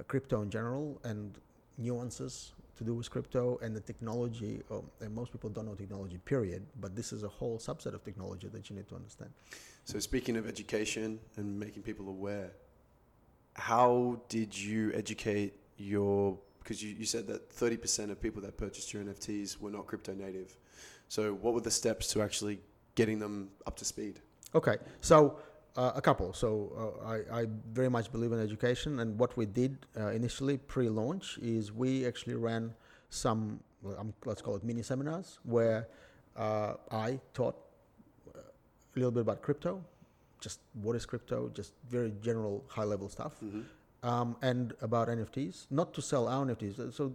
crypto 0.08 0.42
in 0.44 0.50
general 0.52 1.00
and 1.04 1.40
nuances 1.80 2.54
to 2.82 2.86
do 2.90 2.94
with 3.00 3.10
crypto 3.16 3.44
and 3.64 3.76
the 3.80 3.84
technology 3.92 4.56
um, 4.72 4.86
and 5.02 5.10
most 5.22 5.32
people 5.32 5.50
don't 5.56 5.68
know 5.70 5.76
technology 5.76 6.20
period 6.34 6.62
but 6.84 6.96
this 7.00 7.14
is 7.16 7.22
a 7.24 7.32
whole 7.40 7.58
subset 7.58 7.94
of 7.98 8.02
technology 8.10 8.48
that 8.56 8.64
you 8.70 8.76
need 8.76 8.88
to 8.88 8.96
understand 8.96 9.32
So 9.86 10.00
speaking 10.00 10.38
of 10.38 10.48
education 10.48 11.20
and 11.38 11.60
making 11.60 11.84
people 11.84 12.08
aware, 12.08 12.52
how 13.56 14.22
did 14.30 14.58
you 14.58 14.92
educate 14.94 15.54
your? 15.78 16.38
Because 16.60 16.82
you, 16.84 16.94
you 16.94 17.06
said 17.06 17.28
that 17.28 17.52
thirty 17.52 17.78
percent 17.78 18.12
of 18.12 18.22
people 18.22 18.42
that 18.44 18.58
purchased 18.58 18.94
your 18.94 19.04
NFTs 19.04 19.60
were 19.60 19.72
not 19.72 19.88
crypto 19.88 20.14
native. 20.14 20.56
So 21.08 21.34
what 21.34 21.54
were 21.54 21.62
the 21.62 21.72
steps 21.72 22.08
to 22.14 22.22
actually 22.22 22.60
getting 22.96 23.20
them 23.20 23.50
up 23.66 23.76
to 23.78 23.86
speed? 23.86 24.20
Okay, 24.54 24.78
so 25.02 25.40
uh, 25.76 25.92
a 25.96 26.02
couple. 26.02 26.34
So 26.34 26.50
uh, 27.04 27.08
I, 27.36 27.42
I 27.42 27.46
very 27.72 27.90
much 27.90 28.12
believe 28.12 28.32
in 28.32 28.40
education, 28.40 29.00
and 29.00 29.18
what 29.18 29.36
we 29.38 29.46
did 29.46 29.78
uh, 30.00 30.08
initially 30.10 30.58
pre-launch 30.58 31.38
is 31.42 31.72
we 31.72 32.06
actually 32.06 32.36
ran 32.36 32.74
some, 33.10 33.60
um, 33.98 34.14
let's 34.26 34.42
call 34.42 34.56
it 34.56 34.64
mini 34.64 34.84
seminars, 34.84 35.40
where 35.44 35.88
uh, 36.38 36.74
I 36.92 37.20
taught 37.34 37.56
uh, 38.36 38.40
a 38.40 38.96
little 38.96 39.12
bit 39.12 39.22
about 39.22 39.42
crypto, 39.42 39.84
just 40.40 40.60
what 40.82 40.96
is 40.96 41.06
crypto, 41.06 41.50
just 41.54 41.74
very 41.90 42.14
general, 42.22 42.64
high-level 42.68 43.10
stuff, 43.10 43.36
Mm-hmm. 43.44 43.62
um, 44.08 44.36
and 44.42 44.74
about 44.82 45.08
NFTs. 45.08 45.68
Not 45.70 45.94
to 45.94 46.02
sell 46.02 46.28
our 46.28 46.46
NFTs. 46.46 46.94
So 46.94 47.14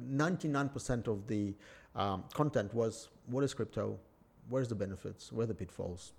ninety-nine 0.00 0.68
percent 0.68 1.08
of 1.08 1.26
the 1.26 1.54
um, 1.96 2.24
content 2.34 2.72
was 2.72 3.08
what 3.26 3.42
is 3.42 3.52
crypto, 3.54 3.98
where's 4.48 4.68
the 4.68 4.74
benefits, 4.76 5.32
where 5.32 5.44
are 5.44 5.46
the 5.48 5.54
pitfalls, 5.54 6.12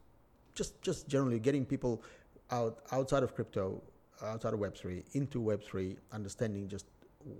just 0.55 0.81
just 0.81 1.07
generally 1.07 1.39
getting 1.39 1.65
people 1.65 2.03
out 2.51 2.79
outside 2.91 3.23
of 3.23 3.35
crypto, 3.35 3.81
outside 4.23 4.53
of 4.53 4.59
Web 4.59 4.75
three, 4.75 5.03
into 5.13 5.39
Web 5.41 5.63
three, 5.63 5.97
understanding 6.11 6.67
just 6.67 6.85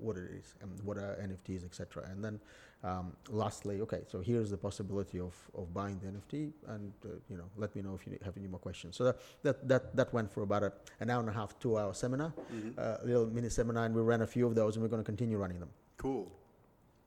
what 0.02 0.18
it 0.18 0.30
is 0.32 0.56
and 0.62 0.70
what 0.84 0.98
are 0.98 1.18
NFTs, 1.22 1.64
etc. 1.64 2.04
And 2.12 2.24
then 2.24 2.40
um, 2.84 3.14
lastly, 3.30 3.82
okay, 3.82 4.02
so 4.08 4.22
here's 4.22 4.50
the 4.50 4.58
possibility 4.58 5.20
of, 5.20 5.34
of 5.54 5.74
buying 5.74 6.00
the 6.00 6.08
NFT, 6.08 6.52
and 6.68 6.94
uh, 7.06 7.10
you 7.30 7.38
know, 7.38 7.44
let 7.58 7.76
me 7.76 7.82
know 7.82 7.94
if 7.94 8.08
you 8.08 8.18
have 8.24 8.38
any 8.38 8.48
more 8.48 8.60
questions. 8.60 8.96
So 8.96 9.04
that 9.06 9.18
that 9.44 9.68
that, 9.68 9.96
that 9.96 10.14
went 10.14 10.32
for 10.32 10.44
about 10.44 10.64
a, 10.64 10.72
an 11.02 11.10
hour 11.10 11.20
and 11.20 11.30
a 11.30 11.34
half, 11.34 11.60
two 11.60 11.78
hour 11.78 11.94
seminar, 11.94 12.34
Mm-hmm. 12.54 12.70
uh, 12.78 12.98
little 13.06 13.26
mini 13.28 13.50
seminar, 13.50 13.86
and 13.86 13.94
we 13.96 14.02
ran 14.02 14.22
a 14.22 14.28
few 14.28 14.48
of 14.48 14.56
those, 14.56 14.76
and 14.76 14.84
we're 14.84 14.90
going 14.90 15.02
to 15.02 15.06
continue 15.06 15.38
running 15.38 15.60
them. 15.60 15.70
Cool, 15.98 16.32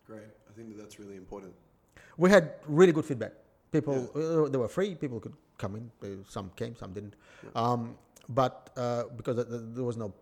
great. 0.06 0.20
I 0.48 0.52
think 0.54 0.68
that 0.70 0.82
that's 0.82 0.98
really 0.98 1.16
important. 1.16 1.54
We 2.18 2.28
had 2.28 2.52
really 2.66 2.92
good 2.92 3.06
feedback. 3.06 3.32
People, 3.70 4.10
uh, 4.14 4.48
they 4.50 4.58
were 4.58 4.68
free. 4.68 4.94
People 4.94 5.20
could 5.20 5.32
come 5.62 5.76
in. 5.80 5.84
Uh, 6.02 6.22
some 6.28 6.50
came, 6.60 6.74
some 6.82 6.92
didn't. 6.92 7.14
Um, 7.54 7.96
but 8.28 8.70
uh, 8.76 9.04
because 9.16 9.36
th- 9.36 9.48
th- 9.48 9.62
there 9.76 9.84
was 9.90 9.96
no, 9.96 10.12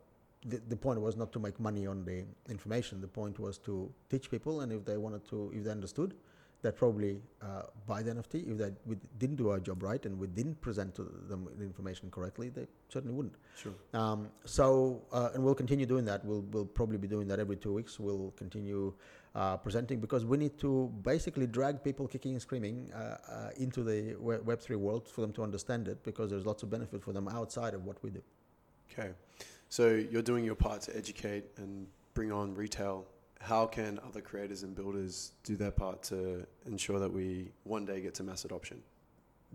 the, 0.46 0.58
the 0.68 0.76
point 0.76 1.00
was 1.00 1.16
not 1.16 1.32
to 1.32 1.38
make 1.46 1.58
money 1.68 1.86
on 1.86 2.04
the 2.04 2.24
information. 2.56 3.00
The 3.00 3.12
point 3.20 3.38
was 3.38 3.58
to 3.68 3.92
teach 4.10 4.30
people, 4.30 4.60
and 4.62 4.72
if 4.72 4.84
they 4.84 4.96
wanted 4.96 5.24
to, 5.30 5.50
if 5.54 5.64
they 5.64 5.70
understood, 5.70 6.14
they'd 6.62 6.76
probably 6.76 7.22
uh, 7.42 7.62
buy 7.86 8.02
the 8.02 8.10
NFT. 8.12 8.50
If 8.50 8.58
they 8.58 8.70
we 8.86 8.96
didn't 9.18 9.36
do 9.36 9.48
our 9.52 9.60
job 9.68 9.82
right 9.82 10.04
and 10.06 10.18
we 10.18 10.26
didn't 10.26 10.60
present 10.60 10.94
to 10.96 11.02
them 11.30 11.48
the 11.58 11.64
information 11.64 12.10
correctly, 12.10 12.48
they 12.50 12.66
certainly 12.88 13.14
wouldn't. 13.14 13.36
Sure. 13.62 13.72
Um, 13.94 14.28
so, 14.44 15.02
uh, 15.12 15.30
and 15.34 15.42
we'll 15.44 15.60
continue 15.64 15.86
doing 15.86 16.04
that. 16.04 16.24
We'll, 16.24 16.44
we'll 16.52 16.66
probably 16.66 16.98
be 16.98 17.08
doing 17.08 17.28
that 17.28 17.38
every 17.38 17.56
two 17.56 17.72
weeks. 17.72 17.98
We'll 17.98 18.32
continue 18.36 18.92
uh, 19.34 19.56
presenting 19.56 20.00
because 20.00 20.24
we 20.24 20.36
need 20.36 20.58
to 20.58 20.92
basically 21.02 21.46
drag 21.46 21.82
people 21.84 22.06
kicking 22.08 22.32
and 22.32 22.42
screaming 22.42 22.90
uh, 22.92 22.98
uh, 22.98 23.50
into 23.56 23.82
the 23.82 24.14
Web3 24.20 24.76
world 24.76 25.08
for 25.08 25.20
them 25.20 25.32
to 25.32 25.42
understand 25.42 25.88
it 25.88 26.02
because 26.02 26.30
there's 26.30 26.46
lots 26.46 26.62
of 26.62 26.70
benefit 26.70 27.02
for 27.02 27.12
them 27.12 27.28
outside 27.28 27.74
of 27.74 27.84
what 27.84 28.02
we 28.02 28.10
do. 28.10 28.22
Okay, 28.92 29.10
so 29.68 29.88
you're 29.88 30.22
doing 30.22 30.44
your 30.44 30.56
part 30.56 30.80
to 30.82 30.96
educate 30.96 31.44
and 31.58 31.86
bring 32.14 32.32
on 32.32 32.54
retail. 32.54 33.06
How 33.40 33.66
can 33.66 34.00
other 34.04 34.20
creators 34.20 34.64
and 34.64 34.74
builders 34.74 35.32
do 35.44 35.56
their 35.56 35.70
part 35.70 36.02
to 36.04 36.44
ensure 36.66 36.98
that 36.98 37.10
we 37.10 37.52
one 37.64 37.84
day 37.86 38.00
get 38.00 38.14
to 38.14 38.24
mass 38.24 38.44
adoption? 38.44 38.82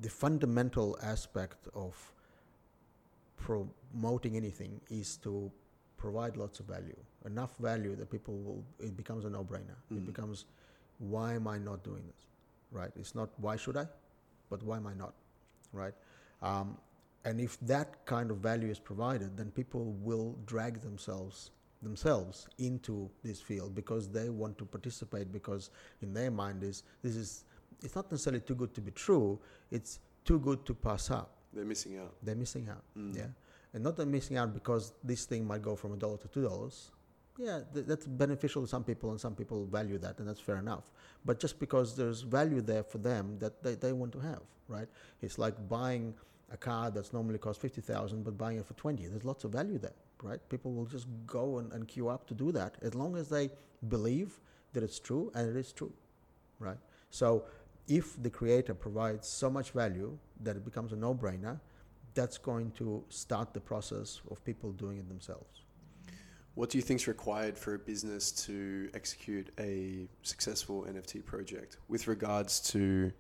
The 0.02 0.10
fundamental 0.10 0.98
aspect 1.04 1.68
of 1.74 1.96
promoting 3.38 4.36
anything 4.38 4.82
is 4.90 5.18
to 5.18 5.52
provide 5.98 6.38
lots 6.38 6.60
of 6.60 6.66
value, 6.66 6.98
enough 7.26 7.58
value 7.58 7.96
that 7.96 8.10
people 8.12 8.36
will, 8.36 8.64
it 8.80 8.96
becomes 8.96 9.26
a 9.26 9.30
no 9.30 9.44
brainer. 9.44 9.78
It 9.92 10.06
becomes, 10.06 10.46
why 11.00 11.34
am 11.34 11.48
I 11.48 11.58
not 11.58 11.84
doing 11.84 12.04
this? 12.06 12.26
right? 12.72 12.92
It's 13.00 13.16
not 13.16 13.30
why 13.38 13.56
should 13.56 13.78
I, 13.78 13.88
but 14.50 14.62
why 14.64 14.78
am 14.78 14.88
I 14.88 14.94
not, 14.94 15.14
right? 15.72 15.94
Um, 16.42 16.78
and 17.24 17.40
if 17.40 17.58
that 17.62 18.06
kind 18.06 18.30
of 18.32 18.38
value 18.38 18.70
is 18.70 18.80
provided, 18.80 19.38
then 19.38 19.50
people 19.52 19.94
will 20.04 20.36
drag 20.46 20.82
themselves 20.82 21.52
themselves 21.82 22.48
into 22.58 23.10
this 23.24 23.40
field 23.40 23.76
because 23.76 24.10
they 24.10 24.30
want 24.30 24.58
to 24.58 24.66
participate 24.66 25.32
because 25.32 25.70
in 26.02 26.14
their 26.14 26.32
mind 26.32 26.64
is 26.64 26.84
this 27.04 27.16
is 27.16 27.44
it's 27.84 27.96
not 27.96 28.10
necessarily 28.12 28.40
too 28.42 28.56
good 28.56 28.74
to 28.74 28.82
be 28.82 28.90
true 28.92 29.38
it's 29.70 30.00
too 30.24 30.40
good 30.40 30.66
to 30.66 30.74
pass 30.74 31.12
up 31.12 31.36
They're 31.54 31.64
missing 31.66 32.00
out. 32.00 32.14
they're 32.24 32.34
missing 32.44 32.68
out 32.70 32.82
Mm. 32.98 33.16
yeah 33.16 33.28
and 33.74 33.84
not 33.84 33.98
they're 33.98 34.06
missing 34.08 34.38
out 34.38 34.52
because 34.54 34.94
this 35.04 35.26
thing 35.26 35.46
might 35.46 35.62
go 35.62 35.76
from 35.76 35.94
a 35.94 35.98
dollar 35.98 36.18
to 36.18 36.28
two 36.30 36.42
dollars 36.44 36.90
yeah 37.38 37.62
th- 37.74 37.86
that's 37.86 38.06
beneficial 38.06 38.62
to 38.62 38.68
some 38.68 38.84
people 38.84 39.12
and 39.12 39.20
some 39.20 39.36
people 39.36 39.66
value 39.66 39.98
that 39.98 40.20
and 40.20 40.28
that's 40.28 40.40
fair 40.40 40.58
enough. 40.58 40.92
But 41.26 41.40
just 41.40 41.60
because 41.60 41.96
there's 41.96 42.22
value 42.22 42.62
there 42.62 42.84
for 42.84 42.98
them 42.98 43.38
that 43.40 43.62
they, 43.64 43.76
they 43.76 43.94
want 43.94 44.12
to 44.14 44.20
have 44.20 44.42
right? 44.68 44.88
It's 45.22 45.38
like 45.38 45.56
buying 45.70 46.14
a 46.52 46.58
car 46.58 46.92
that's 46.92 47.14
normally 47.14 47.38
cost 47.38 47.62
50000 47.62 48.24
but 48.24 48.38
buying 48.38 48.58
it 48.58 48.66
for 48.66 48.74
20 48.74 49.06
there's 49.08 49.26
lots 49.26 49.44
of 49.44 49.52
value 49.52 49.78
there 49.78 49.94
right? 50.24 50.40
People 50.50 50.74
will 50.74 50.86
just 50.86 51.08
go 51.28 51.60
and, 51.60 51.72
and 51.74 51.88
queue 51.88 52.08
up 52.08 52.28
to 52.28 52.34
do 52.34 52.52
that 52.52 52.76
as 52.82 52.96
long 52.96 53.18
as 53.18 53.30
they 53.30 53.50
believe 53.90 54.40
that 54.74 54.84
it's 54.84 55.00
true 55.00 55.32
and 55.36 55.50
it 55.50 55.56
is 55.56 55.72
true 55.74 55.94
right? 56.60 56.78
So 57.10 57.44
if 57.88 58.22
the 58.22 58.30
creator 58.30 58.74
provides 58.74 59.28
so 59.28 59.50
much 59.50 59.72
value 59.72 60.18
that 60.42 60.56
it 60.56 60.66
becomes 60.66 60.94
a 60.94 60.96
no-brainer 60.96 61.60
that's 62.14 62.38
going 62.38 62.72
to 62.72 63.04
start 63.10 63.54
the 63.54 63.60
process 63.60 64.22
of 64.32 64.44
people 64.46 64.72
doing 64.72 64.98
it 64.98 65.08
themselves 65.10 65.65
What 66.56 66.70
do 66.70 66.78
you 66.78 66.82
think 66.82 67.02
is 67.02 67.08
required 67.08 67.58
for 67.58 67.76
a 67.76 67.80
business 67.80 68.32
to 68.48 68.90
execute 68.94 69.50
a 69.60 70.08
successful 70.24 70.86
NFT 70.90 71.26
project 71.26 71.78
with 71.90 72.08
regards 72.08 72.62
to 72.72 73.12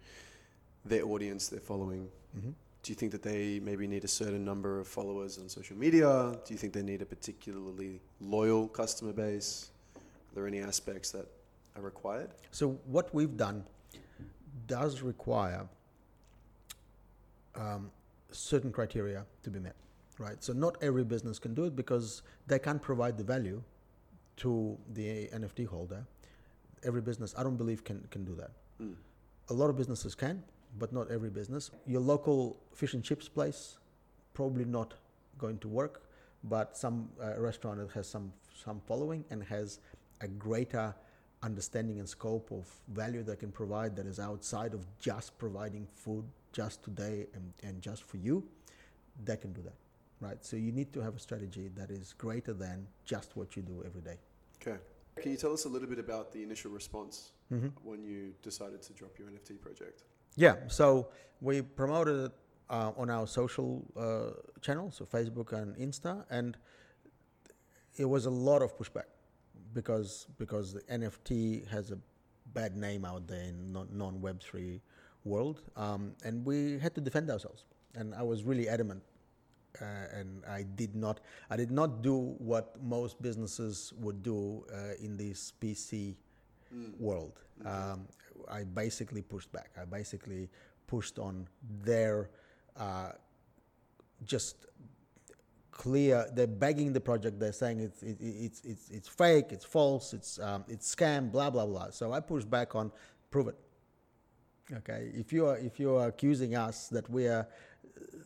their 0.85 1.03
audience 1.03 1.49
they're 1.49 1.59
following? 1.59 2.07
mm-hmm. 2.37 2.51
Do 2.85 2.91
you 2.91 2.95
think 2.95 3.11
that 3.13 3.23
they 3.23 3.59
maybe 3.59 3.87
need 3.87 4.03
a 4.03 4.07
certain 4.07 4.45
number 4.45 4.79
of 4.79 4.87
followers 4.87 5.39
on 5.39 5.49
social 5.49 5.75
media? 5.75 6.37
Do 6.45 6.53
you 6.53 6.57
think 6.57 6.71
they 6.71 6.83
need 6.83 7.01
a 7.01 7.05
particularly 7.05 7.99
loyal 8.21 8.67
customer 8.67 9.11
base? 9.11 9.71
Are 9.95 10.35
there 10.35 10.47
any 10.47 10.59
aspects 10.59 11.09
that 11.09 11.25
are 11.75 11.81
required? 11.81 12.29
So 12.51 12.77
what 12.85 13.11
we've 13.11 13.35
done 13.35 13.65
does 14.67 15.01
require 15.01 15.67
um, 17.55 17.89
certain 18.31 18.71
criteria 18.71 19.25
to 19.41 19.49
be 19.49 19.59
met, 19.59 19.75
right? 20.17 20.43
So 20.43 20.53
not 20.53 20.77
every 20.81 21.03
business 21.03 21.39
can 21.39 21.53
do 21.53 21.65
it 21.65 21.75
because 21.75 22.21
they 22.47 22.59
can't 22.59 22.81
provide 22.81 23.17
the 23.17 23.23
value 23.23 23.61
to 24.37 24.77
the 24.93 25.27
NFT 25.27 25.67
holder. 25.67 26.05
Every 26.83 27.01
business, 27.01 27.33
I 27.37 27.43
don't 27.43 27.57
believe, 27.57 27.83
can 27.83 28.05
can 28.11 28.23
do 28.25 28.35
that. 28.35 28.51
Mm. 28.81 28.95
A 29.49 29.53
lot 29.53 29.69
of 29.69 29.77
businesses 29.77 30.15
can, 30.15 30.43
but 30.77 30.93
not 30.93 31.09
every 31.11 31.29
business. 31.29 31.71
Your 31.85 32.01
local 32.01 32.57
fish 32.73 32.93
and 32.93 33.03
chips 33.03 33.27
place 33.27 33.77
probably 34.33 34.65
not 34.65 34.93
going 35.37 35.57
to 35.59 35.67
work, 35.67 36.03
but 36.43 36.77
some 36.77 37.09
uh, 37.21 37.39
restaurant 37.39 37.79
that 37.79 37.91
has 37.91 38.07
some 38.07 38.31
some 38.53 38.81
following 38.87 39.25
and 39.29 39.43
has 39.43 39.79
a 40.21 40.27
greater 40.27 40.93
understanding 41.43 41.99
and 41.99 42.09
scope 42.09 42.51
of 42.51 42.65
value 42.87 43.21
they 43.23 43.35
can 43.35 43.51
provide 43.51 43.95
that 43.95 44.05
is 44.07 44.19
outside 44.19 44.73
of 44.73 44.85
just 44.99 45.37
providing 45.37 45.85
food 45.85 46.25
just 46.51 46.83
today 46.83 47.27
and, 47.33 47.53
and 47.63 47.81
just 47.81 48.03
for 48.03 48.17
you, 48.17 48.43
they 49.23 49.37
can 49.37 49.53
do 49.53 49.61
that, 49.61 49.75
right? 50.19 50.43
So 50.43 50.55
you 50.57 50.71
need 50.71 50.93
to 50.93 51.01
have 51.01 51.15
a 51.15 51.19
strategy 51.19 51.69
that 51.75 51.91
is 51.91 52.13
greater 52.13 52.53
than 52.53 52.87
just 53.05 53.35
what 53.35 53.55
you 53.55 53.61
do 53.61 53.83
every 53.85 54.01
day. 54.01 54.17
Okay. 54.61 54.77
Can 55.21 55.31
you 55.31 55.37
tell 55.37 55.53
us 55.53 55.65
a 55.65 55.69
little 55.69 55.87
bit 55.87 55.99
about 55.99 56.31
the 56.31 56.43
initial 56.43 56.71
response 56.71 57.31
Mm-hmm. 57.53 57.67
when 57.83 58.03
you 58.03 58.33
decided 58.41 58.81
to 58.81 58.93
drop 58.93 59.19
your 59.19 59.27
NFT 59.27 59.61
project? 59.61 60.01
Yeah, 60.35 60.55
so 60.67 61.09
we 61.41 61.61
promoted 61.61 62.25
it 62.25 62.31
uh, 62.71 62.91
on 62.97 63.11
our 63.11 63.27
social 63.27 63.85
uh, 63.95 64.31
channels, 64.61 64.95
so 64.95 65.05
Facebook 65.05 65.53
and 65.53 65.75
Insta, 65.77 66.25
and 66.31 66.57
it 67.97 68.05
was 68.05 68.25
a 68.25 68.31
lot 68.31 68.63
of 68.63 68.75
pushback 68.79 69.09
because 69.73 70.25
because 70.39 70.73
the 70.73 70.81
NFT 70.81 71.67
has 71.69 71.91
a 71.91 71.99
bad 72.53 72.75
name 72.75 73.05
out 73.05 73.27
there 73.27 73.43
in 73.43 73.71
non, 73.71 73.87
non 73.91 74.19
Web 74.21 74.41
three 74.41 74.81
world, 75.23 75.61
um, 75.75 76.13
and 76.23 76.43
we 76.43 76.79
had 76.79 76.95
to 76.95 77.01
defend 77.01 77.29
ourselves. 77.29 77.65
And 77.93 78.15
I 78.15 78.23
was 78.23 78.43
really 78.43 78.67
adamant, 78.67 79.03
uh, 79.81 80.19
and 80.19 80.43
I 80.45 80.63
did 80.63 80.95
not 80.95 81.21
I 81.49 81.57
did 81.57 81.71
not 81.71 82.01
do 82.01 82.35
what 82.37 82.81
most 82.83 83.21
businesses 83.21 83.93
would 83.97 84.23
do 84.23 84.65
uh, 84.73 84.95
in 84.99 85.17
this 85.17 85.53
PC 85.61 86.15
world. 86.99 87.39
Um, 87.65 88.07
I 88.49 88.63
basically 88.63 89.21
pushed 89.21 89.51
back. 89.51 89.71
I 89.81 89.85
basically 89.85 90.49
pushed 90.87 91.19
on 91.19 91.47
their 91.83 92.29
uh, 92.77 93.11
just 94.23 94.65
clear. 95.71 96.27
They're 96.33 96.47
begging 96.47 96.93
the 96.93 97.01
project. 97.01 97.39
They're 97.39 97.51
saying 97.51 97.79
it's 97.79 98.03
it, 98.03 98.17
it's 98.19 98.61
it's 98.63 98.89
it's 98.89 99.07
fake. 99.07 99.47
It's 99.51 99.65
false. 99.65 100.13
It's 100.13 100.39
um, 100.39 100.65
it's 100.67 100.93
scam. 100.93 101.31
Blah 101.31 101.49
blah 101.49 101.65
blah. 101.65 101.89
So 101.91 102.13
I 102.13 102.19
pushed 102.19 102.49
back 102.49 102.75
on 102.75 102.91
prove 103.31 103.47
it. 103.47 103.57
Okay, 104.73 105.11
if 105.13 105.31
you 105.31 105.45
are 105.45 105.57
if 105.57 105.79
you 105.79 105.95
are 105.95 106.07
accusing 106.07 106.55
us 106.55 106.87
that 106.89 107.09
we 107.09 107.27
are 107.27 107.47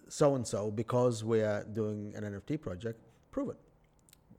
so 0.07 0.35
and 0.35 0.45
so 0.45 0.71
because 0.71 1.23
we 1.23 1.41
are 1.41 1.63
doing 1.63 2.13
an 2.15 2.23
NFT 2.23 2.59
project, 2.59 2.99
prove 3.31 3.49
it. 3.49 3.57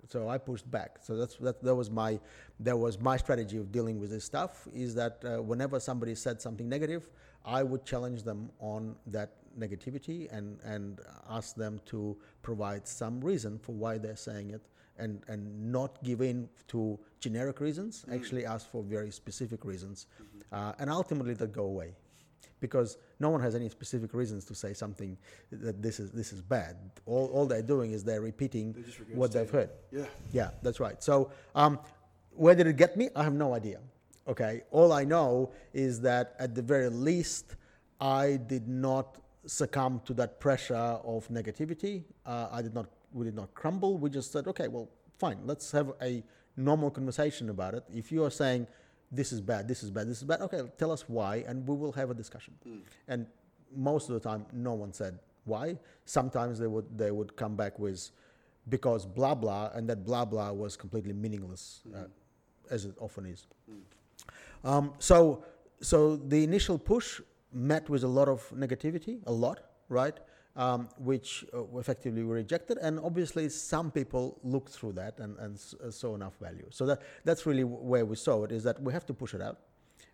So 0.09 0.28
I 0.28 0.39
pushed 0.39 0.68
back. 0.68 0.99
So 1.03 1.16
that's 1.16 1.37
that. 1.37 1.62
That 1.62 1.74
was 1.74 1.89
my 1.89 2.18
that 2.59 2.76
was 2.76 2.99
my 2.99 3.16
strategy 3.16 3.59
of 3.59 3.70
dealing 3.70 4.01
with 4.01 4.11
this 4.11 4.24
stuff. 4.24 4.66
Is 4.74 4.95
that 4.97 5.24
uh, 5.24 5.41
whenever 5.41 5.78
somebody 5.78 6.16
said 6.16 6.43
something 6.43 6.68
negative, 6.68 7.09
I 7.45 7.62
would 7.62 7.85
challenge 7.85 8.24
them 8.24 8.51
on 8.59 8.97
that 9.07 9.31
negativity 9.59 10.26
and 10.37 10.59
and 10.64 11.01
ask 11.28 11.55
them 11.55 11.81
to 11.87 12.16
provide 12.43 12.89
some 12.89 13.20
reason 13.20 13.59
for 13.59 13.72
why 13.72 13.99
they're 13.99 14.16
saying 14.16 14.51
it, 14.51 14.62
and 14.99 15.22
and 15.28 15.70
not 15.70 16.03
give 16.03 16.22
in 16.22 16.49
to 16.68 16.99
generic 17.20 17.61
reasons. 17.61 18.05
Actually, 18.12 18.45
ask 18.45 18.68
for 18.68 18.83
very 18.83 19.12
specific 19.12 19.64
reasons, 19.64 20.09
uh, 20.51 20.72
and 20.81 20.91
ultimately 20.91 21.35
that 21.35 21.53
go 21.53 21.64
away 21.64 21.95
because 22.61 22.99
no 23.18 23.30
one 23.30 23.41
has 23.41 23.55
any 23.55 23.68
specific 23.68 24.14
reasons 24.14 24.45
to 24.47 24.55
say 24.55 24.72
something 24.72 25.16
that 25.51 25.82
this 25.82 26.01
is 26.01 26.11
this 26.11 26.32
is 26.32 26.43
bad. 26.43 26.76
All, 27.07 27.26
all 27.32 27.47
they're 27.47 27.62
doing 27.62 27.93
is 27.93 28.05
they're 28.05 28.20
repeating 28.20 28.72
They're 28.72 29.16
what 29.16 29.32
they've 29.32 29.51
heard. 29.51 29.70
Yeah. 29.91 30.05
Yeah, 30.32 30.51
that's 30.62 30.80
right. 30.80 31.03
So 31.03 31.30
um, 31.55 31.78
where 32.30 32.55
did 32.55 32.66
it 32.66 32.76
get 32.76 32.97
me? 32.97 33.09
I 33.16 33.24
have 33.24 33.34
no 33.34 33.55
idea. 33.55 33.80
Okay, 34.28 34.62
all 34.70 34.93
I 34.93 35.05
know 35.05 35.51
is 35.72 36.01
that 36.03 36.34
at 36.38 36.55
the 36.55 36.62
very 36.62 36.88
least, 36.88 37.57
I 38.01 38.38
did 38.47 38.68
not 38.68 39.18
succumb 39.47 40.01
to 40.05 40.14
that 40.14 40.38
pressure 40.38 40.74
of 40.74 41.26
negativity. 41.28 42.05
Uh, 42.24 42.49
I 42.53 42.62
did 42.62 42.74
not. 42.74 42.86
We 43.12 43.24
did 43.24 43.34
not 43.34 43.53
crumble. 43.55 43.99
We 43.99 44.09
just 44.09 44.30
said, 44.30 44.47
okay, 44.47 44.68
well, 44.68 44.88
fine. 45.18 45.38
Let's 45.45 45.72
have 45.72 45.93
a 46.01 46.22
normal 46.57 46.91
conversation 46.91 47.51
about 47.51 47.74
it. 47.74 47.82
If 47.93 48.12
you 48.12 48.24
are 48.24 48.30
saying 48.30 48.68
this 49.11 49.33
is 49.33 49.41
bad, 49.41 49.67
this 49.67 49.83
is 49.83 49.91
bad, 49.91 50.09
this 50.09 50.19
is 50.19 50.25
bad, 50.25 50.41
okay, 50.41 50.63
tell 50.79 50.93
us 50.93 51.05
why, 51.09 51.45
and 51.47 51.67
we 51.67 51.75
will 51.75 51.93
have 51.93 52.11
a 52.11 52.15
discussion. 52.15 52.55
And 53.09 53.27
most 53.75 54.09
of 54.09 54.15
the 54.15 54.21
time, 54.21 54.47
no 54.53 54.75
one 54.75 54.93
said 54.93 55.19
why. 55.45 55.79
Sometimes 56.05 56.59
they 56.59 56.67
would 56.67 56.87
they 56.97 57.11
would 57.11 57.37
come 57.37 57.57
back 57.57 57.79
with 57.79 58.11
because 58.69 59.07
blah 59.07 59.35
blah, 59.35 59.71
and 59.75 59.89
that 59.89 60.05
blah 60.05 60.25
blah 60.25 60.53
was 60.53 60.77
completely 60.77 61.13
meaningless, 61.13 61.81
uh, 61.95 62.05
as 62.71 62.85
it 62.85 62.95
often 63.01 63.27
is. 63.27 63.47
Um, 64.63 64.93
so, 64.99 65.45
so 65.81 66.17
the 66.17 66.45
initial 66.45 66.79
push 66.79 67.21
met 67.53 67.89
with 67.89 68.05
a 68.05 68.09
lot 68.09 68.29
of 68.29 68.49
negativity, 68.55 69.19
a 69.27 69.33
lot, 69.33 69.61
right? 69.89 70.17
Um, 70.57 70.89
which 70.99 71.45
uh, 71.55 71.63
effectively 71.79 72.25
were 72.25 72.35
rejected, 72.35 72.77
and 72.79 72.99
obviously 72.99 73.49
some 73.49 73.89
people 73.93 74.37
looked 74.43 74.71
through 74.71 74.93
that 74.95 75.17
and, 75.21 75.39
and 75.39 75.55
s- 75.55 75.77
uh, 75.83 75.93
saw 75.93 76.17
enough 76.17 76.37
value. 76.41 76.67
So 76.71 76.87
that 76.87 77.03
that's 77.25 77.47
really 77.47 77.63
where 77.63 78.05
we 78.05 78.17
saw 78.17 78.43
it 78.43 78.51
is 78.51 78.65
that 78.65 78.83
we 78.83 78.93
have 78.93 79.07
to 79.07 79.15
push 79.15 79.33
it 79.33 79.41
out, 79.41 79.59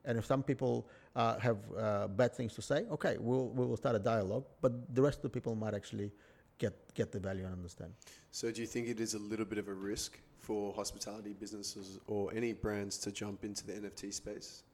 and 0.05 0.18
if 0.18 0.26
some 0.26 0.43
people 0.43 0.89
uh, 1.16 1.39
have 1.39 1.57
uh, 1.76 2.09
bad 2.09 2.34
things 2.34 2.55
to 2.55 2.62
say, 2.62 2.84
okay, 2.91 3.16
we'll 3.18 3.49
we 3.49 3.64
will 3.64 3.78
start 3.78 3.97
a 3.97 3.99
dialogue, 3.99 4.45
but 4.61 4.95
the 4.95 5.01
rest 5.01 5.18
of 5.18 5.22
the 5.22 5.30
people 5.30 5.55
might 5.55 5.72
actually 5.72 6.12
get 6.59 6.74
get 6.95 7.11
the 7.12 7.18
value 7.18 7.45
and 7.47 7.55
understand. 7.55 7.95
So, 8.30 8.53
do 8.53 8.61
you 8.61 8.66
think 8.66 8.89
it 8.89 9.01
is 9.01 9.14
a 9.14 9.18
little 9.18 9.47
bit 9.47 9.57
of 9.59 9.68
a 9.68 9.74
risk 9.74 10.18
for 10.39 10.74
hospitality 10.74 11.32
businesses 11.32 11.99
or 12.09 12.30
any 12.34 12.53
brands 12.53 12.99
to 12.99 13.11
jump 13.11 13.43
into 13.43 13.66
the 13.66 13.72
NFT 13.72 14.12
space? 14.12 14.64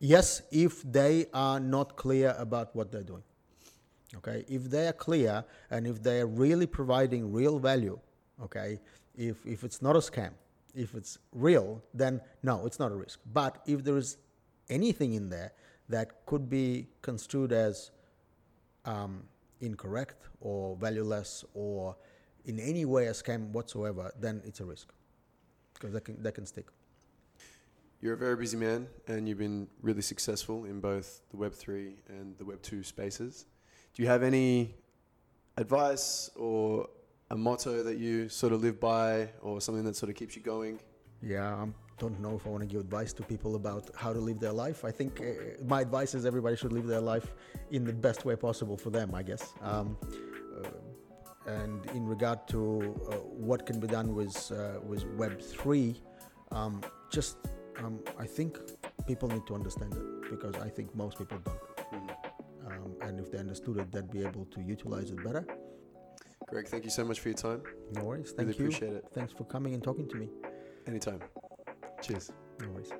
Yes, 0.00 0.42
if 0.50 0.82
they 0.82 1.26
are 1.32 1.60
not 1.60 1.94
clear 1.96 2.34
about 2.36 2.74
what 2.74 2.90
they're 2.90 3.02
doing. 3.04 3.22
Okay, 4.16 4.44
if 4.48 4.70
they 4.70 4.86
are 4.88 4.92
clear 4.92 5.44
and 5.70 5.86
if 5.86 6.02
they 6.02 6.20
are 6.20 6.26
really 6.26 6.66
providing 6.66 7.32
real 7.32 7.58
value, 7.58 7.98
okay, 8.42 8.80
if, 9.16 9.44
if 9.46 9.64
it's 9.64 9.82
not 9.82 9.96
a 9.96 9.98
scam, 9.98 10.30
if 10.74 10.94
it's 10.94 11.18
real, 11.32 11.82
then 11.92 12.20
no, 12.42 12.66
it's 12.66 12.78
not 12.78 12.92
a 12.92 12.94
risk. 12.94 13.20
But 13.32 13.62
if 13.66 13.84
there 13.84 13.96
is 13.96 14.18
anything 14.68 15.14
in 15.14 15.28
there 15.28 15.52
that 15.88 16.26
could 16.26 16.48
be 16.48 16.88
construed 17.02 17.52
as 17.52 17.90
um, 18.84 19.24
incorrect 19.60 20.28
or 20.40 20.76
valueless 20.76 21.44
or 21.54 21.96
in 22.44 22.60
any 22.60 22.84
way 22.84 23.06
a 23.06 23.12
scam 23.12 23.50
whatsoever, 23.50 24.12
then 24.20 24.42
it's 24.44 24.60
a 24.60 24.64
risk 24.64 24.92
because 25.74 25.92
they 25.92 26.00
can, 26.00 26.22
they 26.22 26.32
can 26.32 26.46
stick. 26.46 26.66
you're 28.00 28.14
a 28.14 28.18
very 28.18 28.36
busy 28.36 28.56
man 28.56 28.86
and 29.08 29.28
you've 29.28 29.38
been 29.38 29.66
really 29.80 30.02
successful 30.02 30.66
in 30.66 30.80
both 30.80 31.22
the 31.30 31.36
Web3 31.36 31.94
and 32.08 32.36
the 32.38 32.44
Web2 32.44 32.84
spaces. 32.84 33.46
Do 33.94 34.02
you 34.02 34.08
have 34.08 34.24
any 34.24 34.74
advice 35.56 36.28
or 36.34 36.88
a 37.30 37.36
motto 37.36 37.84
that 37.84 37.96
you 37.96 38.28
sort 38.28 38.52
of 38.52 38.60
live 38.60 38.80
by 38.80 39.30
or 39.40 39.60
something 39.60 39.84
that 39.84 39.94
sort 39.94 40.10
of 40.10 40.16
keeps 40.16 40.34
you 40.34 40.42
going? 40.42 40.80
Yeah, 41.22 41.54
I 41.54 41.66
don't 41.98 42.18
know 42.20 42.34
if 42.34 42.44
I 42.44 42.50
want 42.50 42.62
to 42.62 42.66
give 42.66 42.80
advice 42.80 43.12
to 43.12 43.22
people 43.22 43.54
about 43.54 43.90
how 43.94 44.12
to 44.12 44.18
live 44.18 44.40
their 44.40 44.52
life. 44.52 44.84
I 44.84 44.90
think 44.90 45.20
uh, 45.20 45.64
my 45.64 45.80
advice 45.80 46.12
is 46.16 46.26
everybody 46.26 46.56
should 46.56 46.72
live 46.72 46.88
their 46.88 47.00
life 47.00 47.34
in 47.70 47.84
the 47.84 47.92
best 47.92 48.24
way 48.24 48.34
possible 48.34 48.76
for 48.76 48.90
them, 48.90 49.14
I 49.14 49.22
guess. 49.22 49.54
Um, 49.62 49.96
uh, 50.56 51.50
and 51.50 51.86
in 51.90 52.04
regard 52.04 52.48
to 52.48 52.98
uh, 53.08 53.14
what 53.48 53.64
can 53.64 53.78
be 53.78 53.86
done 53.86 54.12
with 54.14 54.50
uh, 54.50 54.80
with 54.80 55.04
Web 55.16 55.40
three, 55.40 56.00
um, 56.50 56.82
just 57.12 57.36
um, 57.78 58.00
I 58.18 58.26
think 58.26 58.58
people 59.06 59.28
need 59.28 59.46
to 59.46 59.54
understand 59.54 59.94
it 59.94 60.30
because 60.30 60.56
I 60.56 60.68
think 60.68 60.94
most 60.96 61.16
people 61.18 61.38
don't. 61.44 61.73
Um, 62.84 62.96
and 63.00 63.18
if 63.20 63.30
they 63.30 63.38
understood 63.38 63.78
it, 63.78 63.90
they'd 63.92 64.10
be 64.10 64.22
able 64.24 64.44
to 64.46 64.60
utilize 64.60 65.10
it 65.10 65.22
better. 65.24 65.46
Greg, 66.48 66.68
thank 66.68 66.84
you 66.84 66.90
so 66.90 67.04
much 67.04 67.20
for 67.20 67.28
your 67.28 67.36
time. 67.38 67.62
No 67.92 68.04
worries. 68.04 68.32
Thank 68.32 68.48
Really 68.48 68.58
you. 68.58 68.64
appreciate 68.66 68.92
it. 68.92 69.06
Thanks 69.14 69.32
for 69.32 69.44
coming 69.44 69.74
and 69.74 69.82
talking 69.82 70.08
to 70.08 70.16
me. 70.16 70.28
Anytime. 70.86 71.20
Cheers. 72.02 72.32
No 72.60 72.68
worries. 72.70 72.90